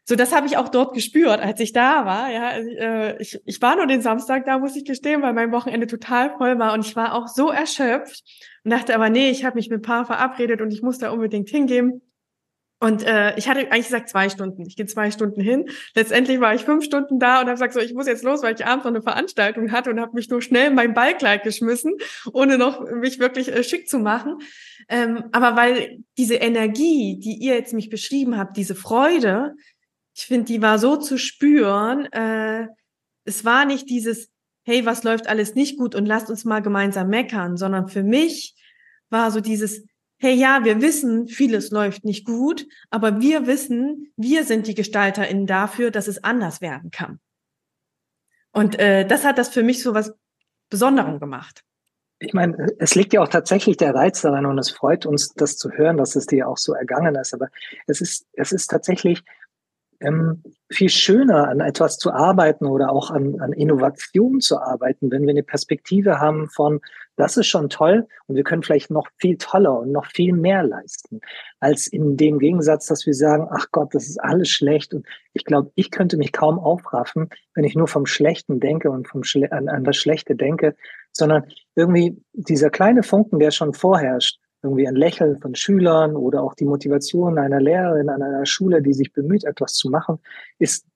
so, 0.08 0.14
das 0.14 0.32
habe 0.32 0.46
ich 0.46 0.56
auch 0.56 0.68
dort 0.68 0.94
gespürt, 0.94 1.40
als 1.40 1.58
ich 1.58 1.72
da 1.72 2.06
war. 2.06 2.30
Ja, 2.30 2.48
also, 2.48 2.70
äh, 2.70 3.20
ich, 3.20 3.40
ich 3.44 3.60
war 3.60 3.74
nur 3.74 3.88
den 3.88 4.02
Samstag 4.02 4.46
da, 4.46 4.58
muss 4.58 4.76
ich 4.76 4.84
gestehen, 4.84 5.20
weil 5.20 5.32
mein 5.32 5.50
Wochenende 5.50 5.88
total 5.88 6.36
voll 6.38 6.58
war 6.60 6.74
und 6.74 6.86
ich 6.86 6.94
war 6.94 7.12
auch 7.12 7.26
so 7.26 7.50
erschöpft 7.50 8.22
und 8.62 8.70
dachte 8.70 8.94
aber, 8.94 9.10
nee, 9.10 9.30
ich 9.30 9.44
habe 9.44 9.56
mich 9.56 9.68
mit 9.68 9.80
ein 9.80 9.82
paar 9.82 10.06
verabredet 10.06 10.60
und 10.60 10.72
ich 10.72 10.80
muss 10.80 10.98
da 10.98 11.10
unbedingt 11.10 11.48
hingehen. 11.48 12.02
Und 12.78 13.02
äh, 13.04 13.36
ich 13.36 13.48
hatte 13.48 13.60
eigentlich 13.72 13.86
gesagt 13.86 14.10
zwei 14.10 14.28
Stunden. 14.28 14.66
Ich 14.66 14.76
gehe 14.76 14.84
zwei 14.84 15.10
Stunden 15.10 15.40
hin. 15.40 15.70
Letztendlich 15.94 16.40
war 16.40 16.54
ich 16.54 16.62
fünf 16.62 16.84
Stunden 16.84 17.18
da 17.18 17.40
und 17.40 17.46
habe 17.46 17.52
gesagt, 17.52 17.72
so 17.72 17.80
ich 17.80 17.94
muss 17.94 18.06
jetzt 18.06 18.22
los, 18.22 18.42
weil 18.42 18.54
ich 18.54 18.66
abends 18.66 18.84
noch 18.84 18.92
eine 18.92 19.02
Veranstaltung 19.02 19.72
hatte 19.72 19.90
und 19.90 19.98
habe 19.98 20.12
mich 20.14 20.28
nur 20.28 20.42
schnell 20.42 20.68
in 20.68 20.74
mein 20.74 20.92
Ballkleid 20.92 21.42
geschmissen, 21.42 21.94
ohne 22.32 22.58
noch 22.58 22.84
mich 22.92 23.18
wirklich 23.18 23.48
äh, 23.48 23.64
schick 23.64 23.88
zu 23.88 23.98
machen. 23.98 24.38
Ähm, 24.88 25.24
aber 25.32 25.56
weil 25.56 25.98
diese 26.18 26.34
Energie, 26.34 27.18
die 27.18 27.38
ihr 27.38 27.54
jetzt 27.54 27.72
mich 27.72 27.88
beschrieben 27.88 28.36
habt, 28.36 28.58
diese 28.58 28.74
Freude, 28.74 29.54
ich 30.16 30.26
finde, 30.26 30.46
die 30.46 30.62
war 30.62 30.78
so 30.78 30.96
zu 30.96 31.18
spüren. 31.18 32.06
Äh, 32.12 32.68
es 33.24 33.44
war 33.44 33.64
nicht 33.64 33.88
dieses, 33.90 34.30
hey, 34.64 34.86
was 34.86 35.04
läuft 35.04 35.28
alles 35.28 35.54
nicht 35.54 35.78
gut 35.78 35.94
und 35.94 36.06
lasst 36.06 36.30
uns 36.30 36.44
mal 36.44 36.60
gemeinsam 36.60 37.08
meckern, 37.08 37.56
sondern 37.56 37.88
für 37.88 38.02
mich 38.02 38.54
war 39.10 39.30
so 39.30 39.40
dieses 39.40 39.84
hey 40.18 40.34
ja, 40.34 40.64
wir 40.64 40.80
wissen, 40.80 41.28
vieles 41.28 41.70
läuft 41.70 42.04
nicht 42.04 42.24
gut, 42.24 42.66
aber 42.90 43.20
wir 43.20 43.46
wissen, 43.46 44.12
wir 44.16 44.44
sind 44.44 44.66
die 44.66 44.74
GestalterInnen 44.74 45.46
dafür, 45.46 45.90
dass 45.90 46.08
es 46.08 46.24
anders 46.24 46.60
werden 46.60 46.90
kann. 46.90 47.20
Und 48.52 48.78
äh, 48.78 49.06
das 49.06 49.24
hat 49.24 49.38
das 49.38 49.50
für 49.50 49.62
mich 49.62 49.82
so 49.82 49.94
was 49.94 50.14
Besonderem 50.68 51.20
gemacht. 51.20 51.62
Ich 52.18 52.32
meine, 52.32 52.56
es 52.78 52.94
liegt 52.94 53.12
ja 53.12 53.20
auch 53.20 53.28
tatsächlich 53.28 53.76
der 53.76 53.94
Reiz 53.94 54.22
daran 54.22 54.46
und 54.46 54.58
es 54.58 54.70
freut 54.70 55.04
uns, 55.04 55.34
das 55.34 55.58
zu 55.58 55.70
hören, 55.70 55.98
dass 55.98 56.16
es 56.16 56.26
dir 56.26 56.48
auch 56.48 56.56
so 56.56 56.72
ergangen 56.72 57.14
ist. 57.14 57.34
Aber 57.34 57.48
es 57.86 58.00
ist, 58.00 58.26
es 58.32 58.52
ist 58.52 58.68
tatsächlich 58.68 59.22
ähm, 60.00 60.42
viel 60.70 60.88
schöner, 60.88 61.48
an 61.48 61.60
etwas 61.60 61.98
zu 61.98 62.12
arbeiten 62.12 62.66
oder 62.66 62.90
auch 62.90 63.10
an, 63.10 63.40
an 63.40 63.52
Innovation 63.52 64.40
zu 64.40 64.60
arbeiten, 64.60 65.10
wenn 65.10 65.22
wir 65.22 65.30
eine 65.30 65.42
Perspektive 65.42 66.18
haben 66.18 66.48
von, 66.48 66.80
das 67.16 67.36
ist 67.36 67.46
schon 67.46 67.68
toll 67.68 68.06
und 68.26 68.36
wir 68.36 68.42
können 68.42 68.62
vielleicht 68.62 68.90
noch 68.90 69.08
viel 69.18 69.36
toller 69.38 69.78
und 69.78 69.92
noch 69.92 70.06
viel 70.06 70.32
mehr 70.32 70.62
leisten, 70.62 71.20
als 71.60 71.86
in 71.86 72.16
dem 72.16 72.38
Gegensatz, 72.38 72.86
dass 72.86 73.06
wir 73.06 73.14
sagen, 73.14 73.48
ach 73.50 73.66
Gott, 73.72 73.94
das 73.94 74.08
ist 74.08 74.18
alles 74.18 74.48
schlecht 74.48 74.92
und 74.92 75.06
ich 75.32 75.44
glaube, 75.44 75.70
ich 75.74 75.90
könnte 75.90 76.16
mich 76.16 76.32
kaum 76.32 76.58
aufraffen, 76.58 77.30
wenn 77.54 77.64
ich 77.64 77.74
nur 77.74 77.88
vom 77.88 78.06
Schlechten 78.06 78.60
denke 78.60 78.90
und 78.90 79.08
vom 79.08 79.22
Schle 79.22 79.52
an, 79.52 79.68
an 79.68 79.84
das 79.84 79.96
Schlechte 79.96 80.34
denke, 80.34 80.74
sondern 81.12 81.44
irgendwie 81.74 82.22
dieser 82.32 82.70
kleine 82.70 83.02
Funken, 83.02 83.38
der 83.38 83.50
schon 83.50 83.72
vorherrscht, 83.72 84.38
irgendwie 84.62 84.88
ein 84.88 84.96
Lächeln 84.96 85.38
von 85.38 85.54
Schülern 85.54 86.16
oder 86.16 86.42
auch 86.42 86.54
die 86.54 86.64
Motivation 86.64 87.38
einer 87.38 87.60
Lehrerin 87.60 88.08
an 88.08 88.22
einer 88.22 88.46
Schule, 88.46 88.82
die 88.82 88.94
sich 88.94 89.12
bemüht, 89.12 89.44
etwas 89.44 89.74
zu 89.74 89.90
machen, 89.90 90.18
ist 90.58 90.86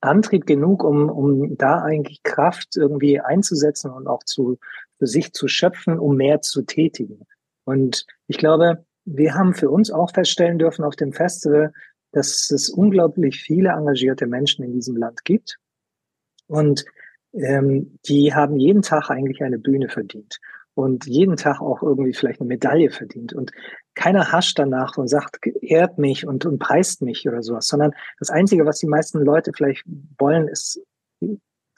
Antrieb 0.00 0.46
genug, 0.46 0.84
um, 0.84 1.10
um 1.10 1.56
da 1.56 1.82
eigentlich 1.82 2.22
Kraft 2.22 2.76
irgendwie 2.76 3.20
einzusetzen 3.20 3.90
und 3.90 4.06
auch 4.06 4.22
zu, 4.22 4.58
für 4.98 5.06
sich 5.06 5.32
zu 5.32 5.48
schöpfen, 5.48 5.98
um 5.98 6.16
mehr 6.16 6.40
zu 6.40 6.62
tätigen. 6.62 7.26
Und 7.64 8.06
ich 8.28 8.38
glaube, 8.38 8.84
wir 9.04 9.34
haben 9.34 9.54
für 9.54 9.70
uns 9.70 9.90
auch 9.90 10.12
feststellen 10.12 10.58
dürfen 10.58 10.84
auf 10.84 10.94
dem 10.94 11.12
Festival, 11.12 11.72
dass 12.12 12.50
es 12.50 12.68
unglaublich 12.68 13.40
viele 13.40 13.70
engagierte 13.70 14.26
Menschen 14.26 14.64
in 14.64 14.72
diesem 14.72 14.96
Land 14.96 15.24
gibt. 15.24 15.58
Und 16.46 16.84
ähm, 17.32 17.98
die 18.06 18.34
haben 18.34 18.56
jeden 18.56 18.82
Tag 18.82 19.10
eigentlich 19.10 19.42
eine 19.42 19.58
Bühne 19.58 19.88
verdient 19.88 20.38
und 20.78 21.06
jeden 21.06 21.34
Tag 21.34 21.60
auch 21.60 21.82
irgendwie 21.82 22.14
vielleicht 22.14 22.40
eine 22.40 22.46
Medaille 22.46 22.90
verdient. 22.90 23.32
Und 23.32 23.50
keiner 23.96 24.30
hascht 24.30 24.60
danach 24.60 24.96
und 24.96 25.08
sagt, 25.08 25.44
ehrt 25.60 25.98
mich 25.98 26.24
und, 26.24 26.46
und 26.46 26.60
preist 26.60 27.02
mich 27.02 27.26
oder 27.28 27.42
sowas, 27.42 27.66
sondern 27.66 27.90
das 28.20 28.30
Einzige, 28.30 28.64
was 28.64 28.78
die 28.78 28.86
meisten 28.86 29.18
Leute 29.18 29.50
vielleicht 29.52 29.82
wollen, 30.18 30.46
ist 30.46 30.80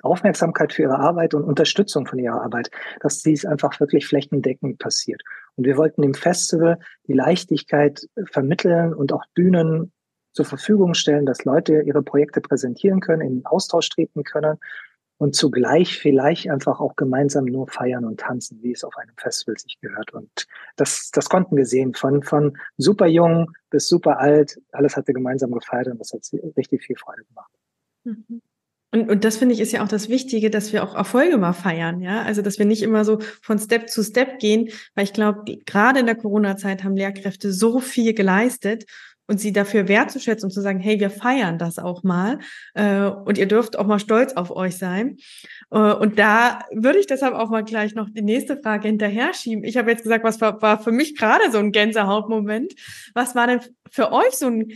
Aufmerksamkeit 0.03 0.75
für 0.75 0.83
ihre 0.83 0.99
Arbeit 0.99 1.33
und 1.33 1.45
Unterstützung 1.45 2.07
von 2.07 2.19
ihrer 2.19 2.43
Arbeit, 2.43 2.71
dass 3.01 3.23
dies 3.23 3.47
einfach 3.47 3.81
wirklich 3.81 4.07
flächendeckend 4.07 4.79
passiert. 4.79 5.23
Und 5.57 5.65
wir 5.65 5.79
wollten 5.79 6.03
im 6.03 6.13
Festival 6.13 6.79
die 7.09 7.15
Leichtigkeit 7.15 8.07
vermitteln 8.31 8.93
und 8.93 9.15
auch 9.15 9.25
Bühnen 9.35 9.93
zur 10.35 10.45
Verfügung 10.45 10.93
stellen, 10.93 11.25
dass 11.25 11.47
Leute 11.47 11.81
ihre 11.87 12.03
Projekte 12.03 12.43
präsentieren 12.43 13.01
können, 13.01 13.23
in 13.23 13.47
Austausch 13.47 13.89
treten 13.89 14.25
können 14.25 14.59
und 15.21 15.37
zugleich 15.37 15.99
vielleicht 15.99 16.49
einfach 16.49 16.81
auch 16.81 16.97
gemeinsam 16.97 17.45
nur 17.45 17.69
feiern 17.69 18.07
und 18.07 18.21
tanzen, 18.21 18.63
wie 18.63 18.73
es 18.73 18.85
auf 18.85 18.97
einem 18.97 19.15
Festival 19.19 19.59
sich 19.59 19.79
gehört. 19.79 20.15
Und 20.15 20.47
das, 20.77 21.11
das 21.13 21.29
konnten 21.29 21.59
wir 21.59 21.67
sehen, 21.67 21.93
von, 21.93 22.23
von 22.23 22.57
super 22.79 23.07
jung 23.07 23.51
bis 23.69 23.87
super 23.87 24.19
alt, 24.19 24.59
alles 24.73 24.97
hatte 24.97 25.13
gemeinsam 25.13 25.53
gefeiert 25.53 25.89
und 25.89 25.99
das 25.99 26.15
hat 26.15 26.23
richtig 26.57 26.85
viel 26.85 26.97
Freude 26.97 27.25
gemacht. 27.25 27.51
Mhm. 28.05 28.41
Und, 28.93 29.11
und 29.11 29.25
das 29.25 29.37
finde 29.37 29.55
ich 29.55 29.61
ist 29.61 29.73
ja 29.73 29.85
auch 29.85 29.89
das 29.89 30.09
Wichtige, 30.09 30.49
dass 30.49 30.73
wir 30.73 30.83
auch 30.83 30.95
Erfolge 30.95 31.37
mal 31.37 31.53
feiern, 31.53 32.01
ja. 32.01 32.23
Also 32.23 32.41
dass 32.41 32.59
wir 32.59 32.65
nicht 32.65 32.83
immer 32.83 33.05
so 33.05 33.19
von 33.43 33.59
Step 33.59 33.91
zu 33.91 34.03
Step 34.03 34.39
gehen, 34.39 34.71
weil 34.95 35.05
ich 35.05 35.13
glaube, 35.13 35.59
gerade 35.67 36.01
in 36.01 36.07
der 36.07 36.17
Corona-Zeit 36.17 36.83
haben 36.83 36.97
Lehrkräfte 36.97 37.53
so 37.53 37.79
viel 37.79 38.15
geleistet 38.15 38.87
und 39.31 39.39
sie 39.39 39.53
dafür 39.53 39.87
wertzuschätzen 39.87 40.49
und 40.49 40.51
zu 40.51 40.61
sagen, 40.61 40.81
hey, 40.81 40.99
wir 40.99 41.09
feiern 41.09 41.57
das 41.57 41.79
auch 41.79 42.03
mal 42.03 42.41
äh, 42.75 43.05
und 43.05 43.39
ihr 43.39 43.47
dürft 43.47 43.79
auch 43.79 43.87
mal 43.87 44.01
stolz 44.01 44.33
auf 44.33 44.51
euch 44.51 44.77
sein. 44.77 45.19
Äh, 45.71 45.79
und 45.79 46.19
da 46.19 46.65
würde 46.73 46.99
ich 46.99 47.07
deshalb 47.07 47.35
auch 47.35 47.49
mal 47.49 47.63
gleich 47.63 47.95
noch 47.95 48.11
die 48.11 48.23
nächste 48.23 48.57
Frage 48.57 48.89
hinterher 48.89 49.33
schieben. 49.33 49.63
Ich 49.63 49.77
habe 49.77 49.89
jetzt 49.89 50.03
gesagt, 50.03 50.25
was 50.25 50.41
war, 50.41 50.61
war 50.61 50.83
für 50.83 50.91
mich 50.91 51.17
gerade 51.17 51.53
so 51.53 51.59
ein 51.59 51.71
Gänsehautmoment. 51.71 52.75
Was 53.15 53.37
war 53.37 53.47
denn 53.47 53.61
für 53.89 54.11
euch 54.11 54.33
so 54.33 54.49
ein 54.49 54.73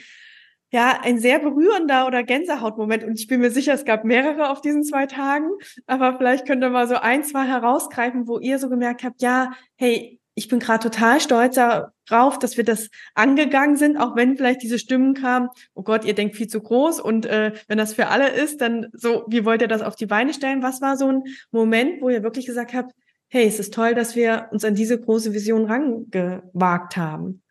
ja, 0.70 0.98
ein 1.02 1.20
sehr 1.20 1.38
berührender 1.38 2.04
oder 2.08 2.24
Gänsehautmoment. 2.24 3.04
Und 3.04 3.20
ich 3.20 3.28
bin 3.28 3.40
mir 3.40 3.52
sicher, 3.52 3.74
es 3.74 3.84
gab 3.84 4.04
mehrere 4.04 4.50
auf 4.50 4.60
diesen 4.60 4.82
zwei 4.82 5.06
Tagen. 5.06 5.48
Aber 5.86 6.16
vielleicht 6.16 6.46
könnt 6.46 6.64
ihr 6.64 6.70
mal 6.70 6.88
so 6.88 6.96
ein, 6.96 7.22
zwei 7.22 7.44
herausgreifen, 7.44 8.26
wo 8.26 8.40
ihr 8.40 8.58
so 8.58 8.68
gemerkt 8.68 9.04
habt, 9.04 9.22
ja, 9.22 9.52
hey, 9.76 10.18
ich 10.34 10.48
bin 10.48 10.58
gerade 10.58 10.82
total 10.82 11.20
stolz 11.20 11.54
darauf, 11.54 12.38
dass 12.38 12.56
wir 12.56 12.64
das 12.64 12.90
angegangen 13.14 13.76
sind, 13.76 13.96
auch 13.96 14.16
wenn 14.16 14.36
vielleicht 14.36 14.62
diese 14.62 14.78
Stimmen 14.78 15.14
kamen, 15.14 15.48
oh 15.74 15.82
Gott, 15.82 16.04
ihr 16.04 16.14
denkt 16.14 16.36
viel 16.36 16.48
zu 16.48 16.60
groß 16.60 17.00
und 17.00 17.26
äh, 17.26 17.52
wenn 17.68 17.78
das 17.78 17.94
für 17.94 18.08
alle 18.08 18.30
ist, 18.30 18.60
dann 18.60 18.88
so, 18.92 19.24
wie 19.28 19.44
wollt 19.44 19.62
ihr 19.62 19.68
das 19.68 19.82
auf 19.82 19.96
die 19.96 20.06
Beine 20.06 20.34
stellen? 20.34 20.62
Was 20.62 20.80
war 20.80 20.96
so 20.96 21.08
ein 21.08 21.22
Moment, 21.50 22.02
wo 22.02 22.08
ihr 22.08 22.22
wirklich 22.22 22.46
gesagt 22.46 22.74
habt, 22.74 22.92
hey, 23.28 23.46
es 23.46 23.60
ist 23.60 23.74
toll, 23.74 23.94
dass 23.94 24.16
wir 24.16 24.48
uns 24.50 24.64
an 24.64 24.74
diese 24.74 25.00
große 25.00 25.32
Vision 25.32 25.66
rangewagt 25.66 26.96
haben? 26.96 27.42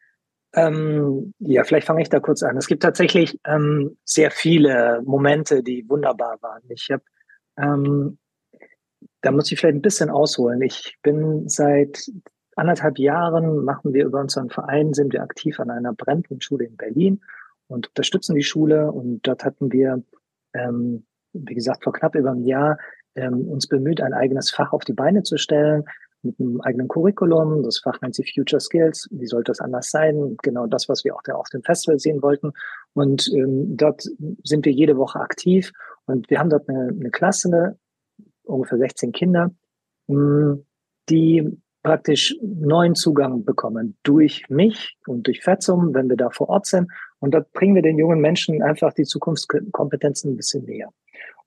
Ähm, 0.55 1.33
ja, 1.39 1.63
vielleicht 1.63 1.87
fange 1.87 2.01
ich 2.01 2.09
da 2.09 2.19
kurz 2.19 2.43
an. 2.43 2.57
Es 2.57 2.67
gibt 2.67 2.83
tatsächlich 2.83 3.39
ähm, 3.45 3.97
sehr 4.03 4.29
viele 4.29 5.01
Momente, 5.03 5.63
die 5.63 5.87
wunderbar 5.89 6.37
waren. 6.41 6.61
Ich 6.69 6.89
habe 6.91 7.03
ähm, 7.57 8.17
da 9.23 9.31
muss 9.31 9.51
ich 9.51 9.59
vielleicht 9.59 9.77
ein 9.77 9.81
bisschen 9.81 10.09
ausholen. 10.09 10.61
Ich 10.61 10.97
bin 11.01 11.47
seit 11.47 12.11
anderthalb 12.55 12.99
Jahren 12.99 13.63
machen 13.63 13.93
wir 13.93 14.05
über 14.05 14.19
unseren 14.19 14.49
Verein, 14.49 14.93
sind 14.93 15.13
wir 15.13 15.21
aktiv 15.21 15.59
an 15.59 15.69
einer 15.69 15.93
Brennpunktschule 15.93 16.65
in 16.65 16.77
Berlin 16.77 17.21
und 17.67 17.87
unterstützen 17.87 18.35
die 18.35 18.43
Schule. 18.43 18.91
Und 18.91 19.21
dort 19.27 19.43
hatten 19.43 19.71
wir, 19.71 20.03
ähm, 20.53 21.05
wie 21.33 21.55
gesagt, 21.55 21.83
vor 21.83 21.93
knapp 21.93 22.15
über 22.15 22.31
einem 22.31 22.43
Jahr 22.43 22.77
ähm, 23.15 23.47
uns 23.47 23.67
bemüht, 23.67 24.01
ein 24.01 24.13
eigenes 24.13 24.51
Fach 24.51 24.73
auf 24.73 24.83
die 24.83 24.93
Beine 24.93 25.23
zu 25.23 25.37
stellen 25.37 25.83
mit 26.21 26.39
einem 26.39 26.61
eigenen 26.61 26.87
Curriculum. 26.87 27.63
Das 27.63 27.79
Fach 27.79 27.99
nennt 28.01 28.15
sich 28.15 28.33
Future 28.33 28.59
Skills. 28.59 29.07
Wie 29.11 29.27
sollte 29.27 29.51
das 29.51 29.59
anders 29.59 29.89
sein? 29.89 30.37
Genau 30.41 30.67
das, 30.67 30.87
was 30.89 31.03
wir 31.03 31.15
auch 31.15 31.23
da 31.23 31.33
auf 31.33 31.49
dem 31.49 31.63
Festival 31.63 31.99
sehen 31.99 32.21
wollten. 32.21 32.51
Und 32.93 33.29
ähm, 33.33 33.75
dort 33.75 34.03
sind 34.43 34.65
wir 34.65 34.71
jede 34.71 34.97
Woche 34.97 35.19
aktiv. 35.19 35.71
Und 36.05 36.29
wir 36.29 36.39
haben 36.39 36.49
dort 36.49 36.69
eine, 36.69 36.89
eine 36.89 37.11
Klasse, 37.11 37.77
ungefähr 38.43 38.77
16 38.77 39.11
Kinder, 39.11 39.51
die 41.09 41.62
praktisch 41.83 42.35
neuen 42.41 42.95
Zugang 42.95 43.43
bekommen 43.43 43.97
durch 44.03 44.43
mich 44.49 44.97
und 45.05 45.27
durch 45.27 45.41
Fetzum, 45.41 45.93
wenn 45.93 46.09
wir 46.09 46.17
da 46.17 46.29
vor 46.29 46.49
Ort 46.49 46.65
sind. 46.65 46.89
Und 47.19 47.33
dort 47.33 47.51
bringen 47.53 47.75
wir 47.75 47.81
den 47.81 47.97
jungen 47.97 48.19
Menschen 48.19 48.63
einfach 48.63 48.93
die 48.93 49.03
Zukunftskompetenzen 49.03 50.31
ein 50.31 50.37
bisschen 50.37 50.63
näher. 50.63 50.89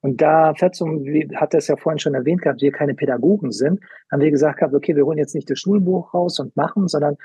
Und 0.01 0.21
da 0.21 0.53
Fetzum 0.53 1.03
hat 1.35 1.53
das 1.53 1.67
ja 1.67 1.75
vorhin 1.75 1.99
schon 1.99 2.13
erwähnt 2.13 2.43
gehabt, 2.43 2.61
wir 2.61 2.71
keine 2.71 2.93
Pädagogen 2.93 3.51
sind, 3.51 3.81
haben 4.11 4.21
wir 4.21 4.31
gesagt 4.31 4.59
gehabt, 4.59 4.75
okay, 4.75 4.95
wir 4.95 5.05
holen 5.05 5.17
jetzt 5.17 5.35
nicht 5.35 5.49
das 5.49 5.59
Schulbuch 5.59 6.13
raus 6.13 6.39
und 6.39 6.55
machen, 6.55 6.87
sondern 6.87 7.17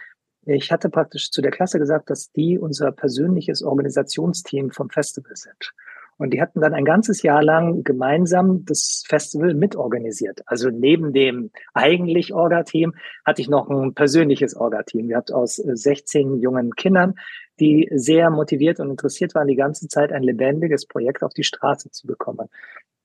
ich 0.44 0.72
hatte 0.72 0.88
praktisch 0.88 1.30
zu 1.30 1.40
der 1.40 1.52
Klasse 1.52 1.78
gesagt, 1.78 2.10
dass 2.10 2.32
die 2.32 2.58
unser 2.58 2.90
persönliches 2.90 3.62
Organisationsteam 3.62 4.70
vom 4.70 4.90
Festival 4.90 5.36
sind. 5.36 5.72
Und 6.18 6.32
die 6.32 6.40
hatten 6.40 6.60
dann 6.60 6.74
ein 6.74 6.84
ganzes 6.84 7.22
Jahr 7.22 7.42
lang 7.42 7.82
gemeinsam 7.84 8.64
das 8.64 9.02
Festival 9.08 9.54
mitorganisiert. 9.54 10.42
Also 10.46 10.70
neben 10.70 11.12
dem 11.12 11.50
eigentlich 11.74 12.32
Orga-Team 12.32 12.94
hatte 13.24 13.42
ich 13.42 13.48
noch 13.48 13.68
ein 13.68 13.94
persönliches 13.94 14.54
Orga-Team. 14.54 15.08
Wir 15.08 15.16
hatten 15.16 15.32
aus 15.32 15.56
16 15.56 16.38
jungen 16.38 16.74
Kindern, 16.74 17.14
die 17.60 17.88
sehr 17.94 18.30
motiviert 18.30 18.80
und 18.80 18.90
interessiert 18.90 19.34
waren, 19.34 19.48
die 19.48 19.56
ganze 19.56 19.88
Zeit 19.88 20.12
ein 20.12 20.22
lebendiges 20.22 20.86
Projekt 20.86 21.22
auf 21.22 21.32
die 21.32 21.44
Straße 21.44 21.90
zu 21.90 22.06
bekommen. 22.06 22.48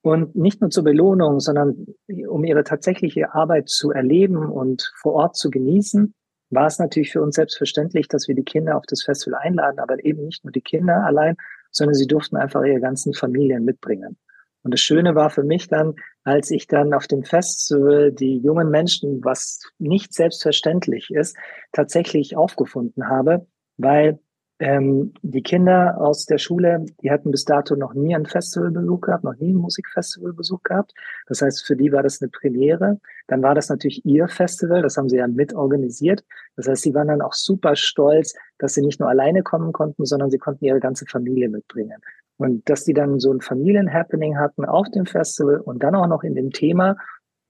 Und 0.02 0.36
nicht 0.36 0.62
nur 0.62 0.70
zur 0.70 0.84
Belohnung, 0.84 1.40
sondern 1.40 1.88
um 2.08 2.44
ihre 2.44 2.64
tatsächliche 2.64 3.34
Arbeit 3.34 3.68
zu 3.70 3.92
erleben 3.92 4.38
und 4.38 4.94
vor 4.96 5.14
Ort 5.14 5.36
zu 5.36 5.50
genießen, 5.50 6.14
war 6.50 6.68
es 6.68 6.80
natürlich 6.80 7.12
für 7.12 7.22
uns 7.22 7.36
selbstverständlich, 7.36 8.08
dass 8.08 8.28
wir 8.28 8.36
die 8.36 8.46
Kinder 8.46 8.78
auf 8.78 8.86
das 8.88 9.04
Festival 9.04 9.40
einladen, 9.42 9.80
aber 9.80 10.04
eben 10.06 10.26
nicht 10.26 10.46
nur 10.46 10.52
die 10.52 10.62
Kinder 10.62 11.04
allein, 11.04 11.36
sondern 11.72 11.96
sie 11.96 12.08
durften 12.08 12.38
einfach 12.38 12.64
ihre 12.64 12.80
ganzen 12.80 13.14
Familien 13.14 13.66
mitbringen. 13.66 14.18
Und 14.64 14.74
das 14.74 14.82
Schöne 14.82 15.16
war 15.16 15.30
für 15.30 15.44
mich 15.44 15.68
dann, 15.68 15.96
als 16.24 16.52
ich 16.52 16.68
dann 16.68 16.94
auf 16.94 17.08
dem 17.08 17.24
Festival 17.24 18.12
die 18.12 18.38
jungen 18.38 18.70
Menschen, 18.70 19.24
was 19.24 19.62
nicht 19.78 20.14
selbstverständlich 20.14 21.10
ist, 21.10 21.38
tatsächlich 21.72 22.36
aufgefunden 22.36 23.08
habe, 23.08 23.48
weil 23.78 24.20
ähm, 24.60 25.14
die 25.22 25.44
Kinder 25.44 25.98
aus 26.00 26.26
der 26.26 26.40
Schule, 26.40 26.84
die 27.02 27.12
hatten 27.12 27.30
bis 27.30 27.46
dato 27.46 27.76
noch 27.76 27.94
nie 27.94 28.16
einen 28.16 28.26
Festivalbesuch 28.26 29.02
gehabt, 29.02 29.24
noch 29.24 29.36
nie 29.36 29.50
einen 29.50 29.58
Musikfestivalbesuch 29.58 30.64
gehabt. 30.64 30.94
Das 31.28 31.42
heißt, 31.42 31.66
für 31.66 31.76
die 31.76 31.92
war 31.92 32.02
das 32.02 32.22
eine 32.22 32.30
Premiere. 32.30 33.00
Dann 33.28 33.44
war 33.44 33.54
das 33.54 33.70
natürlich 33.70 34.04
ihr 34.06 34.28
Festival, 34.28 34.82
das 34.82 34.98
haben 34.98 35.10
sie 35.10 35.18
ja 35.18 35.28
mit 35.28 35.54
organisiert. 35.54 36.24
Das 36.56 36.68
heißt, 36.68 36.82
sie 36.82 36.96
waren 36.96 37.08
dann 37.08 37.22
auch 37.22 37.34
super 37.34 37.76
stolz, 37.76 38.34
dass 38.58 38.74
sie 38.74 38.82
nicht 38.82 39.00
nur 39.00 39.10
alleine 39.10 39.44
kommen 39.44 39.74
konnten, 39.74 40.06
sondern 40.06 40.32
sie 40.32 40.40
konnten 40.40 40.66
ihre 40.66 40.80
ganze 40.80 41.06
Familie 41.06 41.50
mitbringen. 41.50 42.02
Und 42.38 42.68
dass 42.68 42.84
die 42.84 42.94
dann 42.94 43.20
so 43.20 43.32
ein 43.32 43.42
Familienhappening 43.42 44.38
hatten 44.38 44.66
auf 44.66 44.90
dem 44.90 45.06
Festival 45.06 45.60
und 45.60 45.84
dann 45.84 45.96
auch 45.96 46.08
noch 46.08 46.24
in 46.24 46.34
dem 46.34 46.52
Thema, 46.52 46.98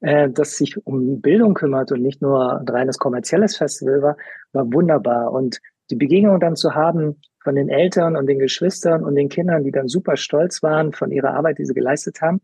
äh, 0.02 0.30
das 0.30 0.58
sich 0.58 0.86
um 0.86 1.22
Bildung 1.22 1.54
kümmert 1.54 1.92
und 1.94 2.02
nicht 2.02 2.22
nur 2.22 2.60
ein 2.60 2.68
reines 2.68 2.98
kommerzielles 2.98 3.56
Festival 3.56 4.02
war, 4.02 4.18
war 4.52 4.74
wunderbar. 4.74 5.32
Und 5.32 5.60
die 5.90 5.96
Begegnung 5.96 6.40
dann 6.40 6.56
zu 6.56 6.76
haben 6.76 7.22
von 7.44 7.56
den 7.56 7.70
Eltern 7.70 8.16
und 8.16 8.28
den 8.28 8.40
Geschwistern 8.40 9.04
und 9.04 9.16
den 9.16 9.30
Kindern, 9.30 9.64
die 9.64 9.72
dann 9.72 9.88
super 9.88 10.18
stolz 10.18 10.62
waren 10.64 10.92
von 10.92 11.12
ihrer 11.12 11.34
Arbeit, 11.34 11.60
die 11.60 11.66
sie 11.66 11.74
geleistet 11.74 12.22
haben. 12.22 12.42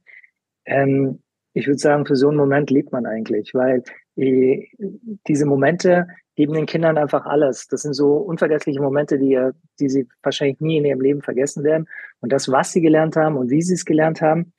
Ähm, 0.65 1.21
ich 1.53 1.67
würde 1.67 1.79
sagen, 1.79 2.05
für 2.05 2.15
so 2.15 2.29
einen 2.29 2.37
Moment 2.37 2.71
lebt 2.71 2.91
man 2.91 3.05
eigentlich, 3.05 3.53
weil 3.53 3.83
äh, 4.15 4.67
diese 5.27 5.45
Momente 5.45 6.07
geben 6.35 6.53
den 6.53 6.65
Kindern 6.65 6.97
einfach 6.97 7.25
alles. 7.25 7.67
Das 7.67 7.81
sind 7.81 7.93
so 7.93 8.15
unvergessliche 8.15 8.81
Momente, 8.81 9.19
die, 9.19 9.39
die 9.79 9.89
sie 9.89 10.07
wahrscheinlich 10.23 10.59
nie 10.61 10.77
in 10.77 10.85
ihrem 10.85 11.01
Leben 11.01 11.21
vergessen 11.21 11.63
werden. 11.63 11.87
Und 12.21 12.31
das, 12.31 12.49
was 12.49 12.71
sie 12.71 12.81
gelernt 12.81 13.15
haben 13.15 13.37
und 13.37 13.49
wie 13.49 13.61
sie 13.61 13.75
es 13.75 13.85
gelernt 13.85 14.21
haben, 14.21 14.53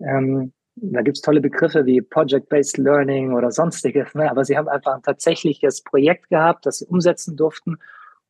ähm, 0.00 0.52
da 0.76 1.02
gibt's 1.02 1.20
tolle 1.20 1.40
Begriffe 1.40 1.86
wie 1.86 2.00
Project-Based 2.00 2.78
Learning 2.78 3.32
oder 3.32 3.50
sonstiges, 3.50 4.14
ne? 4.14 4.30
aber 4.30 4.44
sie 4.44 4.56
haben 4.56 4.68
einfach 4.68 4.94
ein 4.94 5.02
tatsächliches 5.02 5.82
Projekt 5.82 6.28
gehabt, 6.28 6.66
das 6.66 6.78
sie 6.78 6.86
umsetzen 6.86 7.36
durften 7.36 7.78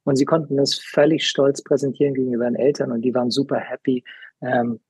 und 0.09 0.17
sie 0.17 0.25
konnten 0.25 0.57
das 0.57 0.75
völlig 0.75 1.27
stolz 1.27 1.63
präsentieren 1.63 2.15
gegenüber 2.15 2.47
den 2.47 2.55
Eltern 2.55 2.93
und 2.93 3.03
die 3.03 3.15
waren 3.15 3.31
super 3.31 3.59
happy. 3.59 4.03
Ähm, 4.41 4.81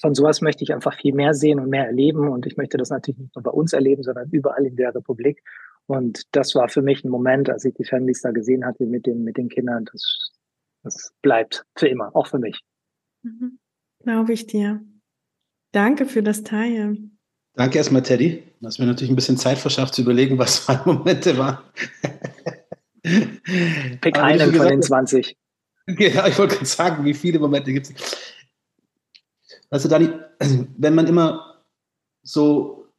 von 0.00 0.14
sowas 0.14 0.40
möchte 0.40 0.64
ich 0.64 0.72
einfach 0.72 0.98
viel 0.98 1.12
mehr 1.12 1.34
sehen 1.34 1.60
und 1.60 1.68
mehr 1.68 1.84
erleben. 1.84 2.28
Und 2.28 2.46
ich 2.46 2.56
möchte 2.56 2.78
das 2.78 2.88
natürlich 2.88 3.18
nicht 3.18 3.36
nur 3.36 3.42
bei 3.42 3.50
uns 3.50 3.74
erleben, 3.74 4.02
sondern 4.02 4.30
überall 4.30 4.64
in 4.64 4.76
der 4.76 4.94
Republik. 4.94 5.42
Und 5.84 6.22
das 6.32 6.54
war 6.54 6.70
für 6.70 6.80
mich 6.80 7.04
ein 7.04 7.10
Moment, 7.10 7.50
als 7.50 7.66
ich 7.66 7.74
die 7.74 7.84
Families 7.84 8.22
da 8.22 8.30
gesehen 8.30 8.64
hatte 8.64 8.86
mit 8.86 9.04
den, 9.04 9.22
mit 9.22 9.36
den 9.36 9.50
Kindern. 9.50 9.84
Das, 9.92 10.32
das 10.82 11.12
bleibt 11.20 11.66
für 11.76 11.88
immer, 11.88 12.16
auch 12.16 12.26
für 12.26 12.38
mich. 12.38 12.58
Mhm. 13.22 13.58
Glaube 14.02 14.32
ich 14.32 14.46
dir. 14.46 14.80
Danke 15.72 16.06
für 16.06 16.22
das 16.22 16.42
Teilen. 16.42 17.18
Danke 17.52 17.76
erstmal, 17.76 18.02
Teddy. 18.02 18.44
Du 18.60 18.66
hast 18.66 18.78
mir 18.78 18.86
natürlich 18.86 19.10
ein 19.10 19.16
bisschen 19.16 19.36
Zeit 19.36 19.58
verschafft 19.58 19.92
zu 19.92 20.00
überlegen, 20.00 20.38
was 20.38 20.66
meine 20.68 20.82
Momente 20.86 21.36
waren. 21.36 21.58
Pick 24.00 24.18
einen 24.18 24.54
von 24.54 24.68
den 24.68 24.82
20. 24.82 25.36
Ja, 25.98 26.26
ich 26.26 26.38
wollte 26.38 26.56
gerade 26.56 26.66
sagen, 26.66 27.04
wie 27.06 27.14
viele 27.14 27.38
Momente 27.38 27.72
gibt 27.72 27.86
es? 27.86 27.94
Weißt 29.70 29.86
du, 29.86 29.88
Dani, 29.88 30.10
wenn 30.76 30.94
man 30.94 31.06
immer 31.06 31.64
so 32.22 32.90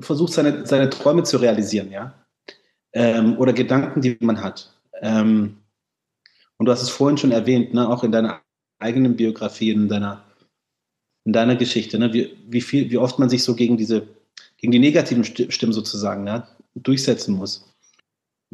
versucht, 0.00 0.32
seine, 0.32 0.66
seine 0.66 0.90
Träume 0.90 1.22
zu 1.22 1.36
realisieren, 1.36 1.92
ja, 1.92 2.14
ähm, 2.92 3.38
oder 3.38 3.52
Gedanken, 3.52 4.00
die 4.00 4.16
man 4.18 4.42
hat, 4.42 4.72
ähm, 5.02 5.58
und 6.56 6.66
du 6.66 6.72
hast 6.72 6.82
es 6.82 6.88
vorhin 6.88 7.16
schon 7.16 7.30
erwähnt, 7.30 7.74
ne, 7.74 7.88
auch 7.88 8.02
in 8.02 8.10
deiner 8.10 8.40
eigenen 8.80 9.14
Biografie, 9.14 9.70
in 9.70 9.88
deiner, 9.88 10.24
in 11.24 11.32
deiner 11.32 11.54
Geschichte, 11.54 11.96
ne, 11.96 12.12
wie, 12.12 12.36
wie, 12.48 12.60
viel, 12.60 12.90
wie 12.90 12.98
oft 12.98 13.20
man 13.20 13.28
sich 13.28 13.44
so 13.44 13.54
gegen 13.54 13.76
diese, 13.76 14.08
gegen 14.56 14.72
die 14.72 14.80
negativen 14.80 15.22
Stimmen 15.22 15.72
sozusagen 15.72 16.26
ja, 16.26 16.48
durchsetzen 16.74 17.36
muss 17.36 17.72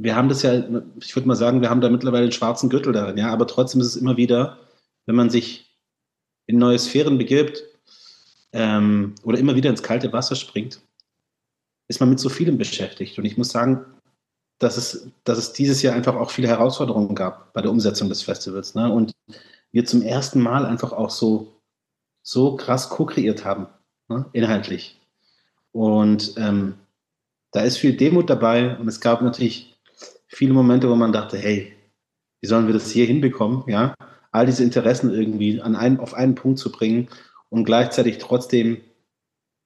wir 0.02 0.16
haben 0.16 0.28
das 0.28 0.42
ja, 0.42 0.54
ich 1.00 1.14
würde 1.14 1.28
mal 1.28 1.36
sagen, 1.36 1.60
wir 1.60 1.70
haben 1.70 1.80
da 1.80 1.88
mittlerweile 1.88 2.24
einen 2.24 2.32
schwarzen 2.32 2.68
Gürtel 2.68 2.92
darin, 2.92 3.18
ja, 3.18 3.32
aber 3.32 3.46
trotzdem 3.46 3.80
ist 3.80 3.88
es 3.88 3.96
immer 3.96 4.16
wieder, 4.16 4.58
wenn 5.06 5.14
man 5.14 5.30
sich 5.30 5.76
in 6.46 6.58
neue 6.58 6.78
Sphären 6.78 7.18
begibt 7.18 7.62
ähm, 8.52 9.14
oder 9.22 9.38
immer 9.38 9.54
wieder 9.54 9.70
ins 9.70 9.82
kalte 9.82 10.12
Wasser 10.12 10.34
springt, 10.34 10.80
ist 11.88 12.00
man 12.00 12.10
mit 12.10 12.18
so 12.18 12.28
vielem 12.28 12.58
beschäftigt. 12.58 13.16
Und 13.18 13.24
ich 13.24 13.38
muss 13.38 13.50
sagen, 13.50 13.84
dass 14.58 14.76
es, 14.76 15.08
dass 15.24 15.38
es 15.38 15.52
dieses 15.52 15.82
Jahr 15.82 15.94
einfach 15.94 16.16
auch 16.16 16.30
viele 16.30 16.48
Herausforderungen 16.48 17.14
gab 17.14 17.52
bei 17.52 17.62
der 17.62 17.70
Umsetzung 17.70 18.08
des 18.08 18.22
Festivals. 18.22 18.74
Ne? 18.74 18.92
Und 18.92 19.12
wir 19.70 19.84
zum 19.84 20.02
ersten 20.02 20.40
Mal 20.40 20.66
einfach 20.66 20.92
auch 20.92 21.10
so, 21.10 21.60
so 22.22 22.56
krass 22.56 22.88
co-kreiert 22.88 23.44
haben, 23.44 23.66
ne? 24.08 24.26
inhaltlich. 24.32 25.00
Und 25.72 26.34
ähm, 26.36 26.74
da 27.52 27.60
ist 27.60 27.78
viel 27.78 27.96
Demut 27.96 28.30
dabei 28.30 28.76
und 28.76 28.88
es 28.88 29.00
gab 29.00 29.22
natürlich 29.22 29.71
viele 30.32 30.54
Momente, 30.54 30.88
wo 30.88 30.94
man 30.94 31.12
dachte, 31.12 31.38
hey, 31.38 31.74
wie 32.40 32.48
sollen 32.48 32.66
wir 32.66 32.74
das 32.74 32.90
hier 32.90 33.06
hinbekommen, 33.06 33.64
ja? 33.66 33.94
All 34.32 34.46
diese 34.46 34.64
Interessen 34.64 35.12
irgendwie 35.12 35.60
an 35.60 35.76
einen, 35.76 36.00
auf 36.00 36.14
einen 36.14 36.34
Punkt 36.34 36.58
zu 36.58 36.72
bringen 36.72 37.08
und 37.50 37.64
gleichzeitig 37.64 38.18
trotzdem 38.18 38.80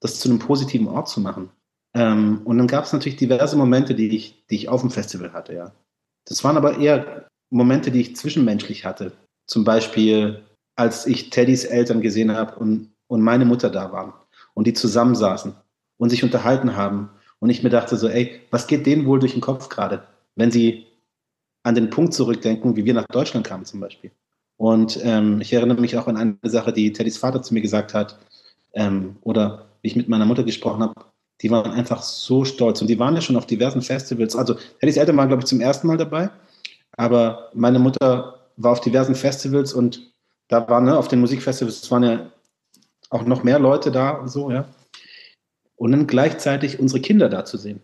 das 0.01 0.19
zu 0.19 0.29
einem 0.29 0.41
positiven 0.41 0.89
Ort 0.89 1.09
zu 1.09 1.21
machen. 1.21 1.51
Ähm, 1.95 2.43
und 2.45 2.59
dann 2.59 2.67
gab 2.67 2.85
es 2.85 2.93
natürlich 2.93 3.17
diverse 3.17 3.57
Momente, 3.57 3.95
die 3.95 4.15
ich, 4.15 4.45
die 4.51 4.57
ich 4.57 4.69
auf 4.69 4.81
dem 4.81 4.91
Festival 4.91 5.33
hatte, 5.33 5.55
ja. 5.55 5.73
Das 6.29 6.43
waren 6.43 6.57
aber 6.57 6.79
eher 6.79 7.29
Momente, 7.51 7.93
die 7.93 8.01
ich 8.01 8.17
zwischenmenschlich 8.17 8.85
hatte. 8.85 9.13
Zum 9.47 9.63
Beispiel, 9.65 10.43
als 10.75 11.07
ich 11.07 11.31
Teddys 11.31 11.65
Eltern 11.65 12.01
gesehen 12.03 12.33
habe 12.33 12.57
und, 12.57 12.91
und 13.07 13.23
meine 13.23 13.45
Mutter 13.45 13.71
da 13.71 13.93
waren 13.93 14.13
und 14.55 14.67
die 14.67 14.75
zusammensaßen 14.75 15.55
und 15.99 16.11
sich 16.11 16.25
unterhalten 16.25 16.77
haben. 16.77 17.11
Und 17.39 17.51
ich 17.51 17.63
mir 17.63 17.71
dachte 17.71 17.97
so, 17.97 18.09
ey, 18.09 18.41
was 18.51 18.67
geht 18.67 18.87
denen 18.87 19.07
wohl 19.07 19.21
durch 19.21 19.33
den 19.33 19.41
Kopf 19.41 19.69
gerade? 19.69 20.07
Wenn 20.37 20.51
Sie 20.51 20.87
an 21.65 21.75
den 21.75 21.91
Punkt 21.91 22.15
zurückdenken, 22.15 22.77
wie 22.77 22.85
wir 22.85 22.95
nach 22.95 23.09
Deutschland 23.09 23.47
kamen 23.47 23.65
zum 23.65 23.81
Beispiel. 23.81 24.13
Und 24.57 24.99
ähm, 25.03 25.41
ich 25.41 25.53
erinnere 25.53 25.81
mich 25.81 25.97
auch 25.99 26.07
an 26.07 26.17
eine 26.17 26.37
Sache, 26.45 26.73
die 26.73 26.93
Teddys 26.93 27.19
Vater 27.19 27.43
zu 27.43 27.53
mir 27.53 27.61
gesagt 27.61 27.93
hat, 27.93 28.19
ähm, 28.75 29.17
oder 29.23 29.67
wie 29.83 29.89
ich 29.89 29.97
mit 29.97 30.09
meiner 30.09 30.25
Mutter 30.25 30.45
gesprochen 30.45 30.83
habe, 30.83 30.95
die 31.43 31.51
waren 31.51 31.73
einfach 31.73 32.03
so 32.03 32.45
stolz 32.45 32.81
und 32.81 32.89
die 32.89 32.99
waren 32.99 33.15
ja 33.15 33.21
schon 33.21 33.37
auf 33.37 33.47
diversen 33.47 33.83
Festivals. 33.83 34.37
Also 34.37 34.55
Teddys 34.81 34.97
Eltern 34.97 35.17
waren, 35.17 35.29
glaube 35.29 35.43
ich, 35.43 35.49
zum 35.49 35.61
ersten 35.61 35.87
Mal 35.87 35.97
dabei, 35.97 36.31
aber 36.97 37.51
meine 37.53 37.79
Mutter 37.79 38.47
war 38.57 38.73
auf 38.73 38.81
diversen 38.81 39.15
Festivals 39.15 39.75
und 39.75 40.13
da 40.49 40.67
waren 40.69 40.85
ne, 40.85 40.97
auf 40.97 41.09
den 41.09 41.21
Musikfestivals, 41.21 41.83
es 41.83 41.91
waren 41.91 42.05
ja 42.05 42.31
auch 43.11 43.25
noch 43.25 43.43
mehr 43.43 43.59
Leute 43.59 43.91
da 43.91 44.11
und 44.11 44.29
so, 44.29 44.51
ja. 44.51 44.69
Und 45.77 45.93
dann 45.93 46.07
gleichzeitig 46.07 46.79
unsere 46.79 47.01
Kinder 47.01 47.29
da 47.29 47.45
zu 47.45 47.59
sehen. 47.59 47.81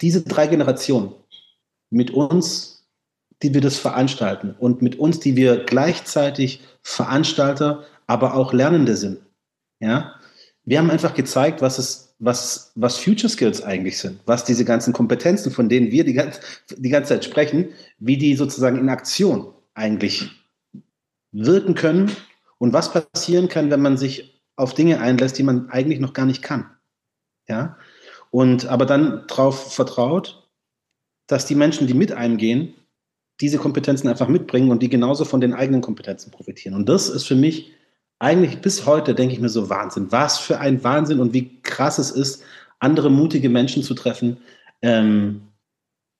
Diese 0.00 0.22
drei 0.22 0.48
Generationen, 0.48 1.12
mit 1.90 2.10
uns, 2.10 2.86
die 3.42 3.54
wir 3.54 3.60
das 3.60 3.78
veranstalten 3.78 4.54
und 4.58 4.82
mit 4.82 4.98
uns, 4.98 5.20
die 5.20 5.36
wir 5.36 5.64
gleichzeitig 5.64 6.60
Veranstalter, 6.82 7.84
aber 8.06 8.34
auch 8.34 8.52
Lernende 8.52 8.96
sind. 8.96 9.20
Ja, 9.80 10.14
wir 10.64 10.78
haben 10.78 10.90
einfach 10.90 11.14
gezeigt, 11.14 11.62
was 11.62 11.78
es, 11.78 12.14
was, 12.18 12.72
was 12.74 12.98
Future 12.98 13.28
Skills 13.28 13.62
eigentlich 13.62 13.98
sind, 13.98 14.20
was 14.26 14.44
diese 14.44 14.64
ganzen 14.64 14.92
Kompetenzen, 14.92 15.52
von 15.52 15.68
denen 15.68 15.92
wir 15.92 16.04
die 16.04 16.14
ganze, 16.14 16.40
die 16.76 16.88
ganze 16.88 17.14
Zeit 17.14 17.24
sprechen, 17.24 17.68
wie 17.98 18.16
die 18.16 18.34
sozusagen 18.34 18.78
in 18.78 18.88
Aktion 18.88 19.52
eigentlich 19.74 20.30
wirken 21.32 21.74
können 21.74 22.10
und 22.58 22.72
was 22.72 22.92
passieren 22.92 23.48
kann, 23.48 23.70
wenn 23.70 23.80
man 23.80 23.96
sich 23.96 24.42
auf 24.56 24.74
Dinge 24.74 25.00
einlässt, 25.00 25.38
die 25.38 25.44
man 25.44 25.70
eigentlich 25.70 26.00
noch 26.00 26.12
gar 26.12 26.26
nicht 26.26 26.42
kann. 26.42 26.66
Ja, 27.48 27.76
und 28.30 28.66
aber 28.66 28.84
dann 28.84 29.24
darauf 29.28 29.72
vertraut, 29.72 30.37
dass 31.28 31.46
die 31.46 31.54
Menschen, 31.54 31.86
die 31.86 31.94
mit 31.94 32.10
einem 32.12 32.36
gehen, 32.36 32.74
diese 33.40 33.58
Kompetenzen 33.58 34.08
einfach 34.08 34.26
mitbringen 34.26 34.70
und 34.70 34.82
die 34.82 34.88
genauso 34.88 35.24
von 35.24 35.40
den 35.40 35.54
eigenen 35.54 35.80
Kompetenzen 35.80 36.32
profitieren. 36.32 36.74
Und 36.74 36.88
das 36.88 37.08
ist 37.08 37.24
für 37.24 37.36
mich 37.36 37.72
eigentlich 38.18 38.60
bis 38.60 38.86
heute 38.86 39.14
denke 39.14 39.34
ich 39.34 39.40
mir 39.40 39.48
so 39.48 39.70
Wahnsinn. 39.70 40.10
Was 40.10 40.38
für 40.38 40.58
ein 40.58 40.82
Wahnsinn 40.82 41.20
und 41.20 41.32
wie 41.32 41.60
krass 41.62 41.98
es 41.98 42.10
ist, 42.10 42.42
andere 42.80 43.10
mutige 43.10 43.48
Menschen 43.48 43.82
zu 43.82 43.94
treffen, 43.94 44.38
ähm, 44.82 45.42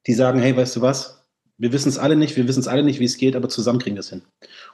die 0.07 0.14
sagen, 0.14 0.38
hey, 0.38 0.57
weißt 0.57 0.77
du 0.77 0.81
was? 0.81 1.27
Wir 1.57 1.73
wissen 1.73 1.88
es 1.88 1.99
alle 1.99 2.14
nicht, 2.14 2.37
wir 2.37 2.47
wissen 2.47 2.61
es 2.61 2.68
alle 2.68 2.85
nicht, 2.85 3.01
wie 3.01 3.05
es 3.05 3.16
geht, 3.16 3.35
aber 3.35 3.49
zusammen 3.49 3.81
kriegen 3.81 3.97
wir 3.97 4.01
es 4.01 4.11
hin. 4.11 4.23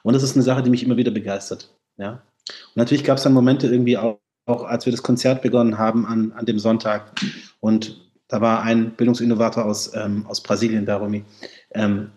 Und 0.02 0.12
das 0.12 0.22
ist 0.22 0.36
eine 0.36 0.42
Sache, 0.42 0.62
die 0.62 0.70
mich 0.70 0.82
immer 0.82 0.98
wieder 0.98 1.10
begeistert. 1.10 1.74
Ja? 1.96 2.22
Und 2.48 2.76
natürlich 2.76 3.04
gab 3.04 3.16
es 3.16 3.22
dann 3.22 3.32
Momente 3.32 3.68
irgendwie 3.68 3.96
auch, 3.96 4.18
auch, 4.46 4.64
als 4.64 4.84
wir 4.84 4.90
das 4.90 5.02
Konzert 5.02 5.40
begonnen 5.40 5.78
haben 5.78 6.04
an, 6.04 6.32
an 6.32 6.44
dem 6.44 6.58
Sonntag. 6.58 7.18
Und 7.60 8.02
da 8.28 8.40
war 8.40 8.62
ein 8.62 8.92
Bildungsinnovator 8.92 9.64
aus, 9.64 9.94
ähm, 9.94 10.26
aus 10.26 10.42
Brasilien, 10.42 10.86
Darumi, 10.86 11.24
ähm, 11.72 12.12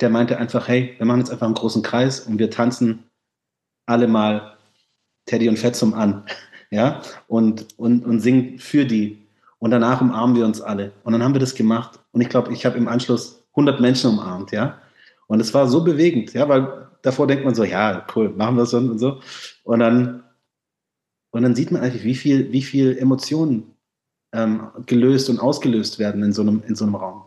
der 0.00 0.10
meinte 0.10 0.38
einfach, 0.38 0.68
hey, 0.68 0.94
wir 0.98 1.06
machen 1.06 1.20
jetzt 1.20 1.30
einfach 1.30 1.46
einen 1.46 1.54
großen 1.54 1.82
Kreis 1.82 2.20
und 2.20 2.38
wir 2.38 2.50
tanzen 2.50 3.04
alle 3.86 4.08
mal 4.08 4.56
Teddy 5.26 5.48
und 5.48 5.58
Fetzum 5.58 5.94
an, 5.94 6.24
ja, 6.70 7.02
und, 7.28 7.66
und, 7.78 8.04
und 8.04 8.20
singen 8.20 8.58
für 8.58 8.84
die. 8.84 9.18
Und 9.58 9.70
danach 9.70 10.00
umarmen 10.00 10.34
wir 10.34 10.44
uns 10.44 10.60
alle. 10.60 10.92
Und 11.04 11.12
dann 11.12 11.22
haben 11.22 11.34
wir 11.34 11.40
das 11.40 11.54
gemacht. 11.54 12.00
Und 12.10 12.20
ich 12.20 12.28
glaube, 12.28 12.52
ich 12.52 12.66
habe 12.66 12.76
im 12.78 12.88
Anschluss 12.88 13.44
100 13.50 13.80
Menschen 13.80 14.10
umarmt, 14.10 14.50
ja. 14.50 14.80
Und 15.28 15.38
es 15.40 15.54
war 15.54 15.68
so 15.68 15.84
bewegend, 15.84 16.32
ja, 16.34 16.48
weil 16.48 16.88
davor 17.02 17.26
denkt 17.26 17.44
man 17.44 17.54
so, 17.54 17.62
ja, 17.62 18.04
cool, 18.16 18.30
machen 18.30 18.56
wir 18.56 18.64
es 18.64 18.74
und 18.74 18.98
so. 18.98 19.20
Und 19.62 19.78
dann, 19.78 20.24
und 21.30 21.42
dann 21.42 21.54
sieht 21.54 21.70
man 21.70 21.82
eigentlich, 21.82 22.04
wie 22.04 22.14
viel, 22.14 22.52
wie 22.52 22.62
viel 22.62 22.98
Emotionen 22.98 23.71
ähm, 24.32 24.68
gelöst 24.86 25.28
und 25.30 25.38
ausgelöst 25.38 25.98
werden 25.98 26.22
in 26.22 26.32
so, 26.32 26.42
einem, 26.42 26.62
in 26.66 26.74
so 26.74 26.84
einem 26.84 26.94
Raum. 26.94 27.24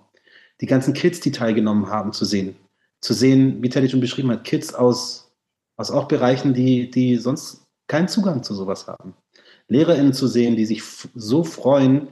Die 0.61 0.65
ganzen 0.65 0.93
Kids, 0.93 1.19
die 1.19 1.31
teilgenommen 1.31 1.87
haben, 1.87 2.13
zu 2.13 2.25
sehen. 2.25 2.55
Zu 3.01 3.13
sehen, 3.13 3.61
wie 3.61 3.69
Teddy 3.69 3.89
schon 3.89 4.01
beschrieben 4.01 4.31
hat, 4.31 4.43
Kids 4.43 4.73
aus, 4.73 5.31
aus 5.77 5.91
auch 5.91 6.07
Bereichen, 6.07 6.53
die, 6.53 6.89
die 6.89 7.17
sonst 7.17 7.65
keinen 7.87 8.07
Zugang 8.07 8.43
zu 8.43 8.55
sowas 8.55 8.87
haben. 8.87 9.13
LehrerInnen 9.67 10.13
zu 10.13 10.27
sehen, 10.27 10.55
die 10.55 10.65
sich 10.65 10.83
so 11.13 11.43
freuen, 11.43 12.07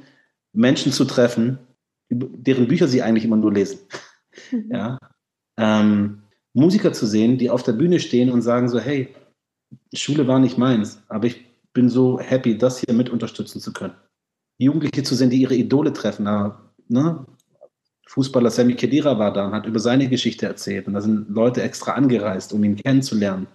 Menschen 0.53 0.91
zu 0.91 1.05
treffen, 1.05 1.57
deren 2.09 2.67
Bücher 2.67 2.87
sie 2.87 3.01
eigentlich 3.01 3.25
immer 3.25 3.37
nur 3.37 3.53
lesen. 3.53 3.79
Mhm. 4.51 4.71
Ja. 4.71 4.99
Ähm, 5.57 6.23
Musiker 6.53 6.93
zu 6.93 7.07
sehen, 7.07 7.37
die 7.37 7.49
auf 7.49 7.63
der 7.63 7.73
Bühne 7.73 7.99
stehen 7.99 8.29
und 8.29 8.41
sagen 8.41 8.69
so, 8.69 8.79
hey, 8.79 9.13
Schule 9.93 10.27
war 10.27 10.39
nicht 10.39 10.57
meins, 10.57 11.01
aber 11.07 11.25
ich 11.25 11.43
bin 11.73 11.89
so 11.89 12.19
happy, 12.19 12.57
das 12.57 12.79
hier 12.79 12.93
mit 12.93 13.09
unterstützen 13.09 13.59
zu 13.59 13.73
können. 13.73 13.95
Jugendliche 14.57 15.03
zu 15.03 15.15
sehen, 15.15 15.29
die 15.29 15.41
ihre 15.41 15.55
Idole 15.55 15.93
treffen. 15.93 16.25
Ne? 16.87 17.25
Fußballer 18.07 18.51
Sammy 18.51 18.75
Kedira 18.75 19.17
war 19.17 19.33
da 19.33 19.47
und 19.47 19.53
hat 19.53 19.65
über 19.65 19.79
seine 19.79 20.07
Geschichte 20.07 20.45
erzählt. 20.45 20.87
Und 20.87 20.93
da 20.93 21.01
sind 21.01 21.29
Leute 21.29 21.63
extra 21.63 21.93
angereist, 21.93 22.53
um 22.53 22.63
ihn 22.63 22.75
kennenzulernen. 22.75 23.47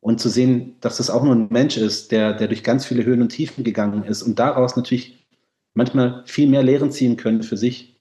Und 0.00 0.20
zu 0.20 0.28
sehen, 0.28 0.76
dass 0.80 0.98
das 0.98 1.10
auch 1.10 1.24
nur 1.24 1.34
ein 1.34 1.48
Mensch 1.50 1.76
ist, 1.76 2.12
der, 2.12 2.32
der 2.32 2.48
durch 2.48 2.62
ganz 2.62 2.86
viele 2.86 3.04
Höhen 3.04 3.22
und 3.22 3.30
Tiefen 3.30 3.64
gegangen 3.64 4.04
ist 4.04 4.22
und 4.22 4.38
daraus 4.38 4.76
natürlich 4.76 5.26
manchmal 5.74 6.22
viel 6.26 6.48
mehr 6.48 6.62
Lehren 6.62 6.92
ziehen 6.92 7.16
können 7.16 7.42
für 7.42 7.56
sich, 7.56 8.00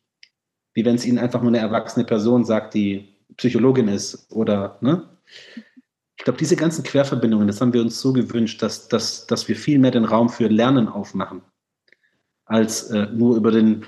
wie 0.73 0.85
wenn 0.85 0.95
es 0.95 1.05
ihnen 1.05 1.17
einfach 1.17 1.41
nur 1.41 1.49
eine 1.49 1.57
erwachsene 1.57 2.05
Person 2.05 2.45
sagt, 2.45 2.73
die 2.75 3.15
Psychologin 3.37 3.87
ist 3.87 4.31
oder, 4.31 4.77
ne? 4.81 5.09
Ich 6.17 6.23
glaube, 6.23 6.39
diese 6.39 6.55
ganzen 6.55 6.83
Querverbindungen, 6.83 7.47
das 7.47 7.59
haben 7.59 7.73
wir 7.73 7.81
uns 7.81 7.99
so 7.99 8.13
gewünscht, 8.13 8.61
dass, 8.61 8.87
dass, 8.87 9.27
dass 9.27 9.47
wir 9.47 9.55
viel 9.55 9.79
mehr 9.79 9.91
den 9.91 10.05
Raum 10.05 10.29
für 10.29 10.47
Lernen 10.47 10.87
aufmachen 10.87 11.41
als 12.45 12.89
äh, 12.91 13.07
nur 13.07 13.35
über 13.35 13.51
den 13.51 13.85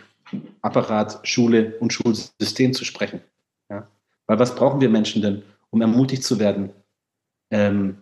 Apparat 0.61 1.19
Schule 1.23 1.75
und 1.79 1.93
Schulsystem 1.93 2.73
zu 2.73 2.85
sprechen. 2.85 3.21
Ja? 3.69 3.87
Weil 4.25 4.39
was 4.39 4.55
brauchen 4.55 4.81
wir 4.81 4.89
Menschen 4.89 5.21
denn, 5.21 5.43
um 5.69 5.81
ermutigt 5.81 6.23
zu 6.23 6.39
werden, 6.39 6.71
ähm, 7.51 7.97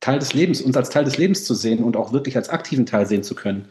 Teil 0.00 0.18
des 0.18 0.32
Lebens, 0.32 0.62
uns 0.62 0.76
als 0.76 0.88
Teil 0.90 1.04
des 1.04 1.18
Lebens 1.18 1.44
zu 1.44 1.54
sehen 1.54 1.84
und 1.84 1.96
auch 1.96 2.12
wirklich 2.12 2.36
als 2.36 2.48
aktiven 2.48 2.86
Teil 2.86 3.06
sehen 3.06 3.22
zu 3.22 3.34
können, 3.34 3.68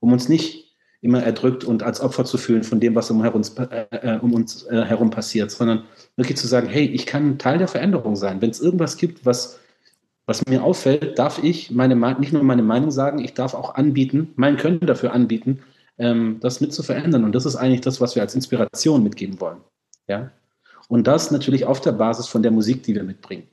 um 0.00 0.12
uns 0.12 0.28
nicht 0.28 0.74
immer 1.02 1.22
erdrückt 1.22 1.64
und 1.64 1.82
als 1.82 2.00
Opfer 2.00 2.24
zu 2.24 2.38
fühlen 2.38 2.64
von 2.64 2.80
dem, 2.80 2.94
was 2.94 3.10
um, 3.10 3.20
uns, 3.20 3.50
äh, 3.58 3.86
äh, 3.90 4.18
um 4.18 4.32
uns 4.32 4.64
äh, 4.64 4.84
herum 4.84 5.10
passiert, 5.10 5.50
sondern 5.50 5.84
wirklich 6.16 6.38
zu 6.38 6.46
sagen, 6.46 6.68
hey, 6.68 6.86
ich 6.86 7.04
kann 7.04 7.38
Teil 7.38 7.58
der 7.58 7.68
Veränderung 7.68 8.16
sein. 8.16 8.40
Wenn 8.40 8.50
es 8.50 8.60
irgendwas 8.60 8.96
gibt, 8.96 9.26
was 9.26 9.60
was 10.26 10.44
mir 10.46 10.64
auffällt, 10.64 11.18
darf 11.18 11.42
ich 11.42 11.70
meine, 11.70 11.94
nicht 12.18 12.32
nur 12.32 12.42
meine 12.42 12.62
Meinung 12.62 12.90
sagen, 12.90 13.20
ich 13.20 13.34
darf 13.34 13.54
auch 13.54 13.76
anbieten, 13.76 14.32
mein 14.34 14.56
Können 14.56 14.80
dafür 14.80 15.12
anbieten, 15.12 15.60
ähm, 15.98 16.38
das 16.40 16.60
mit 16.60 16.72
zu 16.72 16.82
verändern. 16.82 17.24
Und 17.24 17.34
das 17.34 17.46
ist 17.46 17.56
eigentlich 17.56 17.80
das, 17.80 18.00
was 18.00 18.16
wir 18.16 18.22
als 18.22 18.34
Inspiration 18.34 19.02
mitgeben 19.02 19.40
wollen. 19.40 19.58
Ja? 20.08 20.32
Und 20.88 21.06
das 21.06 21.30
natürlich 21.30 21.64
auf 21.64 21.80
der 21.80 21.92
Basis 21.92 22.26
von 22.26 22.42
der 22.42 22.50
Musik, 22.50 22.82
die 22.82 22.94
wir 22.94 23.04
mitbringen. 23.04 23.44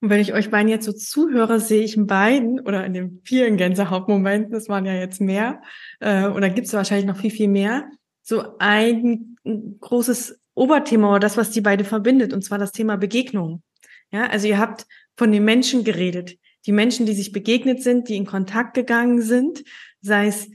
Und 0.00 0.10
wenn 0.10 0.20
ich 0.20 0.32
euch 0.32 0.50
beiden 0.50 0.68
jetzt 0.68 0.84
so 0.84 0.92
zuhöre, 0.92 1.58
sehe 1.58 1.82
ich 1.82 1.96
in 1.96 2.06
beiden 2.06 2.60
oder 2.60 2.84
in 2.84 2.92
den 2.92 3.20
vielen 3.24 3.56
Gänsehautmomenten, 3.56 4.52
das 4.52 4.68
waren 4.68 4.86
ja 4.86 4.94
jetzt 4.94 5.20
mehr, 5.20 5.60
äh, 5.98 6.28
und 6.28 6.42
da 6.42 6.48
gibt 6.48 6.68
es 6.68 6.72
wahrscheinlich 6.72 7.06
noch 7.06 7.16
viel, 7.16 7.32
viel 7.32 7.48
mehr, 7.48 7.90
so 8.22 8.58
ein 8.58 9.36
großes 9.80 10.38
Oberthema 10.54 11.10
oder 11.10 11.20
das, 11.20 11.36
was 11.36 11.50
die 11.50 11.62
beide 11.62 11.84
verbindet, 11.84 12.32
und 12.32 12.44
zwar 12.44 12.58
das 12.58 12.72
Thema 12.72 12.96
Begegnung. 12.96 13.62
Ja, 14.12 14.26
also 14.26 14.46
ihr 14.46 14.58
habt 14.58 14.86
von 15.18 15.32
den 15.32 15.44
Menschen 15.44 15.84
geredet. 15.84 16.38
Die 16.64 16.72
Menschen, 16.72 17.04
die 17.04 17.12
sich 17.12 17.32
begegnet 17.32 17.82
sind, 17.82 18.08
die 18.08 18.16
in 18.16 18.24
Kontakt 18.24 18.74
gegangen 18.74 19.20
sind, 19.20 19.64
sei 20.00 20.28
es 20.28 20.48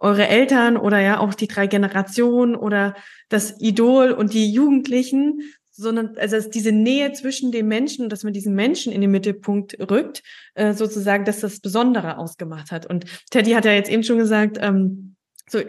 eure 0.00 0.26
Eltern 0.28 0.76
oder 0.76 0.98
ja 1.00 1.20
auch 1.20 1.34
die 1.34 1.46
drei 1.46 1.66
Generationen 1.66 2.56
oder 2.56 2.94
das 3.28 3.60
Idol 3.60 4.12
und 4.12 4.32
die 4.32 4.50
Jugendlichen, 4.50 5.42
sondern 5.70 6.16
also 6.16 6.40
diese 6.48 6.72
Nähe 6.72 7.12
zwischen 7.12 7.52
den 7.52 7.68
Menschen, 7.68 8.08
dass 8.08 8.24
man 8.24 8.32
diesen 8.32 8.54
Menschen 8.54 8.92
in 8.92 9.00
den 9.00 9.10
Mittelpunkt 9.10 9.78
rückt, 9.90 10.22
äh, 10.54 10.74
sozusagen, 10.74 11.24
dass 11.24 11.40
das 11.40 11.60
Besondere 11.60 12.18
ausgemacht 12.18 12.72
hat. 12.72 12.86
Und 12.86 13.04
Teddy 13.30 13.52
hat 13.52 13.64
ja 13.64 13.72
jetzt 13.72 13.90
eben 13.90 14.02
schon 14.02 14.18
gesagt, 14.18 14.58
ähm, 14.60 15.16
so 15.48 15.60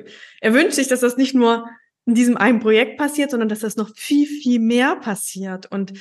er 0.42 0.54
wünscht 0.54 0.74
sich, 0.74 0.88
dass 0.88 1.02
das 1.02 1.18
nicht 1.18 1.36
nur 1.36 1.68
in 2.06 2.16
diesem 2.16 2.38
einen 2.38 2.60
Projekt 2.60 2.98
passiert, 2.98 3.32
sondern 3.32 3.50
dass 3.50 3.60
das 3.60 3.76
noch 3.76 3.96
viel 3.96 4.26
viel 4.26 4.60
mehr 4.60 4.96
passiert. 4.96 5.72
Und 5.72 5.94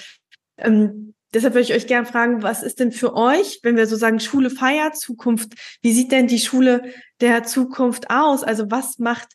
ähm, 0.57 1.15
Deshalb 1.35 1.55
würde 1.55 1.65
ich 1.65 1.75
euch 1.75 1.87
gerne 1.87 2.07
fragen, 2.07 2.43
was 2.43 2.63
ist 2.63 2.81
denn 2.81 2.91
für 2.91 3.15
euch, 3.15 3.61
wenn 3.63 3.77
wir 3.77 3.87
so 3.87 3.97
sagen, 3.97 4.19
Schule 4.19 4.51
feiert 4.51 4.97
Zukunft, 4.97 5.53
wie 5.83 5.93
sieht 5.93 6.11
denn 6.11 6.27
die 6.27 6.39
Schule 6.39 6.93
der 7.21 7.45
Zukunft 7.45 8.11
aus? 8.11 8.43
Also 8.43 8.71
was 8.71 8.99
macht 8.99 9.29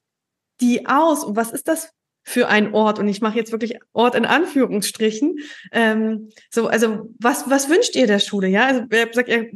die 0.59 0.87
aus 0.87 1.23
und 1.23 1.35
was 1.35 1.51
ist 1.51 1.67
das 1.67 1.91
für 2.23 2.47
ein 2.47 2.73
Ort? 2.73 2.97
Und 2.97 3.07
ich 3.07 3.21
mache 3.21 3.37
jetzt 3.37 3.51
wirklich 3.51 3.77
Ort 3.91 4.15
in 4.15 4.25
Anführungsstrichen. 4.25 5.37
Ähm, 5.71 6.29
so, 6.49 6.67
also 6.67 7.09
was, 7.19 7.49
was 7.49 7.69
wünscht 7.69 7.95
ihr 7.95 8.07
der 8.07 8.19
Schule? 8.19 8.47
Ja, 8.47 8.65
also 8.65 8.85
wer 8.89 9.13
sagt, 9.13 9.29
ihr 9.29 9.51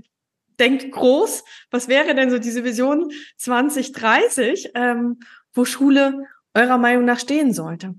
denkt 0.60 0.91
groß, 0.91 1.43
was 1.71 1.88
wäre 1.88 2.13
denn 2.13 2.30
so 2.30 2.38
diese 2.38 2.63
Vision 2.63 3.12
2030, 3.38 4.71
ähm, 4.76 5.19
wo 5.54 5.65
Schule 5.65 6.26
eurer 6.54 6.78
Meinung 6.78 7.06
nach 7.06 7.19
stehen 7.19 7.52
sollte? 7.52 7.95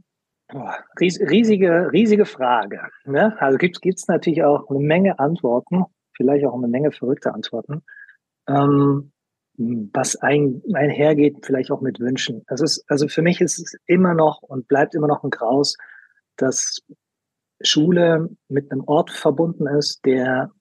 Riesige, 1.01 1.91
riesige 1.93 2.25
Frage. 2.25 2.81
Ne? 3.05 3.37
Also 3.41 3.59
gibt 3.59 3.79
es 3.85 4.09
natürlich 4.09 4.43
auch 4.45 4.69
eine 4.71 4.81
Menge 4.81 5.19
Antworten, 5.19 5.85
vielleicht 6.17 6.47
auch 6.47 6.55
eine 6.55 6.69
Menge 6.69 6.91
verrückte 6.91 7.35
Antworten, 7.35 7.83
ähm, 8.49 9.13
was 9.57 10.17
ein, 10.17 10.63
einhergeht, 10.73 11.45
vielleicht 11.45 11.71
auch 11.71 11.81
mit 11.81 12.01
Wünschen. 12.01 12.45
Das 12.47 12.61
ist, 12.61 12.85
also 12.89 13.09
für 13.09 13.23
mich 13.23 13.41
ist 13.41 13.59
es 13.59 13.77
immer 13.87 14.15
noch 14.15 14.43
und 14.43 14.69
bleibt 14.69 14.95
immer 14.95 15.09
noch 15.09 15.25
ein 15.25 15.31
Graus, 15.31 15.77
dass 16.37 16.81
Schule 17.61 18.29
mit 18.49 18.71
einem 18.71 18.85
Ort 18.85 19.11
verbunden 19.11 19.67
ist, 19.67 20.05
der 20.05 20.53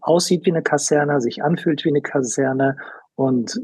aussieht 0.00 0.44
wie 0.44 0.50
eine 0.50 0.62
Kaserne, 0.62 1.20
sich 1.20 1.42
anfühlt 1.42 1.84
wie 1.84 1.90
eine 1.90 2.02
Kaserne 2.02 2.76
und 3.14 3.60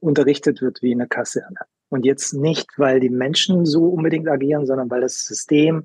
unterrichtet 0.00 0.62
wird 0.62 0.80
wie 0.80 0.94
eine 0.94 1.06
Kaserne. 1.06 1.58
Und 1.88 2.04
jetzt 2.04 2.34
nicht, 2.34 2.68
weil 2.76 3.00
die 3.00 3.10
Menschen 3.10 3.64
so 3.64 3.86
unbedingt 3.86 4.28
agieren, 4.28 4.66
sondern 4.66 4.90
weil 4.90 5.00
das 5.00 5.24
System, 5.24 5.84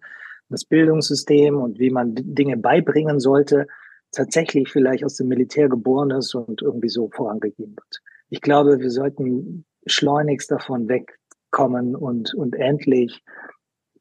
das 0.50 0.66
Bildungssystem 0.66 1.56
und 1.56 1.80
wie 1.80 1.90
man 1.90 2.14
Dinge 2.16 2.58
beibringen 2.58 3.20
sollte, 3.20 3.68
tatsächlich 4.12 4.70
vielleicht 4.70 5.04
aus 5.04 5.16
dem 5.16 5.28
Militär 5.28 5.70
geboren 5.70 6.12
ist 6.12 6.36
und 6.36 6.62
irgendwie 6.62 6.90
so 6.90 7.10
vorangegeben 7.10 7.76
wird. 7.76 8.02
Ich 8.30 8.42
glaube, 8.42 8.80
wir 8.80 8.92
sollten 8.92 9.66
schleunigst 9.86 10.52
davon 10.52 10.88
wegkommen 10.88 11.96
und, 11.96 12.34
und 12.34 12.56
endlich 12.56 13.24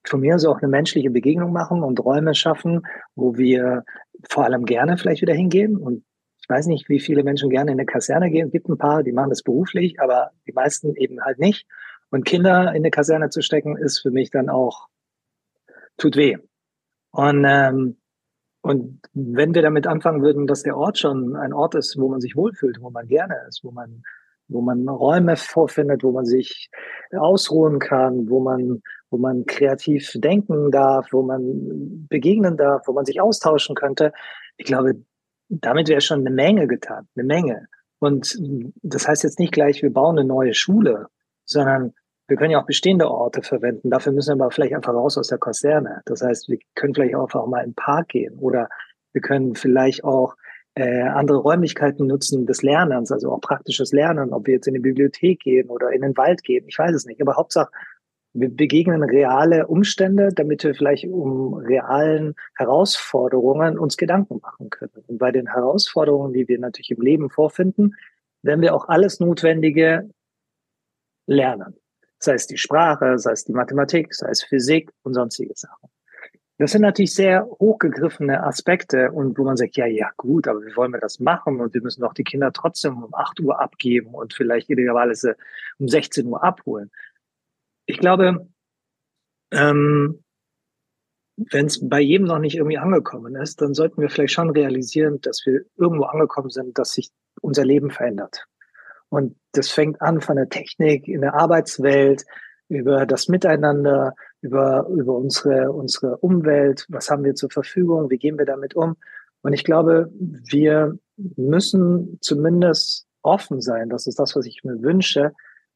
von 0.04 0.20
mir 0.20 0.38
so 0.38 0.50
auch 0.50 0.58
eine 0.58 0.68
menschliche 0.68 1.10
Begegnung 1.10 1.52
machen 1.52 1.82
und 1.82 2.04
Räume 2.04 2.34
schaffen, 2.34 2.82
wo 3.14 3.36
wir 3.36 3.84
vor 4.28 4.44
allem 4.44 4.64
gerne 4.64 4.98
vielleicht 4.98 5.22
wieder 5.22 5.34
hingehen 5.34 5.76
und 5.76 6.04
ich 6.42 6.48
weiß 6.48 6.66
nicht, 6.66 6.88
wie 6.88 6.98
viele 6.98 7.22
Menschen 7.22 7.50
gerne 7.50 7.70
in 7.70 7.78
eine 7.78 7.86
Kaserne 7.86 8.28
gehen. 8.28 8.46
Es 8.46 8.52
gibt 8.52 8.68
ein 8.68 8.76
paar, 8.76 9.04
die 9.04 9.12
machen 9.12 9.30
das 9.30 9.44
beruflich, 9.44 10.00
aber 10.00 10.32
die 10.46 10.52
meisten 10.52 10.96
eben 10.96 11.20
halt 11.22 11.38
nicht. 11.38 11.66
Und 12.12 12.26
Kinder 12.26 12.68
in 12.68 12.82
eine 12.82 12.90
Kaserne 12.90 13.30
zu 13.30 13.40
stecken, 13.40 13.78
ist 13.78 14.00
für 14.00 14.10
mich 14.10 14.30
dann 14.30 14.50
auch, 14.50 14.88
tut 15.96 16.14
weh. 16.14 16.36
Und, 17.10 17.44
ähm, 17.46 17.96
und 18.60 19.00
wenn 19.14 19.54
wir 19.54 19.62
damit 19.62 19.86
anfangen 19.86 20.22
würden, 20.22 20.46
dass 20.46 20.62
der 20.62 20.76
Ort 20.76 20.98
schon 20.98 21.34
ein 21.36 21.54
Ort 21.54 21.74
ist, 21.74 21.96
wo 21.98 22.08
man 22.08 22.20
sich 22.20 22.36
wohlfühlt, 22.36 22.82
wo 22.82 22.90
man 22.90 23.08
gerne 23.08 23.34
ist, 23.48 23.64
wo 23.64 23.70
man, 23.70 24.02
wo 24.48 24.60
man 24.60 24.86
Räume 24.90 25.36
vorfindet, 25.36 26.02
wo 26.04 26.12
man 26.12 26.26
sich 26.26 26.70
ausruhen 27.12 27.78
kann, 27.78 28.28
wo 28.28 28.40
man, 28.40 28.82
wo 29.10 29.16
man 29.16 29.46
kreativ 29.46 30.12
denken 30.16 30.70
darf, 30.70 31.08
wo 31.12 31.22
man 31.22 32.06
begegnen 32.10 32.58
darf, 32.58 32.86
wo 32.86 32.92
man 32.92 33.06
sich 33.06 33.22
austauschen 33.22 33.74
könnte. 33.74 34.12
Ich 34.58 34.66
glaube, 34.66 35.02
damit 35.48 35.88
wäre 35.88 36.02
schon 36.02 36.20
eine 36.20 36.30
Menge 36.30 36.66
getan, 36.66 37.08
eine 37.16 37.24
Menge. 37.24 37.68
Und 38.00 38.38
das 38.82 39.08
heißt 39.08 39.22
jetzt 39.22 39.38
nicht 39.38 39.52
gleich, 39.54 39.80
wir 39.80 39.92
bauen 39.92 40.18
eine 40.18 40.28
neue 40.28 40.52
Schule, 40.52 41.06
sondern 41.46 41.94
wir 42.32 42.36
können 42.38 42.52
ja 42.52 42.62
auch 42.62 42.66
bestehende 42.66 43.10
Orte 43.10 43.42
verwenden. 43.42 43.90
Dafür 43.90 44.10
müssen 44.10 44.38
wir 44.38 44.44
aber 44.44 44.50
vielleicht 44.50 44.74
einfach 44.74 44.94
raus 44.94 45.18
aus 45.18 45.28
der 45.28 45.36
Kaserne. 45.36 46.00
Das 46.06 46.22
heißt, 46.22 46.48
wir 46.48 46.58
können 46.74 46.94
vielleicht 46.94 47.14
auch 47.14 47.24
einfach 47.24 47.44
mal 47.46 47.60
in 47.60 47.72
den 47.72 47.74
Park 47.74 48.08
gehen 48.08 48.38
oder 48.38 48.70
wir 49.12 49.20
können 49.20 49.54
vielleicht 49.54 50.02
auch 50.02 50.34
äh, 50.74 51.02
andere 51.02 51.36
Räumlichkeiten 51.36 52.06
nutzen 52.06 52.46
des 52.46 52.62
Lernens, 52.62 53.12
also 53.12 53.30
auch 53.32 53.42
praktisches 53.42 53.92
Lernen, 53.92 54.32
ob 54.32 54.46
wir 54.46 54.54
jetzt 54.54 54.66
in 54.66 54.72
die 54.72 54.80
Bibliothek 54.80 55.40
gehen 55.40 55.68
oder 55.68 55.92
in 55.92 56.00
den 56.00 56.16
Wald 56.16 56.42
gehen, 56.42 56.64
ich 56.66 56.78
weiß 56.78 56.94
es 56.94 57.04
nicht. 57.04 57.20
Aber 57.20 57.36
Hauptsache, 57.36 57.70
wir 58.32 58.48
begegnen 58.48 59.02
reale 59.02 59.66
Umstände, 59.66 60.30
damit 60.34 60.64
wir 60.64 60.74
vielleicht 60.74 61.04
um 61.04 61.52
realen 61.52 62.34
Herausforderungen 62.54 63.78
uns 63.78 63.98
Gedanken 63.98 64.40
machen 64.40 64.70
können. 64.70 65.04
Und 65.06 65.18
bei 65.18 65.32
den 65.32 65.52
Herausforderungen, 65.52 66.32
die 66.32 66.48
wir 66.48 66.58
natürlich 66.58 66.92
im 66.92 67.02
Leben 67.02 67.28
vorfinden, 67.28 67.94
werden 68.40 68.62
wir 68.62 68.74
auch 68.74 68.88
alles 68.88 69.20
Notwendige 69.20 70.08
lernen. 71.26 71.76
Sei 72.22 72.34
es 72.34 72.46
die 72.46 72.56
Sprache, 72.56 73.18
sei 73.18 73.32
es 73.32 73.44
die 73.44 73.52
Mathematik, 73.52 74.14
sei 74.14 74.30
es 74.30 74.44
Physik 74.44 74.92
und 75.02 75.14
sonstige 75.14 75.54
Sachen. 75.56 75.88
Das 76.58 76.70
sind 76.70 76.82
natürlich 76.82 77.14
sehr 77.14 77.44
hochgegriffene 77.44 78.44
Aspekte 78.44 79.10
und 79.10 79.36
wo 79.36 79.42
man 79.42 79.56
sagt, 79.56 79.76
ja, 79.76 79.86
ja, 79.86 80.10
gut, 80.16 80.46
aber 80.46 80.60
wie 80.60 80.76
wollen 80.76 80.92
wir 80.92 81.00
das 81.00 81.18
machen? 81.18 81.60
Und 81.60 81.74
wir 81.74 81.82
müssen 81.82 82.02
doch 82.02 82.14
die 82.14 82.22
Kinder 82.22 82.52
trotzdem 82.52 83.02
um 83.02 83.12
8 83.12 83.40
Uhr 83.40 83.60
abgeben 83.60 84.14
und 84.14 84.34
vielleicht 84.34 84.70
idealerweise 84.70 85.36
um 85.78 85.88
16 85.88 86.24
Uhr 86.26 86.44
abholen. 86.44 86.92
Ich 87.86 87.98
glaube, 87.98 88.46
ähm, 89.50 90.22
wenn 91.36 91.66
es 91.66 91.88
bei 91.88 92.00
jedem 92.00 92.28
noch 92.28 92.38
nicht 92.38 92.54
irgendwie 92.54 92.78
angekommen 92.78 93.34
ist, 93.34 93.60
dann 93.60 93.74
sollten 93.74 94.00
wir 94.00 94.10
vielleicht 94.10 94.34
schon 94.34 94.50
realisieren, 94.50 95.20
dass 95.22 95.44
wir 95.44 95.62
irgendwo 95.76 96.04
angekommen 96.04 96.50
sind, 96.50 96.78
dass 96.78 96.92
sich 96.92 97.10
unser 97.40 97.64
Leben 97.64 97.90
verändert. 97.90 98.46
Und 99.12 99.36
das 99.52 99.68
fängt 99.68 100.00
an 100.00 100.22
von 100.22 100.36
der 100.36 100.48
Technik 100.48 101.06
in 101.06 101.20
der 101.20 101.34
Arbeitswelt, 101.34 102.24
über 102.68 103.04
das 103.04 103.28
Miteinander, 103.28 104.14
über, 104.40 104.86
über 104.88 105.14
unsere, 105.14 105.70
unsere 105.70 106.16
Umwelt, 106.16 106.86
was 106.88 107.10
haben 107.10 107.22
wir 107.22 107.34
zur 107.34 107.50
Verfügung, 107.50 108.08
wie 108.08 108.16
gehen 108.16 108.38
wir 108.38 108.46
damit 108.46 108.74
um. 108.74 108.96
Und 109.42 109.52
ich 109.52 109.64
glaube, 109.64 110.10
wir 110.16 110.98
müssen 111.36 112.16
zumindest 112.22 113.06
offen 113.20 113.60
sein, 113.60 113.90
das 113.90 114.06
ist 114.06 114.18
das, 114.18 114.34
was 114.34 114.46
ich 114.46 114.64
mir 114.64 114.80
wünsche, 114.80 115.32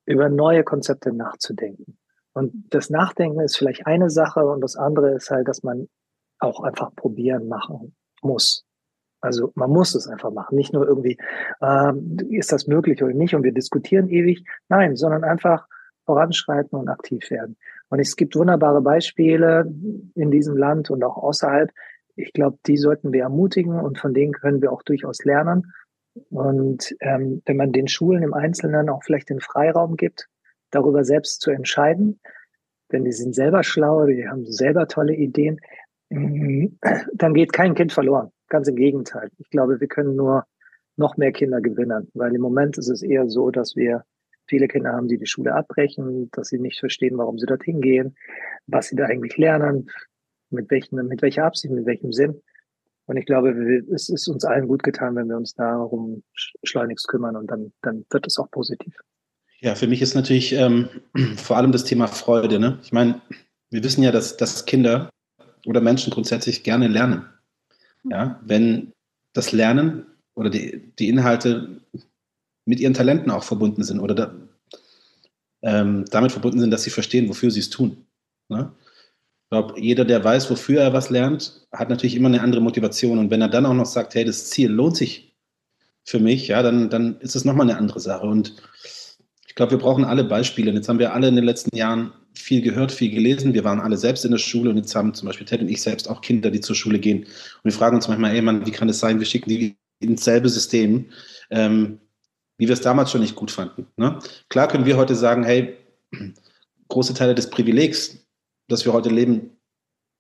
über 0.07 0.31
neue 0.31 0.65
Konzepte 0.65 1.13
nachzudenken. 1.13 1.99
Und 2.33 2.55
das 2.71 2.89
Nachdenken 2.89 3.41
ist 3.41 3.59
vielleicht 3.59 3.87
eine 3.87 4.09
Sache 4.09 4.47
und 4.47 4.63
das 4.63 4.77
andere 4.77 5.15
ist 5.15 5.31
halt, 5.31 5.47
dass 5.47 5.63
man 5.63 5.91
auch 6.39 6.61
einfach 6.61 6.95
probieren 6.97 7.49
machen 7.49 7.95
muss. 8.23 8.66
Also 9.27 9.53
man 9.55 9.71
muss 9.71 9.95
es 9.95 10.09
einfach 10.09 10.33
machen. 10.33 10.57
Nicht 10.57 10.73
nur 10.73 10.87
irgendwie, 10.87 11.19
ähm, 11.61 12.17
ist 12.31 12.53
das 12.53 12.67
möglich 12.67 13.03
oder 13.03 13.13
nicht 13.13 13.35
und 13.35 13.43
wir 13.43 13.53
diskutieren 13.53 14.09
ewig. 14.09 14.45
Nein, 14.69 14.97
sondern 14.97 15.25
einfach 15.25 15.67
voranschreiten 16.07 16.79
und 16.79 16.89
aktiv 16.89 17.31
werden. 17.31 17.57
Und 17.89 17.99
es 18.01 18.17
gibt 18.17 18.35
wunderbare 18.37 18.81
Beispiele 18.81 19.71
in 20.15 20.31
diesem 20.31 20.57
Land 20.57 20.91
und 20.91 21.05
auch 21.05 21.17
außerhalb. 21.17 21.71
Ich 22.15 22.33
glaube, 22.33 22.59
die 22.67 22.77
sollten 22.77 23.13
wir 23.13 23.23
ermutigen 23.23 23.79
und 23.79 23.99
von 23.99 24.15
denen 24.15 24.33
können 24.33 24.63
wir 24.63 24.73
auch 24.73 24.83
durchaus 24.83 25.25
lernen. 25.25 25.73
Und 26.31 26.95
ähm, 27.01 27.43
wenn 27.45 27.57
man 27.57 27.73
den 27.73 27.89
Schulen 27.89 28.23
im 28.23 28.33
Einzelnen 28.33 28.89
auch 28.89 29.03
vielleicht 29.05 29.29
den 29.29 29.41
Freiraum 29.41 29.97
gibt, 29.97 30.29
darüber 30.71 31.05
selbst 31.05 31.43
zu 31.43 31.51
entscheiden, 31.51 32.21
denn 32.93 33.05
die 33.05 33.13
sind 33.13 33.35
selber 33.35 33.63
schlau, 33.63 34.07
die 34.07 34.29
haben 34.29 34.47
selber 34.47 34.89
tolle 34.89 35.15
Ideen, 35.15 35.61
dann 36.09 37.35
geht 37.35 37.53
kein 37.53 37.75
Kind 37.75 37.93
verloren. 37.93 38.31
Ganz 38.49 38.69
im 38.69 38.77
Gegenteil. 38.77 39.31
Ich 39.39 39.51
glaube, 39.51 39.81
wir 39.81 39.89
können 39.89 40.17
nur 40.17 40.45
noch 40.97 41.17
mehr 41.17 41.33
Kinder 41.33 41.61
gewinnen, 41.61 42.09
weil 42.15 42.35
im 42.35 42.41
Moment 42.41 42.79
ist 42.79 42.89
es 42.89 43.03
eher 43.03 43.29
so, 43.29 43.51
dass 43.51 43.77
wir 43.77 44.05
viele 44.47 44.69
Kinder 44.69 44.93
haben, 44.93 45.09
die 45.09 45.19
die 45.19 45.27
Schule 45.27 45.55
abbrechen, 45.55 46.31
dass 46.33 46.49
sie 46.49 46.59
nicht 46.59 46.79
verstehen, 46.79 47.19
warum 47.19 47.39
sie 47.39 47.47
dorthin 47.47 47.81
gehen, 47.81 48.17
was 48.67 48.89
sie 48.89 48.97
da 48.97 49.07
eigentlich 49.07 49.37
lernen, 49.37 49.91
mit, 50.51 50.71
welchen, 50.71 51.05
mit 51.07 51.23
welcher 51.23 51.45
Absicht, 51.45 51.73
mit 51.75 51.87
welchem 51.87 52.13
Sinn. 52.13 52.41
Und 53.07 53.17
ich 53.17 53.27
glaube, 53.27 53.51
es 53.93 54.09
ist 54.09 54.29
uns 54.29 54.45
allen 54.45 54.69
gut 54.69 54.83
getan, 54.83 55.15
wenn 55.17 55.29
wir 55.29 55.37
uns 55.37 55.55
darum 55.55 56.23
schleunigst 56.35 57.09
kümmern 57.09 57.37
und 57.37 57.51
dann, 57.51 57.73
dann 57.83 58.05
wird 58.11 58.27
es 58.27 58.39
auch 58.39 58.51
positiv. 58.51 58.95
Ja, 59.61 59.75
für 59.75 59.87
mich 59.87 60.03
ist 60.03 60.15
natürlich 60.15 60.53
ähm, 60.53 60.89
vor 61.37 61.57
allem 61.57 61.73
das 61.73 61.85
Thema 61.85 62.09
Freude. 62.09 62.59
Ne? 62.59 62.79
Ich 62.83 62.93
meine, 62.93 63.21
wir 63.71 63.83
wissen 63.85 64.03
ja, 64.03 64.13
dass, 64.13 64.37
dass 64.37 64.67
Kinder 64.67 65.11
oder 65.67 65.81
Menschen 65.81 66.13
grundsätzlich 66.13 66.63
gerne 66.63 66.89
lernen. 66.89 67.27
Ja, 68.11 68.41
wenn 68.45 68.93
das 69.33 69.53
Lernen 69.53 70.07
oder 70.35 70.51
die, 70.51 70.93
die 70.99 71.09
Inhalte 71.09 71.81
mit 72.65 72.81
ihren 72.81 72.95
Talenten 72.95 73.31
auch 73.31 73.45
verbunden 73.45 73.85
sind 73.85 74.01
oder 74.01 74.15
da, 74.15 74.35
ähm, 75.63 76.05
damit 76.11 76.33
verbunden 76.33 76.61
sind, 76.61 76.71
dass 76.71 76.83
sie 76.83 76.91
verstehen, 76.91 77.29
wofür 77.29 77.51
sie 77.51 77.61
es 77.61 77.71
tun. 77.71 78.07
Ne? 78.49 78.73
Ich 79.45 79.51
glaube, 79.51 79.81
jeder, 79.81 80.05
der 80.05 80.23
weiß, 80.25 80.51
wofür 80.51 80.81
er 80.81 80.93
was 80.93 81.11
lernt, 81.11 81.67
hat 81.73 81.89
natürlich 81.89 82.17
immer 82.17 82.29
eine 82.29 82.41
andere 82.41 82.61
Motivation. 82.61 83.19
Und 83.19 83.31
wenn 83.31 83.41
er 83.41 83.49
dann 83.49 83.67
auch 83.67 83.75
noch 83.75 83.87
sagt, 83.87 84.15
hey, 84.15 84.25
das 84.25 84.51
Ziel 84.51 84.71
lohnt 84.71 84.97
sich 84.97 85.37
für 86.05 86.19
mich, 86.19 86.49
ja, 86.49 86.63
dann, 86.63 86.91
dann 86.91 87.21
ist 87.21 87.37
es 87.37 87.45
nochmal 87.45 87.69
eine 87.69 87.79
andere 87.79 88.01
Sache. 88.01 88.27
Und 88.27 88.57
glaube, 89.57 89.73
wir 89.73 89.79
brauchen 89.79 90.05
alle 90.05 90.23
Beispiele. 90.23 90.71
Und 90.71 90.77
jetzt 90.77 90.89
haben 90.89 91.01
wir 91.01 91.13
alle 91.13 91.29
in 91.29 91.35
den 91.35 91.45
letzten 91.45 91.75
Jahren 91.75 92.13
viel 92.35 92.63
gehört, 92.63 92.93
viel 92.93 93.11
gelesen. 93.11 93.55
Wir 93.55 93.65
waren 93.65 93.81
alle 93.81 93.97
selbst 93.97 94.25
in 94.25 94.31
der 94.31 94.39
Schule 94.39 94.71
und 94.71 94.77
jetzt 94.77 94.95
haben 94.95 95.15
zum 95.15 95.27
Beispiel 95.27 95.47
Ted 95.47 95.63
und 95.63 95.69
ich 95.69 95.83
selbst 95.83 96.09
auch 96.09 96.21
Kinder, 96.21 96.51
die 96.51 96.61
zur 96.61 96.77
Schule 96.77 96.99
gehen. 96.99 97.21
Und 97.25 97.65
wir 97.65 97.73
fragen 97.73 97.97
uns 97.97 98.07
manchmal, 98.07 98.35
ey 98.35 98.43
Mann, 98.43 98.67
wie 98.67 98.71
kann 98.71 98.89
es 98.89 99.01
sein, 99.01 99.19
wir 99.19 99.27
schicken 99.27 99.49
die 99.49 99.77
ins 99.99 100.25
selbe 100.25 100.49
System, 100.51 101.07
ähm, 101.51 101.99
wie 102.59 102.69
wir 102.69 102.75
es 102.75 102.83
damals 102.83 103.11
schon 103.11 103.23
nicht 103.23 103.35
gut 103.35 103.51
fanden. 103.51 103.87
Ne? 103.97 104.19
Klar 104.51 104.69
können 104.69 104.85
wir 104.85 104.99
heute 104.99 105.15
sagen, 105.15 105.43
hey, 105.43 105.77
große 106.89 107.15
Teile 107.15 107.35
des 107.35 107.49
Privilegs, 107.49 108.19
das 108.69 108.85
wir 108.85 108.93
heute 108.93 109.09
leben 109.09 109.57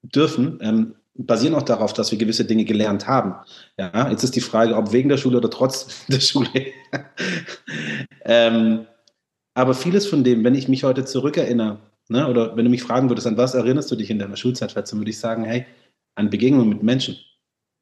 dürfen, 0.03 0.59
ähm, 0.62 0.94
basieren 1.14 1.55
auch 1.55 1.62
darauf, 1.62 1.92
dass 1.92 2.11
wir 2.11 2.18
gewisse 2.18 2.44
Dinge 2.44 2.64
gelernt 2.64 3.07
haben. 3.07 3.35
Ja, 3.79 4.11
jetzt 4.11 4.22
ist 4.22 4.37
die 4.37 4.40
Frage, 4.40 4.77
ob 4.77 4.92
wegen 4.92 5.09
der 5.09 5.16
Schule 5.18 5.38
oder 5.38 5.51
trotz 5.51 6.07
der 6.09 6.20
Schule. 6.20 6.49
ähm, 8.25 8.87
aber 9.57 9.73
vieles 9.73 10.07
von 10.07 10.23
dem, 10.23 10.45
wenn 10.45 10.55
ich 10.55 10.69
mich 10.69 10.85
heute 10.85 11.07
zurückerinnere, 11.07 11.79
ne, 12.09 12.29
oder 12.29 12.57
wenn 12.57 12.66
du 12.66 12.71
mich 12.71 12.83
fragen 12.83 13.09
würdest, 13.09 13.27
an 13.27 13.38
was 13.38 13.55
erinnerst 13.55 13.90
du 13.90 13.97
dich 13.97 14.11
in 14.11 14.19
deiner 14.19 14.37
Schulzeit, 14.37 14.77
dann 14.77 14.99
würde 14.99 15.11
ich 15.11 15.19
sagen, 15.19 15.45
hey, 15.45 15.64
an 16.14 16.29
Begegnungen 16.29 16.69
mit 16.69 16.83
Menschen. 16.83 17.16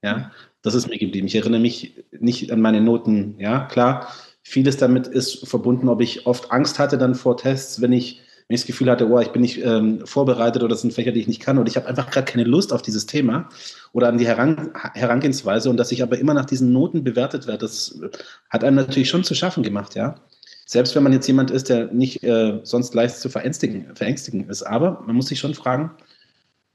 Ja, 0.02 0.30
das 0.62 0.74
ist 0.74 0.88
mir 0.88 0.98
geblieben. 0.98 1.26
Ich 1.26 1.34
erinnere 1.34 1.60
mich 1.60 2.04
nicht 2.12 2.52
an 2.52 2.60
meine 2.60 2.80
Noten. 2.80 3.34
Ja, 3.38 3.64
klar, 3.64 4.08
vieles 4.42 4.76
damit 4.76 5.08
ist 5.08 5.48
verbunden, 5.48 5.88
ob 5.88 6.00
ich 6.00 6.26
oft 6.26 6.52
Angst 6.52 6.78
hatte 6.78 6.96
dann 6.96 7.16
vor 7.16 7.36
Tests, 7.36 7.80
wenn 7.80 7.92
ich, 7.92 8.20
wenn 8.46 8.54
ich 8.54 8.60
das 8.60 8.66
Gefühl 8.68 8.88
hatte, 8.88 9.08
oh, 9.08 9.18
ich 9.18 9.32
bin 9.32 9.42
nicht 9.42 9.64
ähm, 9.64 10.06
vorbereitet 10.06 10.62
oder 10.62 10.68
das 10.70 10.82
sind 10.82 10.92
Fächer, 10.92 11.10
die 11.10 11.20
ich 11.20 11.28
nicht 11.28 11.40
kann 11.40 11.58
oder 11.58 11.68
ich 11.68 11.76
habe 11.76 11.88
einfach 11.88 12.08
gerade 12.08 12.30
keine 12.30 12.44
Lust 12.44 12.72
auf 12.72 12.82
dieses 12.82 13.06
Thema 13.06 13.48
oder 13.92 14.08
an 14.08 14.18
die 14.18 14.26
Heran 14.26 14.70
Herangehensweise 14.92 15.70
und 15.70 15.76
dass 15.76 15.90
ich 15.90 16.04
aber 16.04 16.18
immer 16.18 16.34
nach 16.34 16.44
diesen 16.44 16.72
Noten 16.72 17.02
bewertet 17.02 17.48
werde, 17.48 17.60
das 17.60 18.00
hat 18.48 18.62
einem 18.62 18.76
natürlich 18.76 19.08
schon 19.08 19.24
zu 19.24 19.34
schaffen 19.34 19.64
gemacht, 19.64 19.96
ja. 19.96 20.20
Selbst 20.66 20.94
wenn 20.94 21.02
man 21.02 21.12
jetzt 21.12 21.26
jemand 21.26 21.50
ist, 21.50 21.68
der 21.68 21.92
nicht 21.92 22.22
äh, 22.22 22.60
sonst 22.62 22.94
leicht 22.94 23.16
zu 23.16 23.28
verängstigen, 23.28 23.94
verängstigen 23.94 24.48
ist. 24.48 24.62
Aber 24.62 25.02
man 25.06 25.16
muss 25.16 25.26
sich 25.26 25.38
schon 25.38 25.54
fragen, 25.54 25.90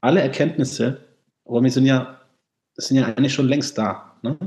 alle 0.00 0.20
Erkenntnisse, 0.20 1.00
aber 1.44 1.62
wir 1.62 1.70
sind 1.70 1.86
ja, 1.86 2.20
sind 2.76 2.96
ja 2.96 3.06
eigentlich 3.06 3.34
schon 3.34 3.48
längst 3.48 3.76
da. 3.76 4.14
Ne? 4.22 4.38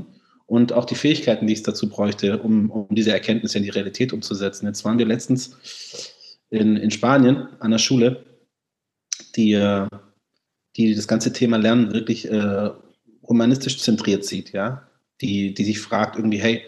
und 0.46 0.72
auch 0.72 0.84
die 0.84 0.94
Fähigkeiten, 0.94 1.46
die 1.46 1.54
es 1.54 1.62
dazu 1.62 1.88
bräuchte, 1.88 2.38
um, 2.38 2.70
um 2.70 2.94
diese 2.94 3.12
Erkenntnisse 3.12 3.58
in 3.58 3.64
die 3.64 3.70
Realität 3.70 4.12
umzusetzen. 4.12 4.66
Jetzt 4.66 4.84
waren 4.84 4.98
wir 4.98 5.06
letztens 5.06 5.56
in, 6.50 6.76
in 6.76 6.90
Spanien 6.90 7.48
an 7.60 7.70
der 7.70 7.78
Schule, 7.78 8.24
die, 9.36 9.52
äh, 9.52 9.88
die 10.76 10.94
das 10.94 11.08
ganze 11.08 11.32
Thema 11.32 11.56
Lernen 11.56 11.92
wirklich 11.92 12.30
äh, 12.30 12.70
humanistisch 13.22 13.78
zentriert 13.80 14.24
sieht, 14.24 14.52
ja, 14.52 14.86
die, 15.20 15.54
die 15.54 15.64
sich 15.64 15.80
fragt 15.80 16.16
irgendwie, 16.16 16.38
hey, 16.38 16.62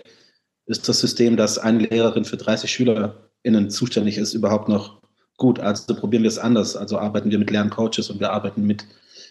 ist 0.66 0.88
das 0.88 1.00
System, 1.00 1.36
dass 1.36 1.58
eine 1.58 1.86
Lehrerin 1.86 2.24
für 2.24 2.36
30 2.36 2.70
SchülerInnen 2.70 3.70
zuständig 3.70 4.18
ist, 4.18 4.34
überhaupt 4.34 4.68
noch 4.68 5.00
gut? 5.36 5.60
Also 5.60 5.94
probieren 5.94 6.22
wir 6.22 6.28
es 6.28 6.38
anders. 6.38 6.76
Also 6.76 6.98
arbeiten 6.98 7.30
wir 7.30 7.38
mit 7.38 7.50
Lerncoaches 7.50 8.10
und 8.10 8.20
wir 8.20 8.32
arbeiten 8.32 8.66
mit 8.66 8.84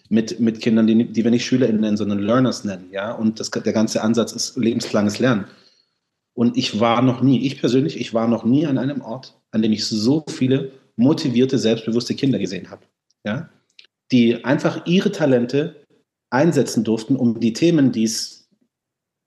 mit, 0.09 0.39
mit 0.39 0.61
Kindern, 0.61 0.87
die, 0.87 1.11
die 1.11 1.23
wir 1.23 1.31
nicht 1.31 1.45
SchülerInnen 1.45 1.81
nennen, 1.81 1.97
sondern 1.97 2.19
Learners 2.19 2.63
nennen. 2.63 2.89
Ja? 2.91 3.11
Und 3.11 3.39
das, 3.39 3.49
der 3.51 3.73
ganze 3.73 4.01
Ansatz 4.03 4.31
ist 4.31 4.57
lebenslanges 4.57 5.19
Lernen. 5.19 5.45
Und 6.33 6.57
ich 6.57 6.79
war 6.79 7.01
noch 7.01 7.21
nie, 7.21 7.45
ich 7.45 7.59
persönlich, 7.59 7.99
ich 7.99 8.13
war 8.13 8.27
noch 8.27 8.43
nie 8.43 8.65
an 8.65 8.77
einem 8.77 9.01
Ort, 9.01 9.39
an 9.51 9.61
dem 9.61 9.71
ich 9.71 9.85
so 9.85 10.23
viele 10.29 10.71
motivierte, 10.95 11.57
selbstbewusste 11.57 12.13
Kinder 12.13 12.39
gesehen 12.39 12.69
habe. 12.69 12.83
Ja? 13.25 13.49
Die 14.11 14.43
einfach 14.43 14.85
ihre 14.85 15.11
Talente 15.11 15.83
einsetzen 16.29 16.83
durften, 16.83 17.15
um 17.15 17.39
die 17.39 17.53
Themen, 17.53 17.91
die 17.91 18.03
es 18.03 18.44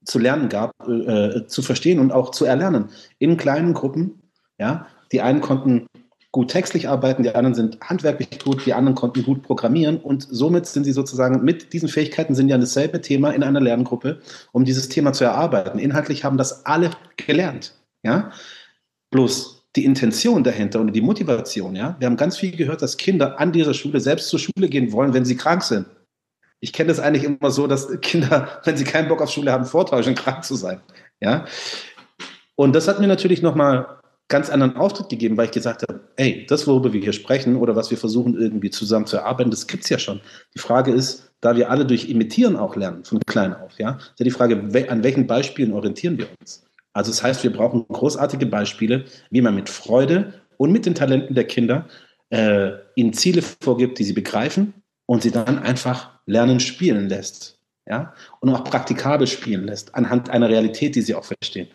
zu 0.09 0.19
lernen 0.19 0.49
gab, 0.49 0.73
äh, 0.89 1.47
zu 1.47 1.63
verstehen 1.63 2.01
und 2.01 2.13
auch 2.13 2.31
zu 2.31 2.45
erlernen. 2.45 2.87
In 3.19 3.37
kleinen 3.37 3.75
Gruppen. 3.75 4.23
Ja? 4.59 4.87
Die 5.13 5.21
einen 5.21 5.41
konnten 5.41 5.87
gut 6.33 6.51
textlich 6.51 6.89
arbeiten, 6.89 7.23
die 7.23 7.35
anderen 7.35 7.55
sind 7.55 7.79
handwerklich 7.81 8.39
gut, 8.43 8.65
die 8.67 8.75
anderen 8.75 8.95
konnten 8.95 9.23
gut 9.23 9.43
programmieren 9.43 9.99
und 9.99 10.27
somit 10.31 10.67
sind 10.67 10.85
sie 10.85 10.93
sozusagen 10.93 11.43
mit 11.43 11.73
diesen 11.73 11.89
Fähigkeiten 11.89 12.35
sind 12.35 12.49
ja 12.49 12.59
dasselbe 12.59 13.01
Thema 13.01 13.31
in 13.31 13.43
einer 13.43 13.61
Lerngruppe, 13.61 14.21
um 14.53 14.65
dieses 14.65 14.89
Thema 14.89 15.13
zu 15.13 15.25
erarbeiten. 15.25 15.79
Inhaltlich 15.79 16.25
haben 16.25 16.37
das 16.37 16.67
alle 16.67 16.91
gelernt, 17.17 17.75
ja. 18.03 18.31
Bloß 19.11 19.65
die 19.75 19.87
Intention 19.87 20.45
dahinter 20.45 20.81
und 20.81 20.93
die 20.93 21.01
Motivation, 21.01 21.75
ja. 21.75 21.97
Wir 21.99 22.07
haben 22.07 22.17
ganz 22.17 22.37
viel 22.37 22.55
gehört, 22.55 22.83
dass 22.83 22.99
Kinder 22.99 23.41
an 23.41 23.53
dieser 23.53 23.73
Schule 23.73 23.99
selbst 23.99 24.29
zur 24.29 24.39
Schule 24.39 24.69
gehen 24.69 24.93
wollen, 24.93 25.15
wenn 25.15 25.25
sie 25.25 25.37
krank 25.37 25.63
sind. 25.63 25.87
Ich 26.61 26.73
kenne 26.73 26.89
das 26.89 27.01
eigentlich 27.01 27.25
immer 27.25 27.51
so, 27.51 27.67
dass 27.67 28.01
Kinder, 28.01 28.61
wenn 28.65 28.77
sie 28.77 28.85
keinen 28.85 29.09
Bock 29.09 29.23
auf 29.23 29.31
Schule 29.31 29.53
haben, 29.53 29.65
vortäuschen, 29.65 30.15
krank 30.15 30.45
zu 30.45 30.57
sein, 30.57 30.81
ja. 31.21 31.45
Und 32.57 32.75
das 32.75 32.89
hat 32.89 32.99
mir 32.99 33.07
natürlich 33.07 33.43
nochmal 33.43 33.99
ganz 34.29 34.51
anderen 34.51 34.77
Auftritt 34.77 35.09
gegeben, 35.09 35.37
weil 35.37 35.47
ich 35.47 35.53
gesagt 35.53 35.83
habe, 35.83 36.01
ey, 36.17 36.45
das, 36.49 36.67
worüber 36.67 36.93
wir 36.93 37.01
hier 37.01 37.13
sprechen 37.13 37.57
oder 37.57 37.75
was 37.75 37.91
wir 37.91 37.97
versuchen 37.97 38.39
irgendwie 38.39 38.71
zusammen 38.71 39.07
zu 39.07 39.17
erarbeiten, 39.17 39.51
das 39.51 39.67
gibt's 39.67 39.89
ja 39.89 39.99
schon. 39.99 40.21
Die 40.55 40.59
Frage 40.59 40.93
ist, 40.93 41.33
da 41.41 41.57
wir 41.57 41.71
alle 41.71 41.87
durch 41.87 42.09
Imitieren 42.11 42.57
auch 42.57 42.77
lernen, 42.77 43.05
von 43.05 43.21
klein 43.27 43.55
auf, 43.55 43.79
ja, 43.79 43.93
ist 43.93 44.19
ja 44.19 44.25
die 44.25 44.31
Frage, 44.31 44.57
an 44.89 45.03
welchen 45.03 45.27
Beispielen 45.27 45.73
orientieren 45.73 46.19
wir 46.19 46.27
uns? 46.41 46.65
Also 46.93 47.11
das 47.11 47.23
heißt, 47.23 47.43
wir 47.43 47.53
brauchen 47.53 47.87
großartige 47.89 48.47
Beispiele, 48.47 49.05
wie 49.31 49.41
man 49.41 49.55
mit 49.55 49.69
Freude 49.69 50.35
und 50.57 50.73
mit 50.73 50.85
den 50.85 50.95
Talenten 50.95 51.35
der 51.35 51.45
Kinder 51.45 51.87
äh, 52.31 52.73
ihnen 52.97 53.13
Ziele 53.13 53.43
vorgibt, 53.43 53.99
die 53.99 54.05
sie 54.05 54.13
begreifen 54.13 54.75
und 55.07 55.23
sie 55.23 55.31
dann 55.31 55.59
einfach 55.59 56.18
lernen, 56.29 56.61
spielen 56.61 57.09
lässt. 57.09 57.59
Ja? 57.87 58.13
Und 58.41 58.51
auch 58.51 58.65
praktikabel 58.65 59.27
spielen 59.27 59.65
lässt, 59.65 59.95
anhand 59.95 60.31
einer 60.31 60.49
Realität, 60.49 60.95
die 60.95 61.03
sie 61.03 61.15
auch 61.15 61.25
verstehen. 61.25 61.69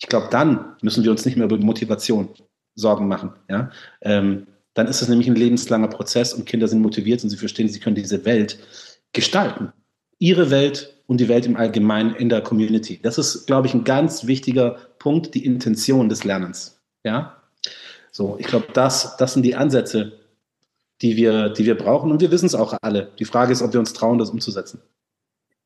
Ich 0.00 0.08
glaube, 0.08 0.28
dann 0.30 0.76
müssen 0.82 1.04
wir 1.04 1.10
uns 1.10 1.24
nicht 1.24 1.36
mehr 1.36 1.46
über 1.46 1.58
Motivation 1.58 2.30
Sorgen 2.74 3.08
machen. 3.08 3.32
Ja? 3.48 3.70
Ähm, 4.00 4.46
dann 4.74 4.86
ist 4.86 5.02
es 5.02 5.08
nämlich 5.08 5.28
ein 5.28 5.34
lebenslanger 5.34 5.88
Prozess 5.88 6.32
und 6.32 6.46
Kinder 6.46 6.68
sind 6.68 6.80
motiviert 6.80 7.22
und 7.22 7.30
sie 7.30 7.36
verstehen, 7.36 7.68
sie 7.68 7.80
können 7.80 7.96
diese 7.96 8.24
Welt 8.24 8.58
gestalten. 9.12 9.72
Ihre 10.18 10.50
Welt 10.50 10.94
und 11.06 11.18
die 11.20 11.28
Welt 11.28 11.46
im 11.46 11.56
Allgemeinen 11.56 12.14
in 12.14 12.28
der 12.28 12.42
Community. 12.42 13.00
Das 13.02 13.18
ist, 13.18 13.46
glaube 13.46 13.66
ich, 13.66 13.74
ein 13.74 13.84
ganz 13.84 14.26
wichtiger 14.26 14.78
Punkt, 14.98 15.34
die 15.34 15.44
Intention 15.44 16.08
des 16.08 16.24
Lernens. 16.24 16.80
Ja? 17.04 17.36
So, 18.12 18.36
ich 18.38 18.46
glaube, 18.46 18.68
das, 18.72 19.16
das 19.16 19.34
sind 19.34 19.42
die 19.42 19.56
Ansätze, 19.56 20.17
die 21.02 21.16
wir, 21.16 21.50
die 21.50 21.64
wir 21.66 21.76
brauchen 21.76 22.10
und 22.10 22.20
wir 22.20 22.30
wissen 22.30 22.46
es 22.46 22.54
auch 22.54 22.76
alle. 22.82 23.12
Die 23.18 23.24
Frage 23.24 23.52
ist, 23.52 23.62
ob 23.62 23.72
wir 23.72 23.80
uns 23.80 23.92
trauen, 23.92 24.18
das 24.18 24.30
umzusetzen. 24.30 24.80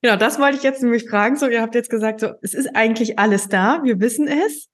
Genau, 0.03 0.17
das 0.17 0.39
wollte 0.39 0.57
ich 0.57 0.63
jetzt 0.65 0.83
nämlich 0.83 1.09
fragen. 1.09 1.37
So, 1.37 1.49
ihr 1.49 1.63
habt 1.63 1.75
jetzt 1.75 1.91
gesagt, 1.91 2.21
so, 2.21 2.33
es 2.43 2.55
ist 2.55 2.75
eigentlich 2.75 3.19
alles 3.19 3.49
da, 3.49 3.83
wir 3.85 4.01
wissen 4.01 4.27
es. 4.27 4.69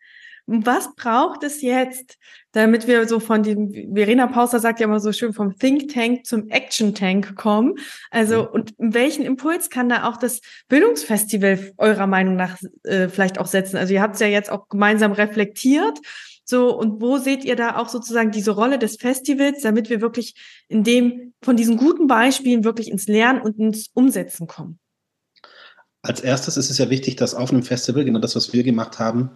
Was 0.51 0.95
braucht 0.95 1.45
es 1.45 1.61
jetzt, 1.61 2.17
damit 2.53 2.89
wir 2.89 3.07
so 3.07 3.21
von 3.21 3.43
dem, 3.43 3.71
Verena 3.95 4.27
Pauster 4.29 4.61
sagt 4.61 4.81
ja 4.81 4.87
immer 4.87 4.99
so 4.99 5.13
schön, 5.13 5.35
vom 5.35 5.59
Think 5.59 5.93
Tank 5.93 6.25
zum 6.25 6.49
Action 6.49 6.95
Tank 6.95 7.37
kommen? 7.37 7.75
Also, 8.11 8.51
und 8.51 8.73
welchen 8.79 9.27
Impuls 9.27 9.69
kann 9.69 9.91
da 9.91 10.09
auch 10.09 10.17
das 10.17 10.41
Bildungsfestival 10.69 11.73
eurer 11.77 12.07
Meinung 12.07 12.37
nach 12.37 12.57
äh, 12.85 13.09
vielleicht 13.09 13.39
auch 13.39 13.47
setzen? 13.47 13.77
Also, 13.77 13.93
ihr 13.93 14.01
habt 14.01 14.15
es 14.15 14.23
ja 14.23 14.27
jetzt 14.27 14.51
auch 14.51 14.71
gemeinsam 14.71 15.13
reflektiert. 15.13 15.99
So, 16.51 16.75
und 16.75 17.03
wo 17.03 17.19
seht 17.19 17.45
ihr 17.45 17.57
da 17.57 17.77
auch 17.77 17.91
sozusagen 17.91 18.31
diese 18.31 18.53
Rolle 18.53 18.79
des 18.79 18.97
Festivals, 18.97 19.61
damit 19.61 19.91
wir 19.91 20.01
wirklich 20.01 20.35
in 20.69 20.83
dem, 20.83 21.35
von 21.43 21.59
diesen 21.59 21.77
guten 21.77 22.07
Beispielen 22.07 22.65
wirklich 22.65 22.91
ins 22.91 23.07
Lernen 23.07 23.43
und 23.43 23.59
ins 23.59 23.89
Umsetzen 23.93 24.47
kommen? 24.47 24.79
Als 26.01 26.21
erstes 26.21 26.57
ist 26.57 26.71
es 26.71 26.79
ja 26.79 26.89
wichtig, 26.89 27.17
dass 27.17 27.35
auf 27.35 27.51
einem 27.51 27.63
Festival, 27.63 28.03
genau 28.07 28.19
das, 28.19 28.35
was 28.35 28.55
wir 28.55 28.63
gemacht 28.63 28.99
haben, 28.99 29.33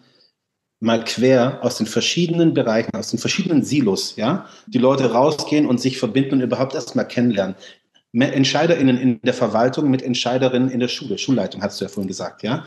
mal 0.80 1.04
quer 1.04 1.58
aus 1.62 1.76
den 1.76 1.86
verschiedenen 1.86 2.54
Bereichen, 2.54 2.94
aus 2.94 3.10
den 3.10 3.18
verschiedenen 3.18 3.62
Silos, 3.62 4.16
ja, 4.16 4.48
die 4.66 4.78
Leute 4.78 5.12
rausgehen 5.12 5.66
und 5.66 5.82
sich 5.82 5.98
verbinden 5.98 6.36
und 6.36 6.40
überhaupt 6.40 6.74
erstmal 6.74 7.06
kennenlernen. 7.06 7.56
EntscheiderInnen 8.14 8.96
in 8.96 9.20
der 9.20 9.34
Verwaltung 9.34 9.90
mit 9.90 10.00
Entscheiderinnen 10.00 10.70
in 10.70 10.80
der 10.80 10.88
Schule, 10.88 11.18
Schulleitung, 11.18 11.62
hast 11.62 11.78
du 11.78 11.84
ja 11.84 11.90
vorhin 11.90 12.08
gesagt, 12.08 12.42
ja. 12.42 12.64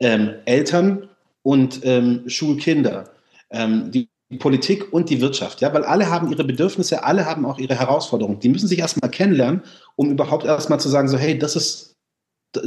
Ähm, 0.00 0.30
Eltern 0.46 1.10
und 1.42 1.80
ähm, 1.84 2.22
Schulkinder, 2.26 3.11
ähm, 3.52 3.90
die 3.90 4.08
Politik 4.38 4.92
und 4.92 5.10
die 5.10 5.20
Wirtschaft, 5.20 5.60
ja, 5.60 5.72
weil 5.74 5.84
alle 5.84 6.10
haben 6.10 6.30
ihre 6.30 6.44
Bedürfnisse, 6.44 7.04
alle 7.04 7.26
haben 7.26 7.44
auch 7.44 7.58
ihre 7.58 7.78
Herausforderungen. 7.78 8.40
Die 8.40 8.48
müssen 8.48 8.68
sich 8.68 8.78
erstmal 8.78 9.10
kennenlernen, 9.10 9.62
um 9.94 10.10
überhaupt 10.10 10.44
erstmal 10.44 10.80
zu 10.80 10.88
sagen, 10.88 11.08
so, 11.08 11.18
hey, 11.18 11.38
das 11.38 11.56
ist 11.56 11.92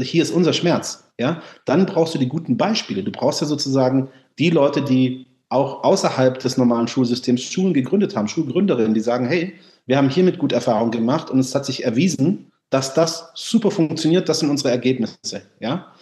hier 0.02 0.24
ist 0.24 0.32
unser 0.32 0.54
Schmerz, 0.54 1.12
ja, 1.20 1.42
dann 1.66 1.86
brauchst 1.86 2.16
du 2.16 2.18
die 2.18 2.28
guten 2.28 2.58
Beispiele. 2.58 3.04
Du 3.04 3.12
brauchst 3.12 3.42
ja 3.42 3.48
sozusagen 3.48 4.10
die 4.40 4.50
Leute, 4.50 4.82
die 4.82 5.28
auch 5.50 5.84
außerhalb 5.84 6.40
des 6.40 6.58
normalen 6.58 6.88
Schulsystems 6.88 7.44
Schulen 7.44 7.74
gegründet 7.74 8.16
haben, 8.16 8.28
Schulgründerinnen, 8.28 8.94
die 8.94 9.00
sagen, 9.00 9.28
hey, 9.28 9.54
wir 9.86 9.98
haben 9.98 10.10
hiermit 10.10 10.40
gut 10.40 10.52
Erfahrung 10.52 10.92
gemacht 10.92 11.30
und 11.30 11.40
es 11.40 11.54
hat 11.54 11.66
sich 11.66 11.84
erwiesen, 11.84 12.52
dass 12.72 12.94
das 12.96 13.32
super 13.36 13.70
funktioniert, 13.70 14.28
das 14.28 14.40
sind 14.40 14.50
unsere 14.50 14.72
Ergebnisse, 14.72 15.44
ja. 15.60 15.94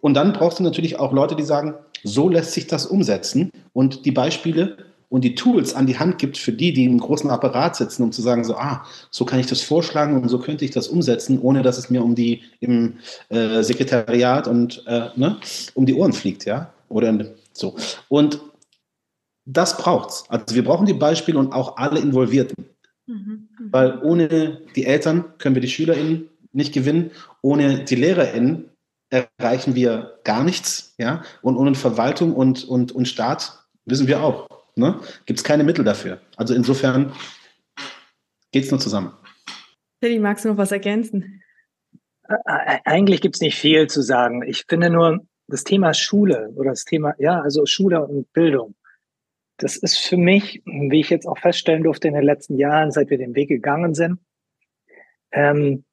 Und 0.00 0.14
dann 0.14 0.32
brauchst 0.32 0.58
du 0.58 0.62
natürlich 0.62 0.98
auch 0.98 1.12
Leute, 1.12 1.36
die 1.36 1.44
sagen, 1.44 1.74
so 2.08 2.28
lässt 2.28 2.52
sich 2.52 2.66
das 2.66 2.86
umsetzen 2.86 3.50
und 3.72 4.04
die 4.04 4.12
Beispiele 4.12 4.76
und 5.08 5.24
die 5.24 5.34
Tools 5.34 5.74
an 5.74 5.86
die 5.86 5.98
Hand 5.98 6.18
gibt 6.18 6.36
für 6.36 6.52
die, 6.52 6.72
die 6.72 6.84
im 6.84 6.98
großen 6.98 7.30
Apparat 7.30 7.76
sitzen, 7.76 8.02
um 8.02 8.12
zu 8.12 8.20
sagen, 8.20 8.44
so, 8.44 8.56
ah, 8.56 8.84
so 9.10 9.24
kann 9.24 9.40
ich 9.40 9.46
das 9.46 9.62
vorschlagen 9.62 10.20
und 10.20 10.28
so 10.28 10.38
könnte 10.38 10.64
ich 10.64 10.70
das 10.70 10.88
umsetzen, 10.88 11.40
ohne 11.40 11.62
dass 11.62 11.78
es 11.78 11.88
mir 11.88 12.02
um 12.02 12.14
die 12.14 12.42
im 12.60 12.98
äh, 13.30 13.62
Sekretariat 13.62 14.48
und 14.48 14.84
äh, 14.86 15.08
ne, 15.16 15.38
um 15.74 15.86
die 15.86 15.94
Ohren 15.94 16.12
fliegt, 16.12 16.44
ja, 16.44 16.72
oder 16.88 17.34
so. 17.52 17.76
Und 18.08 18.40
das 19.46 19.78
braucht's. 19.78 20.24
Also 20.28 20.54
wir 20.54 20.64
brauchen 20.64 20.86
die 20.86 20.94
Beispiele 20.94 21.38
und 21.38 21.52
auch 21.52 21.78
alle 21.78 22.00
Involvierten, 22.00 22.66
mhm. 23.06 23.14
mhm. 23.14 23.48
weil 23.70 23.98
ohne 24.02 24.60
die 24.76 24.84
Eltern 24.84 25.24
können 25.38 25.54
wir 25.54 25.62
die 25.62 25.70
SchülerInnen 25.70 26.28
nicht 26.52 26.74
gewinnen, 26.74 27.10
ohne 27.40 27.84
die 27.84 27.94
LehrerInnen 27.94 28.66
erreichen 29.10 29.74
wir 29.74 30.18
gar 30.24 30.44
nichts, 30.44 30.94
ja, 30.98 31.22
und 31.42 31.56
ohne 31.56 31.74
Verwaltung 31.74 32.34
und, 32.34 32.64
und, 32.64 32.92
und 32.92 33.08
Staat 33.08 33.64
wissen 33.84 34.06
wir 34.06 34.22
auch, 34.22 34.48
Ne? 34.78 35.00
Gibt 35.26 35.40
es 35.40 35.44
keine 35.44 35.64
Mittel 35.64 35.84
dafür. 35.84 36.20
Also 36.36 36.54
insofern 36.54 37.12
geht 38.52 38.64
es 38.64 38.70
nur 38.70 38.78
zusammen. 38.78 39.12
Teddy, 40.00 40.20
magst 40.20 40.44
du 40.44 40.50
noch 40.50 40.56
was 40.56 40.70
ergänzen? 40.70 41.42
Eigentlich 42.84 43.20
gibt 43.20 43.34
es 43.34 43.40
nicht 43.40 43.58
viel 43.58 43.88
zu 43.88 44.02
sagen. 44.02 44.42
Ich 44.46 44.64
finde 44.68 44.88
nur, 44.88 45.26
das 45.48 45.64
Thema 45.64 45.94
Schule 45.94 46.52
oder 46.56 46.70
das 46.70 46.84
Thema, 46.84 47.14
ja, 47.18 47.40
also 47.40 47.66
Schule 47.66 48.06
und 48.06 48.32
Bildung, 48.32 48.74
das 49.56 49.76
ist 49.76 49.96
für 49.96 50.18
mich, 50.18 50.62
wie 50.66 51.00
ich 51.00 51.10
jetzt 51.10 51.26
auch 51.26 51.38
feststellen 51.38 51.82
durfte 51.82 52.06
in 52.06 52.14
den 52.14 52.22
letzten 52.22 52.56
Jahren, 52.56 52.92
seit 52.92 53.10
wir 53.10 53.18
den 53.18 53.34
Weg 53.34 53.48
gegangen 53.48 53.94
sind, 53.94 54.20
ähm, 55.32 55.84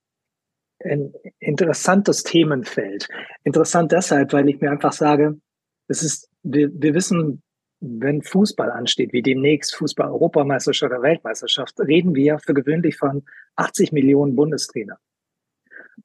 ein 0.86 1.14
interessantes 1.40 2.24
Themenfeld. 2.24 3.08
Interessant 3.44 3.92
deshalb, 3.92 4.34
weil 4.34 4.48
ich 4.50 4.62
mir 4.62 4.72
einfach 4.72 4.94
sage, 4.94 5.40
es 5.88 6.04
ist, 6.04 6.30
wir, 6.44 6.70
wir 6.74 6.94
wissen 6.94 7.42
wenn 7.82 8.22
Fußball 8.22 8.72
ansteht, 8.72 9.14
wie 9.14 9.22
demnächst 9.22 9.76
Fußball-Europameisterschaft 9.76 10.92
oder 10.92 11.02
Weltmeisterschaft, 11.02 11.80
reden 11.80 12.16
wir 12.16 12.40
für 12.40 12.54
gewöhnlich 12.54 12.98
von 12.98 13.24
80 13.56 13.92
Millionen 13.92 14.36
Bundestrainer. 14.36 14.98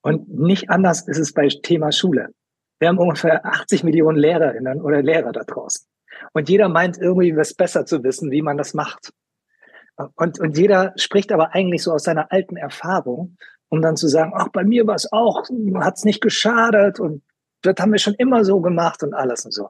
Und 0.02 0.28
nicht 0.28 0.70
anders 0.70 1.06
ist 1.06 1.18
es 1.18 1.32
bei 1.32 1.48
Thema 1.48 1.92
Schule. 1.92 2.28
Wir 2.78 2.88
haben 2.88 2.98
ungefähr 2.98 3.44
80 3.44 3.84
Millionen 3.84 4.18
Lehrerinnen 4.18 4.80
oder 4.80 5.02
Lehrer 5.02 5.32
da 5.32 5.42
draußen. 5.42 5.86
Und 6.32 6.48
jeder 6.48 6.68
meint 6.68 6.98
irgendwie 6.98 7.36
was 7.36 7.54
besser 7.54 7.86
zu 7.86 8.02
wissen, 8.02 8.30
wie 8.30 8.42
man 8.42 8.56
das 8.56 8.74
macht. 8.74 9.12
Und, 10.16 10.40
und 10.40 10.56
jeder 10.56 10.92
spricht 10.96 11.32
aber 11.32 11.54
eigentlich 11.54 11.82
so 11.82 11.92
aus 11.92 12.04
seiner 12.04 12.32
alten 12.32 12.56
Erfahrung, 12.56 13.36
um 13.70 13.80
dann 13.80 13.96
zu 13.96 14.08
sagen, 14.08 14.32
ach, 14.34 14.48
bei 14.48 14.64
mir 14.64 14.86
war 14.86 14.96
es 14.96 15.10
auch, 15.10 15.48
hat 15.76 15.96
es 15.96 16.04
nicht 16.04 16.20
geschadet 16.20 17.00
und 17.00 17.22
das 17.62 17.74
haben 17.78 17.92
wir 17.92 17.98
schon 17.98 18.14
immer 18.14 18.44
so 18.44 18.60
gemacht 18.60 19.02
und 19.02 19.14
alles 19.14 19.44
und 19.44 19.52
so. 19.52 19.68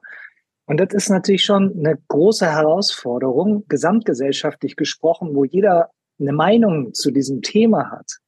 Und 0.65 0.79
das 0.79 0.93
ist 0.93 1.09
natürlich 1.09 1.43
schon 1.43 1.77
eine 1.77 1.97
große 2.07 2.45
Herausforderung, 2.45 3.65
gesamtgesellschaftlich 3.67 4.75
gesprochen, 4.75 5.35
wo 5.35 5.43
jeder 5.43 5.89
eine 6.19 6.33
Meinung 6.33 6.93
zu 6.93 7.11
diesem 7.11 7.41
Thema 7.41 7.91
hat. 7.91 8.19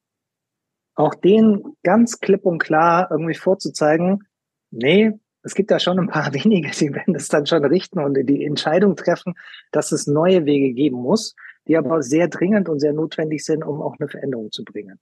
Auch 0.94 1.14
den 1.14 1.62
ganz 1.82 2.20
klipp 2.20 2.44
und 2.44 2.58
klar 2.58 3.08
irgendwie 3.10 3.34
vorzuzeigen, 3.34 4.28
nee, 4.70 5.12
es 5.42 5.54
gibt 5.54 5.70
da 5.70 5.78
schon 5.78 5.98
ein 5.98 6.08
paar 6.08 6.32
wenige, 6.34 6.70
die 6.70 6.92
werden 6.92 7.14
das 7.14 7.28
dann 7.28 7.46
schon 7.46 7.64
richten 7.64 7.98
und 7.98 8.14
die 8.14 8.44
Entscheidung 8.44 8.94
treffen, 8.94 9.34
dass 9.72 9.90
es 9.90 10.06
neue 10.06 10.44
Wege 10.44 10.72
geben 10.72 10.98
muss, 10.98 11.34
die 11.66 11.76
aber 11.76 12.02
sehr 12.02 12.28
dringend 12.28 12.68
und 12.68 12.78
sehr 12.78 12.92
notwendig 12.92 13.44
sind, 13.44 13.64
um 13.64 13.80
auch 13.80 13.96
eine 13.98 14.08
Veränderung 14.08 14.52
zu 14.52 14.64
bringen. 14.64 15.00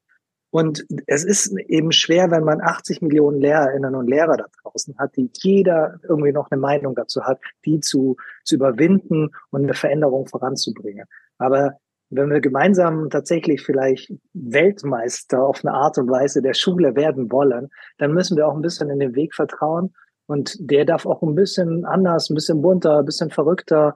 Und 0.52 0.84
es 1.06 1.24
ist 1.24 1.58
eben 1.66 1.92
schwer, 1.92 2.30
wenn 2.30 2.44
man 2.44 2.60
80 2.60 3.00
Millionen 3.00 3.40
Lehrerinnen 3.40 3.94
und 3.94 4.06
Lehrer 4.06 4.36
da 4.36 4.44
draußen 4.62 4.94
hat, 4.98 5.16
die 5.16 5.30
jeder 5.32 5.98
irgendwie 6.02 6.32
noch 6.32 6.50
eine 6.50 6.60
Meinung 6.60 6.94
dazu 6.94 7.22
hat, 7.22 7.40
die 7.64 7.80
zu, 7.80 8.16
zu 8.44 8.56
überwinden 8.56 9.30
und 9.48 9.62
eine 9.62 9.72
Veränderung 9.72 10.26
voranzubringen. 10.26 11.06
Aber 11.38 11.78
wenn 12.10 12.28
wir 12.28 12.42
gemeinsam 12.42 13.08
tatsächlich 13.08 13.62
vielleicht 13.62 14.12
Weltmeister 14.34 15.42
auf 15.42 15.64
eine 15.64 15.72
Art 15.72 15.96
und 15.96 16.10
Weise 16.10 16.42
der 16.42 16.52
Schule 16.52 16.96
werden 16.96 17.32
wollen, 17.32 17.70
dann 17.96 18.12
müssen 18.12 18.36
wir 18.36 18.46
auch 18.46 18.54
ein 18.54 18.60
bisschen 18.60 18.90
in 18.90 18.98
den 18.98 19.14
Weg 19.14 19.34
vertrauen. 19.34 19.94
Und 20.26 20.54
der 20.60 20.84
darf 20.84 21.06
auch 21.06 21.22
ein 21.22 21.34
bisschen 21.34 21.86
anders, 21.86 22.28
ein 22.28 22.34
bisschen 22.34 22.60
bunter, 22.60 22.98
ein 22.98 23.06
bisschen 23.06 23.30
verrückter, 23.30 23.94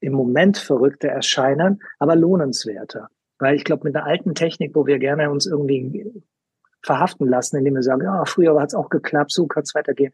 im 0.00 0.14
Moment 0.14 0.58
verrückter 0.58 1.08
erscheinen, 1.08 1.80
aber 2.00 2.16
lohnenswerter. 2.16 3.10
Weil 3.38 3.56
ich 3.56 3.64
glaube, 3.64 3.84
mit 3.84 3.96
einer 3.96 4.06
alten 4.06 4.34
Technik, 4.34 4.74
wo 4.74 4.86
wir 4.86 4.98
gerne 4.98 5.30
uns 5.30 5.46
irgendwie 5.46 6.10
verhaften 6.82 7.28
lassen, 7.28 7.56
indem 7.56 7.74
wir 7.74 7.82
sagen, 7.82 8.02
ja, 8.02 8.24
früher 8.24 8.58
hat 8.60 8.68
es 8.68 8.74
auch 8.74 8.88
geklappt, 8.88 9.32
so 9.32 9.46
kann 9.46 9.62
es 9.62 9.74
weitergehen. 9.74 10.12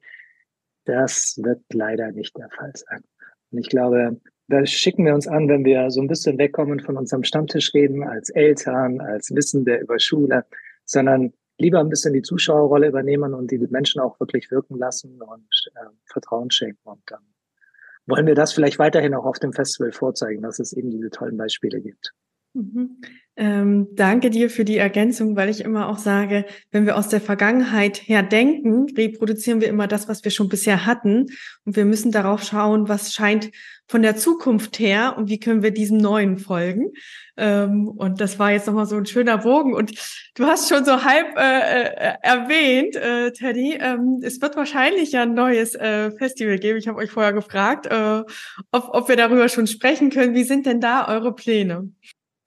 Das 0.84 1.38
wird 1.42 1.62
leider 1.72 2.12
nicht 2.12 2.36
der 2.36 2.50
Fall 2.50 2.72
sein. 2.74 3.02
Und 3.50 3.58
ich 3.58 3.68
glaube, 3.68 4.20
da 4.48 4.66
schicken 4.66 5.06
wir 5.06 5.14
uns 5.14 5.26
an, 5.26 5.48
wenn 5.48 5.64
wir 5.64 5.90
so 5.90 6.02
ein 6.02 6.08
bisschen 6.08 6.38
wegkommen 6.38 6.80
von 6.80 6.96
unserem 6.96 7.24
Stammtisch 7.24 7.72
reden, 7.72 8.02
als 8.02 8.28
Eltern, 8.30 9.00
als 9.00 9.34
Wissende 9.34 9.76
über 9.76 9.98
Schule, 9.98 10.44
sondern 10.84 11.32
lieber 11.58 11.80
ein 11.80 11.88
bisschen 11.88 12.12
die 12.12 12.22
Zuschauerrolle 12.22 12.88
übernehmen 12.88 13.32
und 13.32 13.50
die 13.50 13.58
Menschen 13.58 14.00
auch 14.00 14.18
wirklich 14.20 14.50
wirken 14.50 14.76
lassen 14.76 15.22
und 15.22 15.70
äh, 15.76 15.86
Vertrauen 16.04 16.50
schenken. 16.50 16.86
Und 16.88 17.02
dann 17.06 17.22
wollen 18.06 18.26
wir 18.26 18.34
das 18.34 18.52
vielleicht 18.52 18.78
weiterhin 18.78 19.14
auch 19.14 19.24
auf 19.24 19.38
dem 19.38 19.52
Festival 19.52 19.92
vorzeigen, 19.92 20.42
dass 20.42 20.58
es 20.58 20.72
eben 20.72 20.90
diese 20.90 21.10
tollen 21.10 21.36
Beispiele 21.36 21.80
gibt. 21.80 22.12
Mhm. 22.54 23.00
Ähm, 23.36 23.88
danke 23.94 24.30
dir 24.30 24.48
für 24.48 24.64
die 24.64 24.76
Ergänzung, 24.76 25.34
weil 25.34 25.48
ich 25.48 25.60
immer 25.60 25.88
auch 25.88 25.98
sage, 25.98 26.44
wenn 26.70 26.86
wir 26.86 26.96
aus 26.96 27.08
der 27.08 27.20
Vergangenheit 27.20 27.96
her 28.06 28.22
denken, 28.22 28.86
reproduzieren 28.96 29.60
wir 29.60 29.66
immer 29.68 29.88
das, 29.88 30.08
was 30.08 30.22
wir 30.22 30.30
schon 30.30 30.48
bisher 30.48 30.86
hatten. 30.86 31.26
Und 31.64 31.74
wir 31.74 31.84
müssen 31.84 32.12
darauf 32.12 32.44
schauen, 32.44 32.88
was 32.88 33.12
scheint 33.12 33.50
von 33.88 34.02
der 34.02 34.16
Zukunft 34.16 34.78
her 34.78 35.16
und 35.18 35.28
wie 35.28 35.40
können 35.40 35.64
wir 35.64 35.72
diesem 35.72 35.98
Neuen 35.98 36.38
folgen. 36.38 36.92
Ähm, 37.36 37.88
und 37.88 38.20
das 38.20 38.38
war 38.38 38.52
jetzt 38.52 38.68
nochmal 38.68 38.86
so 38.86 38.96
ein 38.96 39.06
schöner 39.06 39.38
Bogen. 39.38 39.74
Und 39.74 39.92
du 40.36 40.46
hast 40.46 40.68
schon 40.68 40.84
so 40.84 41.04
halb 41.04 41.36
äh, 41.36 41.82
äh, 41.82 42.14
erwähnt, 42.22 42.94
äh, 42.94 43.32
Teddy, 43.32 43.78
ähm, 43.80 44.20
es 44.22 44.40
wird 44.40 44.54
wahrscheinlich 44.54 45.10
ja 45.10 45.22
ein 45.22 45.34
neues 45.34 45.74
äh, 45.74 46.12
Festival 46.12 46.58
geben. 46.60 46.78
Ich 46.78 46.86
habe 46.86 46.98
euch 46.98 47.10
vorher 47.10 47.32
gefragt, 47.32 47.86
äh, 47.86 48.22
ob, 48.70 48.88
ob 48.90 49.08
wir 49.08 49.16
darüber 49.16 49.48
schon 49.48 49.66
sprechen 49.66 50.10
können. 50.10 50.34
Wie 50.34 50.44
sind 50.44 50.66
denn 50.66 50.80
da 50.80 51.08
eure 51.08 51.34
Pläne? 51.34 51.90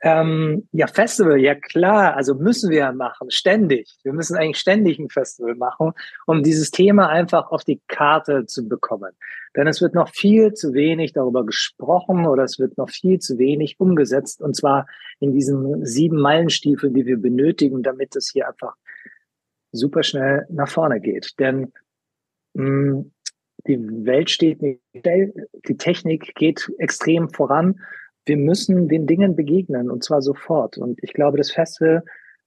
Ähm, 0.01 0.67
ja, 0.73 0.85
Festival, 0.85 1.39
ja 1.39 1.55
klar, 1.55 2.15
also 2.15 2.35
müssen 2.35 2.69
wir 2.69 2.91
machen, 2.91 3.31
ständig. 3.31 3.97
Wir 4.03 4.13
müssen 4.13 4.37
eigentlich 4.37 4.59
ständig 4.59 4.99
ein 4.99 5.09
Festival 5.09 5.55
machen, 5.55 5.93
um 6.27 6.43
dieses 6.43 6.69
Thema 6.69 7.09
einfach 7.09 7.51
auf 7.51 7.63
die 7.63 7.81
Karte 7.87 8.45
zu 8.45 8.67
bekommen. 8.67 9.13
Denn 9.55 9.65
es 9.65 9.81
wird 9.81 9.95
noch 9.95 10.09
viel 10.09 10.53
zu 10.53 10.73
wenig 10.73 11.13
darüber 11.13 11.43
gesprochen 11.43 12.27
oder 12.27 12.43
es 12.43 12.59
wird 12.59 12.77
noch 12.77 12.91
viel 12.91 13.17
zu 13.17 13.39
wenig 13.39 13.79
umgesetzt 13.79 14.39
und 14.39 14.55
zwar 14.55 14.85
in 15.19 15.31
diesen 15.31 15.83
sieben 15.83 16.19
Meilenstiefeln, 16.19 16.93
die 16.93 17.07
wir 17.07 17.17
benötigen, 17.19 17.81
damit 17.81 18.15
es 18.15 18.29
hier 18.31 18.47
einfach 18.47 18.75
super 19.71 20.03
schnell 20.03 20.45
nach 20.49 20.69
vorne 20.69 21.01
geht. 21.01 21.33
Denn 21.39 21.73
mh, 22.53 22.69
mm, 22.69 23.11
die 23.65 24.05
Welt 24.05 24.29
steht 24.29 24.61
nicht 24.61 24.79
die 24.93 25.77
Technik 25.77 26.35
geht 26.35 26.71
extrem 26.77 27.29
voran 27.29 27.81
wir 28.27 28.37
müssen 28.37 28.87
den 28.87 29.07
Dingen 29.07 29.35
begegnen 29.35 29.89
und 29.89 30.03
zwar 30.03 30.21
sofort. 30.21 30.77
Und 30.77 30.99
ich 31.03 31.13
glaube, 31.13 31.37
das 31.37 31.51
Festival 31.51 32.03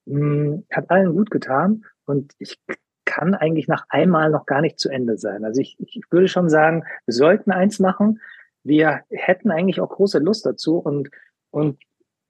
mh, 0.06 0.18
hm, 0.18 0.64
hat 0.70 0.90
allen 0.90 1.14
gut 1.14 1.30
getan 1.30 1.84
und 2.06 2.32
ich 2.38 2.58
kann 3.04 3.34
eigentlich 3.34 3.66
nach 3.66 3.84
einmal 3.88 4.30
noch 4.30 4.46
gar 4.46 4.60
nicht 4.60 4.78
zu 4.78 4.88
Ende 4.88 5.16
sein. 5.16 5.44
Also 5.44 5.60
ich, 5.60 5.76
ich 5.80 6.02
würde 6.10 6.28
schon 6.28 6.48
sagen, 6.48 6.84
wir 7.06 7.14
sollten 7.14 7.50
eins 7.50 7.80
machen. 7.80 8.20
Wir 8.62 9.00
hätten 9.10 9.50
eigentlich 9.50 9.80
auch 9.80 9.88
große 9.88 10.18
Lust 10.18 10.46
dazu 10.46 10.78
und, 10.78 11.10
und 11.50 11.80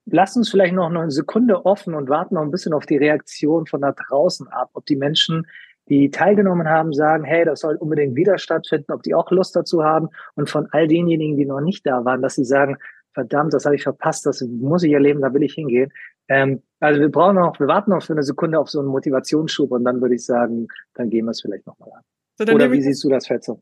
lasst 0.05 0.37
uns 0.37 0.49
vielleicht 0.49 0.73
noch 0.73 0.89
eine 0.89 1.11
Sekunde 1.11 1.65
offen 1.65 1.93
und 1.93 2.09
warten 2.09 2.35
noch 2.35 2.41
ein 2.41 2.51
bisschen 2.51 2.73
auf 2.73 2.85
die 2.85 2.97
Reaktion 2.97 3.67
von 3.67 3.81
da 3.81 3.91
draußen 3.91 4.47
ab, 4.47 4.71
ob 4.73 4.85
die 4.85 4.95
Menschen 4.95 5.45
die 5.89 6.09
teilgenommen 6.09 6.69
haben, 6.69 6.93
sagen, 6.93 7.25
hey, 7.25 7.43
das 7.43 7.59
soll 7.59 7.75
unbedingt 7.75 8.15
wieder 8.15 8.37
stattfinden, 8.37 8.93
ob 8.93 9.03
die 9.03 9.13
auch 9.13 9.29
Lust 9.31 9.55
dazu 9.55 9.83
haben 9.83 10.09
und 10.35 10.49
von 10.49 10.67
all 10.71 10.87
denjenigen, 10.87 11.37
die 11.37 11.45
noch 11.45 11.59
nicht 11.59 11.85
da 11.85 12.05
waren, 12.05 12.21
dass 12.21 12.35
sie 12.35 12.45
sagen, 12.45 12.77
verdammt, 13.13 13.53
das 13.53 13.65
habe 13.65 13.75
ich 13.75 13.83
verpasst, 13.83 14.25
das 14.25 14.41
muss 14.41 14.83
ich 14.83 14.93
erleben, 14.93 15.21
da 15.21 15.33
will 15.33 15.43
ich 15.43 15.53
hingehen. 15.53 15.91
Ähm, 16.27 16.61
also 16.79 16.99
wir 16.99 17.09
brauchen 17.09 17.35
noch, 17.35 17.59
wir 17.59 17.67
warten 17.67 17.91
noch 17.91 18.03
für 18.03 18.13
eine 18.13 18.23
Sekunde 18.23 18.59
auf 18.59 18.69
so 18.69 18.79
einen 18.79 18.89
Motivationsschub 18.89 19.71
und 19.71 19.83
dann 19.83 20.01
würde 20.01 20.15
ich 20.15 20.25
sagen, 20.25 20.67
dann 20.93 21.09
gehen 21.09 21.25
wir 21.25 21.31
es 21.31 21.41
vielleicht 21.41 21.67
nochmal 21.67 21.89
an. 21.91 22.01
So, 22.37 22.53
Oder 22.53 22.71
wie 22.71 22.81
siehst 22.81 23.03
du 23.03 23.09
das, 23.09 23.27
Fetzer? 23.27 23.57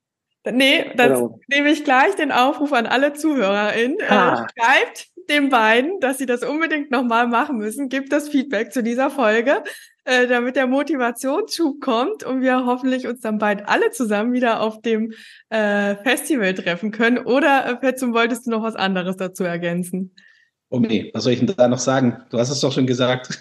Nee, 0.50 0.94
das 0.96 1.22
nehme 1.50 1.70
ich 1.70 1.84
gleich 1.84 2.16
den 2.16 2.32
Aufruf 2.32 2.72
an 2.72 2.86
alle 2.86 3.14
ZuhörerInnen. 3.14 4.00
Äh, 4.00 4.08
schreibt 4.08 5.09
den 5.30 5.50
beiden, 5.50 6.00
dass 6.00 6.18
sie 6.18 6.26
das 6.26 6.44
unbedingt 6.44 6.92
nochmal 6.92 7.28
machen 7.28 7.58
müssen. 7.58 7.90
Gibt 7.90 8.12
das 8.12 8.30
Feedback 8.30 8.74
zu 8.74 8.84
dieser 8.84 9.10
Folge, 9.10 9.64
äh, 10.06 10.28
damit 10.28 10.56
der 10.56 10.68
Motivationsschub 10.68 11.80
kommt 11.82 12.24
und 12.24 12.42
wir 12.42 12.66
hoffentlich 12.66 13.08
uns 13.08 13.22
dann 13.22 13.38
bald 13.38 13.68
alle 13.68 13.92
zusammen 13.92 14.34
wieder 14.34 14.62
auf 14.62 14.82
dem 14.82 15.14
äh, 15.50 15.96
Festival 15.98 16.54
treffen 16.54 16.92
können. 16.92 17.20
Oder, 17.20 17.66
äh, 17.66 17.76
Petzum, 17.76 18.14
wolltest 18.14 18.48
du 18.48 18.52
noch 18.52 18.64
was 18.64 18.76
anderes 18.76 19.18
dazu 19.18 19.44
ergänzen? 19.44 20.16
Oh 20.70 20.80
nee, 20.80 21.10
was 21.14 21.24
soll 21.24 21.34
ich 21.34 21.40
denn 21.40 21.54
da 21.56 21.68
noch 21.68 21.80
sagen? 21.80 22.24
Du 22.30 22.38
hast 22.38 22.50
es 22.50 22.60
doch 22.60 22.72
schon 22.72 22.88
gesagt. 22.88 23.40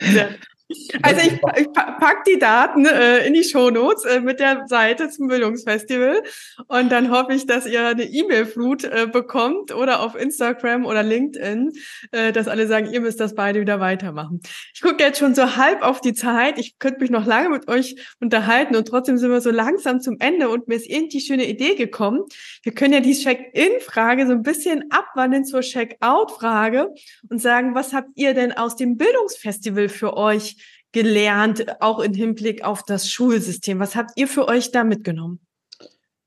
Ja. 0.00 0.28
Also 1.02 1.20
ich, 1.20 1.32
ich 1.58 1.72
pack 1.72 2.24
die 2.24 2.38
Daten 2.38 2.86
äh, 2.86 3.26
in 3.26 3.34
die 3.34 3.44
Shownotes 3.44 4.04
äh, 4.04 4.20
mit 4.20 4.40
der 4.40 4.66
Seite 4.68 5.08
zum 5.08 5.28
Bildungsfestival 5.28 6.22
und 6.68 6.92
dann 6.92 7.10
hoffe 7.10 7.34
ich, 7.34 7.46
dass 7.46 7.66
ihr 7.66 7.86
eine 7.86 8.04
E-Mail-Flut 8.04 8.84
äh, 8.84 9.06
bekommt 9.10 9.74
oder 9.74 10.00
auf 10.00 10.14
Instagram 10.14 10.86
oder 10.86 11.02
LinkedIn, 11.02 11.72
äh, 12.12 12.32
dass 12.32 12.48
alle 12.48 12.66
sagen, 12.66 12.92
ihr 12.92 13.00
müsst 13.00 13.20
das 13.20 13.34
beide 13.34 13.60
wieder 13.60 13.80
weitermachen. 13.80 14.40
Ich 14.74 14.80
gucke 14.80 15.02
jetzt 15.02 15.18
schon 15.18 15.34
so 15.34 15.56
halb 15.56 15.82
auf 15.82 16.00
die 16.00 16.14
Zeit. 16.14 16.58
Ich 16.58 16.78
könnte 16.78 17.00
mich 17.00 17.10
noch 17.10 17.26
lange 17.26 17.48
mit 17.50 17.68
euch 17.68 17.96
unterhalten 18.20 18.76
und 18.76 18.86
trotzdem 18.86 19.18
sind 19.18 19.30
wir 19.30 19.40
so 19.40 19.50
langsam 19.50 20.00
zum 20.00 20.16
Ende 20.20 20.48
und 20.48 20.68
mir 20.68 20.76
ist 20.76 20.88
irgendwie 20.88 21.20
schöne 21.20 21.48
Idee 21.48 21.74
gekommen. 21.74 22.22
Wir 22.62 22.72
können 22.72 22.94
ja 22.94 23.00
die 23.00 23.14
Check-in-Frage 23.14 24.26
so 24.26 24.32
ein 24.32 24.42
bisschen 24.42 24.84
abwandeln 24.90 25.44
zur 25.44 25.60
Check-out-Frage 25.60 26.92
und 27.28 27.40
sagen, 27.40 27.74
was 27.74 27.92
habt 27.92 28.10
ihr 28.14 28.34
denn 28.34 28.52
aus 28.52 28.76
dem 28.76 28.96
Bildungsfestival 28.96 29.88
für 29.88 30.16
euch 30.16 30.56
gelernt, 30.92 31.80
auch 31.80 32.00
im 32.00 32.14
Hinblick 32.14 32.64
auf 32.64 32.82
das 32.84 33.10
Schulsystem? 33.10 33.78
Was 33.78 33.96
habt 33.96 34.12
ihr 34.16 34.28
für 34.28 34.48
euch 34.48 34.70
da 34.70 34.84
mitgenommen? 34.84 35.40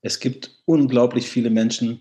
Es 0.02 0.20
gibt 0.20 0.62
unglaublich 0.66 1.28
viele 1.28 1.50
Menschen, 1.50 2.00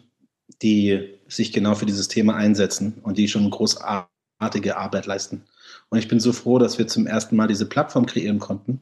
die 0.61 1.16
sich 1.28 1.51
genau 1.51 1.76
für 1.76 1.86
dieses 1.86 2.07
Thema 2.07 2.36
einsetzen 2.36 2.99
und 3.03 3.18
die 3.18 3.28
schon 3.28 3.49
großartige 3.49 4.78
Arbeit 4.78 5.05
leisten. 5.05 5.43
Und 5.89 5.99
ich 5.99 6.07
bin 6.07 6.20
so 6.20 6.34
froh, 6.34 6.59
dass 6.59 6.78
wir 6.78 6.88
zum 6.88 7.07
ersten 7.07 7.36
Mal 7.36 7.47
diese 7.47 7.66
Plattform 7.66 8.05
kreieren 8.05 8.39
konnten. 8.39 8.82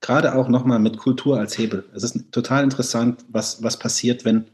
Gerade 0.00 0.34
auch 0.34 0.48
nochmal 0.48 0.78
mit 0.78 0.98
Kultur 0.98 1.38
als 1.38 1.56
Hebel. 1.56 1.84
Es 1.94 2.02
ist 2.02 2.30
total 2.30 2.62
interessant, 2.64 3.24
was, 3.28 3.62
was 3.62 3.78
passiert, 3.78 4.24
wenn 4.24 4.46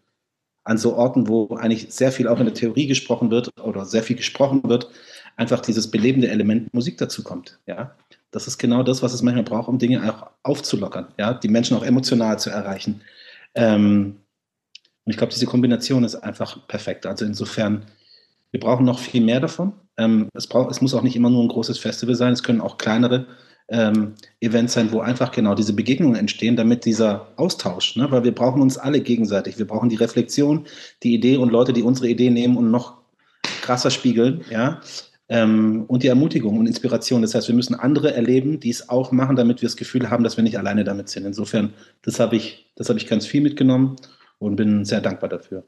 an 0.65 0.79
so 0.79 0.95
Orten, 0.95 1.27
wo 1.27 1.57
eigentlich 1.57 1.93
sehr 1.93 2.13
viel 2.13 2.29
auch 2.29 2.39
in 2.39 2.45
der 2.45 2.55
Theorie 2.55 2.87
gesprochen 2.87 3.31
wird 3.31 3.51
oder 3.61 3.85
sehr 3.85 4.03
viel 4.03 4.17
gesprochen 4.17 4.63
wird, 4.65 4.91
einfach 5.37 5.61
dieses 5.61 5.91
belebende 5.91 6.29
Element 6.29 6.73
Musik 6.75 6.99
dazu 6.99 7.23
kommt. 7.23 7.59
Ja? 7.67 7.95
Das 8.31 8.47
ist 8.47 8.59
genau 8.59 8.83
das, 8.83 9.03
was 9.03 9.13
es 9.13 9.23
manchmal 9.23 9.45
braucht, 9.45 9.69
um 9.69 9.79
Dinge 9.79 10.13
auch 10.13 10.31
aufzulockern, 10.43 11.09
ja, 11.19 11.35
die 11.35 11.49
Menschen 11.49 11.77
auch 11.77 11.83
emotional 11.83 12.39
zu 12.39 12.51
erreichen. 12.51 13.03
Ähm, 13.55 14.17
und 15.05 15.11
ich 15.11 15.17
glaube, 15.17 15.33
diese 15.33 15.47
Kombination 15.47 16.05
ist 16.05 16.15
einfach 16.15 16.67
perfekt. 16.69 17.07
Also 17.07 17.25
insofern, 17.25 17.87
wir 18.53 18.61
brauchen 18.61 18.87
noch 18.87 18.99
viel 19.01 19.23
mehr 19.23 19.41
davon. 19.41 19.73
Ähm, 19.97 20.29
es, 20.35 20.47
braucht, 20.47 20.71
es 20.71 20.81
muss 20.81 20.95
auch 20.95 21.03
nicht 21.03 21.17
immer 21.17 21.31
nur 21.31 21.43
ein 21.43 21.49
großes 21.49 21.79
Festival 21.79 22.15
sein, 22.15 22.33
es 22.33 22.43
können 22.43 22.61
auch 22.61 22.79
kleinere 22.79 23.27
ähm, 23.69 24.15
Events 24.41 24.75
sein, 24.75 24.93
wo 24.93 25.01
einfach 25.01 25.33
genau 25.33 25.55
diese 25.55 25.73
Begegnungen 25.73 26.17
entstehen, 26.17 26.57
damit 26.57 26.85
dieser 26.85 27.29
Austausch, 27.37 27.97
ne, 27.97 28.11
weil 28.11 28.25
wir 28.25 28.35
brauchen 28.35 28.63
uns 28.63 28.79
alle 28.79 29.01
gegenseitig. 29.01 29.59
Wir 29.59 29.67
brauchen 29.67 29.89
die 29.89 29.97
Reflexion, 29.97 30.67
die 31.03 31.15
Idee 31.15 31.37
und 31.37 31.51
Leute, 31.51 31.73
die 31.73 31.83
unsere 31.83 32.09
Idee 32.09 32.31
nehmen 32.31 32.57
und 32.57 32.71
noch 32.71 32.99
krasser 33.63 33.91
spiegeln, 33.91 34.45
ja 34.51 34.81
ähm, 35.31 35.85
und 35.87 36.03
die 36.03 36.09
Ermutigung 36.09 36.59
und 36.59 36.67
Inspiration. 36.67 37.23
Das 37.23 37.35
heißt, 37.35 37.49
wir 37.49 37.55
müssen 37.55 37.75
andere 37.75 38.13
erleben, 38.13 38.61
die 38.61 38.71
es 38.71 38.89
auch 38.89 39.13
machen, 39.13 39.37
damit 39.37 39.63
wir 39.63 39.69
das 39.69 39.77
Gefühl 39.77 40.11
haben, 40.11 40.25
dass 40.25 40.37
wir 40.37 40.45
nicht 40.45 40.59
alleine 40.59 40.85
damit 40.85 41.09
sind. 41.09 41.25
Insofern, 41.25 41.73
das 42.03 42.21
habe 42.21 42.37
ich, 42.37 42.71
das 42.77 42.91
ich 42.91 43.07
ganz 43.07 43.27
viel 43.27 43.41
mitgenommen 43.41 43.97
und 44.39 44.57
bin 44.57 44.85
sehr 44.85 45.01
dankbar 45.01 45.31
dafür. 45.31 45.65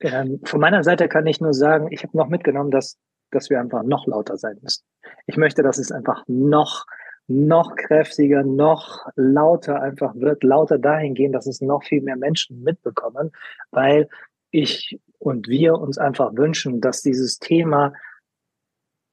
Ähm, 0.00 0.40
von 0.44 0.60
meiner 0.60 0.82
Seite 0.82 1.08
kann 1.08 1.26
ich 1.26 1.40
nur 1.40 1.52
sagen, 1.52 1.88
ich 1.90 2.02
habe 2.02 2.16
noch 2.16 2.28
mitgenommen, 2.28 2.70
dass, 2.70 2.98
dass 3.30 3.50
wir 3.50 3.60
einfach 3.60 3.82
noch 3.82 4.06
lauter 4.06 4.38
sein 4.38 4.56
müssen. 4.62 4.84
Ich 5.26 5.36
möchte, 5.36 5.62
dass 5.62 5.78
es 5.78 5.92
einfach 5.92 6.24
noch 6.26 6.86
noch 7.28 7.74
kräftiger, 7.74 8.44
noch 8.44 9.04
lauter 9.16 9.82
einfach 9.82 10.14
wird, 10.14 10.44
lauter 10.44 10.78
dahingehend, 10.78 11.34
dass 11.34 11.48
es 11.48 11.60
noch 11.60 11.82
viel 11.82 12.00
mehr 12.00 12.16
Menschen 12.16 12.62
mitbekommen, 12.62 13.32
weil 13.72 14.08
ich 14.52 15.00
und 15.18 15.48
wir 15.48 15.74
uns 15.74 15.98
einfach 15.98 16.36
wünschen, 16.36 16.80
dass 16.80 17.02
dieses 17.02 17.40
Thema 17.40 17.92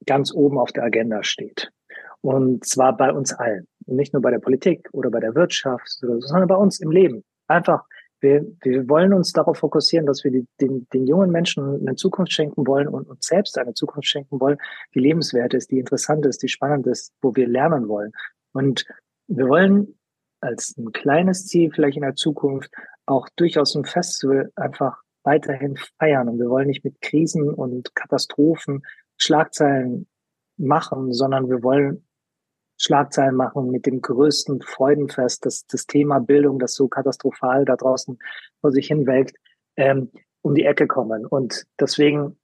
ganz 0.06 0.34
oben 0.34 0.58
auf 0.58 0.72
der 0.72 0.84
Agenda 0.84 1.24
steht. 1.24 1.72
Und 2.22 2.66
zwar 2.66 2.96
bei 2.96 3.12
uns 3.12 3.34
allen. 3.34 3.68
Und 3.86 3.98
nicht 3.98 4.14
nur 4.14 4.22
bei 4.22 4.32
der 4.32 4.40
Politik 4.40 4.88
oder 4.94 5.10
bei 5.10 5.20
der 5.20 5.36
Wirtschaft, 5.36 5.88
sondern 5.88 6.48
bei 6.48 6.56
uns 6.56 6.80
im 6.80 6.92
Leben. 6.92 7.24
Einfach, 7.48 7.84
wir, 8.22 8.46
wir 8.62 8.88
wollen 8.88 9.14
uns 9.14 9.34
darauf 9.34 9.58
fokussieren, 9.58 10.06
dass 10.06 10.24
wir 10.24 10.32
die, 10.32 10.48
den, 10.62 10.88
den 10.94 11.06
jungen 11.06 11.32
Menschen 11.32 11.86
eine 11.86 11.96
Zukunft 11.96 12.32
schenken 12.32 12.66
wollen 12.66 12.88
und 12.88 13.10
uns 13.10 13.26
selbst 13.26 13.58
eine 13.58 13.74
Zukunft 13.74 14.08
schenken 14.08 14.40
wollen, 14.40 14.58
die 14.96 15.00
lebenswert 15.00 15.54
ist, 15.54 15.72
die 15.72 15.80
interessant 15.80 16.26
ist, 16.26 16.42
die 16.42 16.48
spannend 16.48 16.88
ist, 16.88 17.12
wo 17.22 17.36
wir 17.36 17.48
lernen 17.48 17.90
wollen. 17.90 18.14
Und 18.54 18.86
wir 19.28 19.50
wollen 19.50 19.96
als 20.40 20.76
ein 20.78 20.92
kleines 20.94 21.48
Ziel 21.48 21.72
vielleicht 21.74 21.98
in 21.98 22.04
der 22.04 22.16
Zukunft 22.16 22.72
auch 23.06 23.28
durchaus 23.36 23.76
ein 23.76 23.86
Festival 23.86 24.52
einfach 24.56 25.02
weiterhin 25.24 25.78
feiern 26.00 26.28
und 26.30 26.40
wir 26.40 26.50
wollen 26.50 26.68
nicht 26.68 26.84
mit 26.84 27.02
Krisen 27.02 27.50
und 27.54 27.96
Katastrophen 27.96 28.84
Schlagzeilen 29.24 30.08
machen, 30.58 31.14
sondern 31.14 31.50
wir 31.50 31.64
wollen 31.64 32.06
Schlagzeilen 32.78 33.36
machen 33.36 33.72
mit 33.72 33.86
dem 33.86 34.02
größten 34.02 34.62
Freudenfest, 34.62 35.46
das, 35.46 35.66
das 35.68 35.86
Thema 35.86 36.20
Bildung, 36.20 36.60
das 36.60 36.76
so 36.76 36.88
katastrophal 36.88 37.66
da 37.66 37.76
draußen 37.76 38.20
vor 38.62 38.72
sich 38.72 38.88
hinwelkt, 38.88 39.38
ähm, 39.78 40.12
um 40.42 40.54
die 40.56 40.66
Ecke 40.66 40.88
kommen. 40.88 41.26
Und 41.26 41.66
deswegen, 41.80 42.38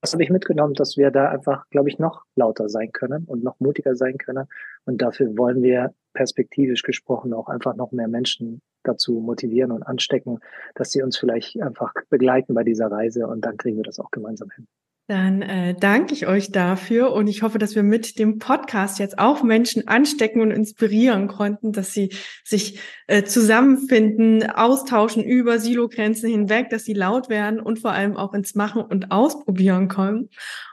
das 0.00 0.12
habe 0.12 0.24
ich 0.24 0.30
mitgenommen, 0.30 0.74
dass 0.74 0.96
wir 0.96 1.10
da 1.10 1.28
einfach, 1.28 1.68
glaube 1.70 1.88
ich, 1.88 1.98
noch 1.98 2.24
lauter 2.34 2.68
sein 2.68 2.90
können 2.92 3.24
und 3.26 3.44
noch 3.44 3.60
mutiger 3.60 3.94
sein 3.94 4.18
können. 4.18 4.48
Und 4.84 5.00
dafür 5.00 5.36
wollen 5.38 5.62
wir 5.62 5.94
perspektivisch 6.12 6.82
gesprochen 6.82 7.32
auch 7.32 7.48
einfach 7.48 7.76
noch 7.76 7.92
mehr 7.92 8.08
Menschen 8.08 8.60
dazu 8.82 9.20
motivieren 9.20 9.70
und 9.70 9.84
anstecken, 9.84 10.40
dass 10.74 10.90
sie 10.90 11.02
uns 11.02 11.16
vielleicht 11.16 11.60
einfach 11.62 11.94
begleiten 12.10 12.54
bei 12.54 12.64
dieser 12.64 12.90
Reise 12.90 13.28
und 13.28 13.42
dann 13.42 13.56
kriegen 13.56 13.76
wir 13.76 13.84
das 13.84 14.00
auch 14.00 14.10
gemeinsam 14.10 14.50
hin. 14.50 14.66
Dann 15.08 15.42
äh, 15.42 15.74
danke 15.74 16.14
ich 16.14 16.28
euch 16.28 16.52
dafür 16.52 17.12
und 17.12 17.26
ich 17.26 17.42
hoffe, 17.42 17.58
dass 17.58 17.74
wir 17.74 17.82
mit 17.82 18.20
dem 18.20 18.38
Podcast 18.38 19.00
jetzt 19.00 19.18
auch 19.18 19.42
Menschen 19.42 19.88
anstecken 19.88 20.40
und 20.40 20.52
inspirieren 20.52 21.26
konnten, 21.26 21.72
dass 21.72 21.92
sie 21.92 22.10
sich 22.44 22.78
äh, 23.08 23.24
zusammenfinden, 23.24 24.48
austauschen 24.48 25.24
über 25.24 25.58
Silogrenzen 25.58 26.30
hinweg, 26.30 26.70
dass 26.70 26.84
sie 26.84 26.94
laut 26.94 27.28
werden 27.28 27.60
und 27.60 27.80
vor 27.80 27.92
allem 27.92 28.16
auch 28.16 28.32
ins 28.32 28.54
Machen 28.54 28.80
und 28.80 29.10
Ausprobieren 29.10 29.88
kommen. 29.88 30.28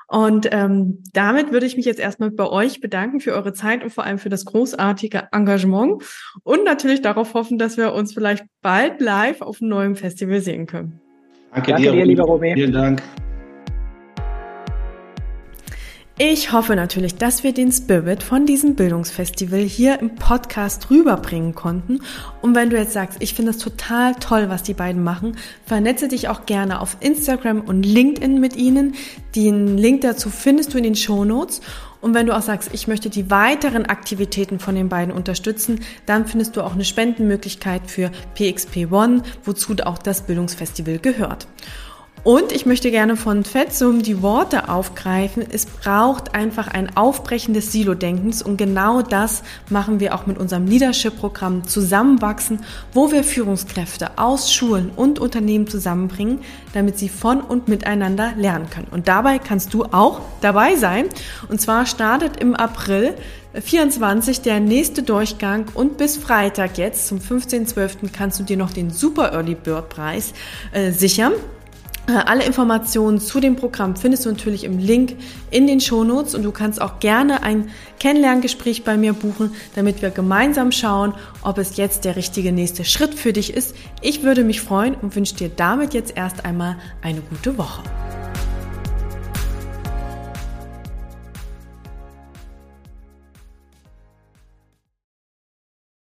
Und 0.07 0.47
ähm, 0.51 1.03
damit 1.13 1.51
würde 1.51 1.65
ich 1.65 1.75
mich 1.75 1.85
jetzt 1.85 1.99
erstmal 1.99 2.31
bei 2.31 2.47
euch 2.47 2.81
bedanken 2.81 3.19
für 3.19 3.33
eure 3.33 3.53
Zeit 3.53 3.83
und 3.83 3.91
vor 3.91 4.05
allem 4.05 4.19
für 4.19 4.29
das 4.29 4.45
großartige 4.45 5.27
Engagement 5.31 6.03
und 6.43 6.63
natürlich 6.65 7.01
darauf 7.01 7.33
hoffen, 7.33 7.57
dass 7.57 7.77
wir 7.77 7.93
uns 7.93 8.13
vielleicht 8.13 8.45
bald 8.61 9.01
live 9.01 9.41
auf 9.41 9.61
einem 9.61 9.69
neuen 9.69 9.95
Festival 9.95 10.39
sehen 10.39 10.65
können. 10.65 10.99
Danke, 11.53 11.71
Danke 11.71 11.83
dir, 11.83 11.91
dir 11.91 12.05
lieber 12.05 12.23
Romy. 12.23 12.53
Vielen 12.53 12.73
Dank. 12.73 13.03
Ich 16.21 16.51
hoffe 16.51 16.75
natürlich, 16.75 17.15
dass 17.15 17.45
wir 17.45 17.53
den 17.53 17.71
Spirit 17.71 18.23
von 18.23 18.45
diesem 18.45 18.75
Bildungsfestival 18.75 19.61
hier 19.61 19.99
im 20.01 20.15
Podcast 20.15 20.91
rüberbringen 20.91 21.55
konnten. 21.55 22.01
Und 22.41 22.55
wenn 22.55 22.69
du 22.69 22.77
jetzt 22.77 22.91
sagst, 22.91 23.19
ich 23.21 23.33
finde 23.33 23.51
es 23.51 23.57
total 23.57 24.15
toll, 24.15 24.49
was 24.49 24.61
die 24.61 24.73
beiden 24.73 25.01
machen, 25.01 25.37
vernetze 25.65 26.09
dich 26.09 26.27
auch 26.27 26.45
gerne 26.45 26.81
auf 26.81 26.97
Instagram 26.99 27.61
und 27.61 27.83
LinkedIn 27.83 28.37
mit 28.37 28.57
ihnen. 28.57 28.95
Den 29.33 29.77
Link 29.77 30.01
dazu 30.01 30.29
findest 30.29 30.73
du 30.73 30.77
in 30.77 30.83
den 30.83 30.95
Show 30.97 31.23
Notes. 31.23 31.61
Und 32.01 32.13
wenn 32.13 32.25
du 32.25 32.35
auch 32.35 32.41
sagst, 32.41 32.71
ich 32.73 32.89
möchte 32.89 33.09
die 33.09 33.31
weiteren 33.31 33.85
Aktivitäten 33.85 34.59
von 34.59 34.75
den 34.75 34.89
beiden 34.89 35.13
unterstützen, 35.13 35.79
dann 36.05 36.27
findest 36.27 36.57
du 36.57 36.63
auch 36.63 36.73
eine 36.73 36.83
Spendenmöglichkeit 36.83 37.83
für 37.89 38.11
PXP 38.35 38.91
One, 38.91 39.23
wozu 39.45 39.73
auch 39.85 39.97
das 39.97 40.23
Bildungsfestival 40.23 40.99
gehört. 40.99 41.47
Und 42.23 42.51
ich 42.51 42.65
möchte 42.65 42.91
gerne 42.91 43.15
von 43.15 43.43
Fetzum 43.43 44.01
die 44.01 44.21
Worte 44.21 44.67
aufgreifen. 44.67 45.43
Es 45.49 45.65
braucht 45.65 46.35
einfach 46.35 46.67
ein 46.67 46.95
Aufbrechen 46.97 47.53
des 47.53 47.71
Silo-Denkens 47.71 48.41
und 48.41 48.57
genau 48.57 49.01
das 49.01 49.41
machen 49.69 49.99
wir 49.99 50.13
auch 50.13 50.25
mit 50.25 50.37
unserem 50.37 50.67
Leadership-Programm 50.67 51.65
Zusammenwachsen, 51.67 52.59
wo 52.93 53.11
wir 53.11 53.23
Führungskräfte 53.23 54.17
aus 54.17 54.53
Schulen 54.53 54.91
und 54.95 55.19
Unternehmen 55.19 55.67
zusammenbringen, 55.67 56.39
damit 56.73 56.99
sie 56.99 57.09
von 57.09 57.39
und 57.41 57.67
miteinander 57.69 58.33
lernen 58.35 58.69
können. 58.69 58.87
Und 58.91 59.07
dabei 59.07 59.39
kannst 59.39 59.73
du 59.73 59.85
auch 59.85 60.21
dabei 60.41 60.75
sein. 60.75 61.05
Und 61.47 61.61
zwar 61.61 61.85
startet 61.85 62.37
im 62.37 62.53
April 62.53 63.15
24 63.53 64.41
der 64.41 64.59
nächste 64.59 65.03
Durchgang 65.03 65.65
und 65.73 65.97
bis 65.97 66.17
Freitag 66.17 66.77
jetzt 66.77 67.07
zum 67.07 67.19
15.12. 67.19 68.09
kannst 68.11 68.39
du 68.39 68.43
dir 68.43 68.57
noch 68.57 68.71
den 68.71 68.91
Super 68.91 69.31
Early 69.31 69.55
Bird 69.55 69.89
Preis 69.89 70.33
äh, 70.71 70.91
sichern. 70.91 71.31
Äh, 72.09 72.23
alle 72.25 72.43
Informationen 72.43 73.19
zu 73.19 73.39
dem 73.39 73.55
Programm 73.55 73.95
findest 73.95 74.25
du 74.25 74.31
natürlich 74.31 74.63
im 74.63 74.79
Link 74.79 75.15
in 75.51 75.67
den 75.67 75.79
Shownotes 75.79 76.33
und 76.33 76.43
du 76.43 76.51
kannst 76.51 76.81
auch 76.81 76.99
gerne 76.99 77.43
ein 77.43 77.69
Kennenlerngespräch 77.99 78.83
bei 78.83 78.97
mir 78.97 79.13
buchen, 79.13 79.51
damit 79.75 80.01
wir 80.01 80.09
gemeinsam 80.09 80.71
schauen, 80.71 81.13
ob 81.43 81.59
es 81.59 81.77
jetzt 81.77 82.05
der 82.05 82.15
richtige 82.15 82.51
nächste 82.51 82.83
Schritt 82.83 83.13
für 83.13 83.33
dich 83.33 83.53
ist. 83.53 83.75
Ich 84.01 84.23
würde 84.23 84.43
mich 84.43 84.61
freuen 84.61 84.95
und 84.95 85.15
wünsche 85.15 85.35
dir 85.35 85.49
damit 85.49 85.93
jetzt 85.93 86.17
erst 86.17 86.45
einmal 86.45 86.77
eine 87.03 87.21
gute 87.21 87.57
Woche. 87.57 87.83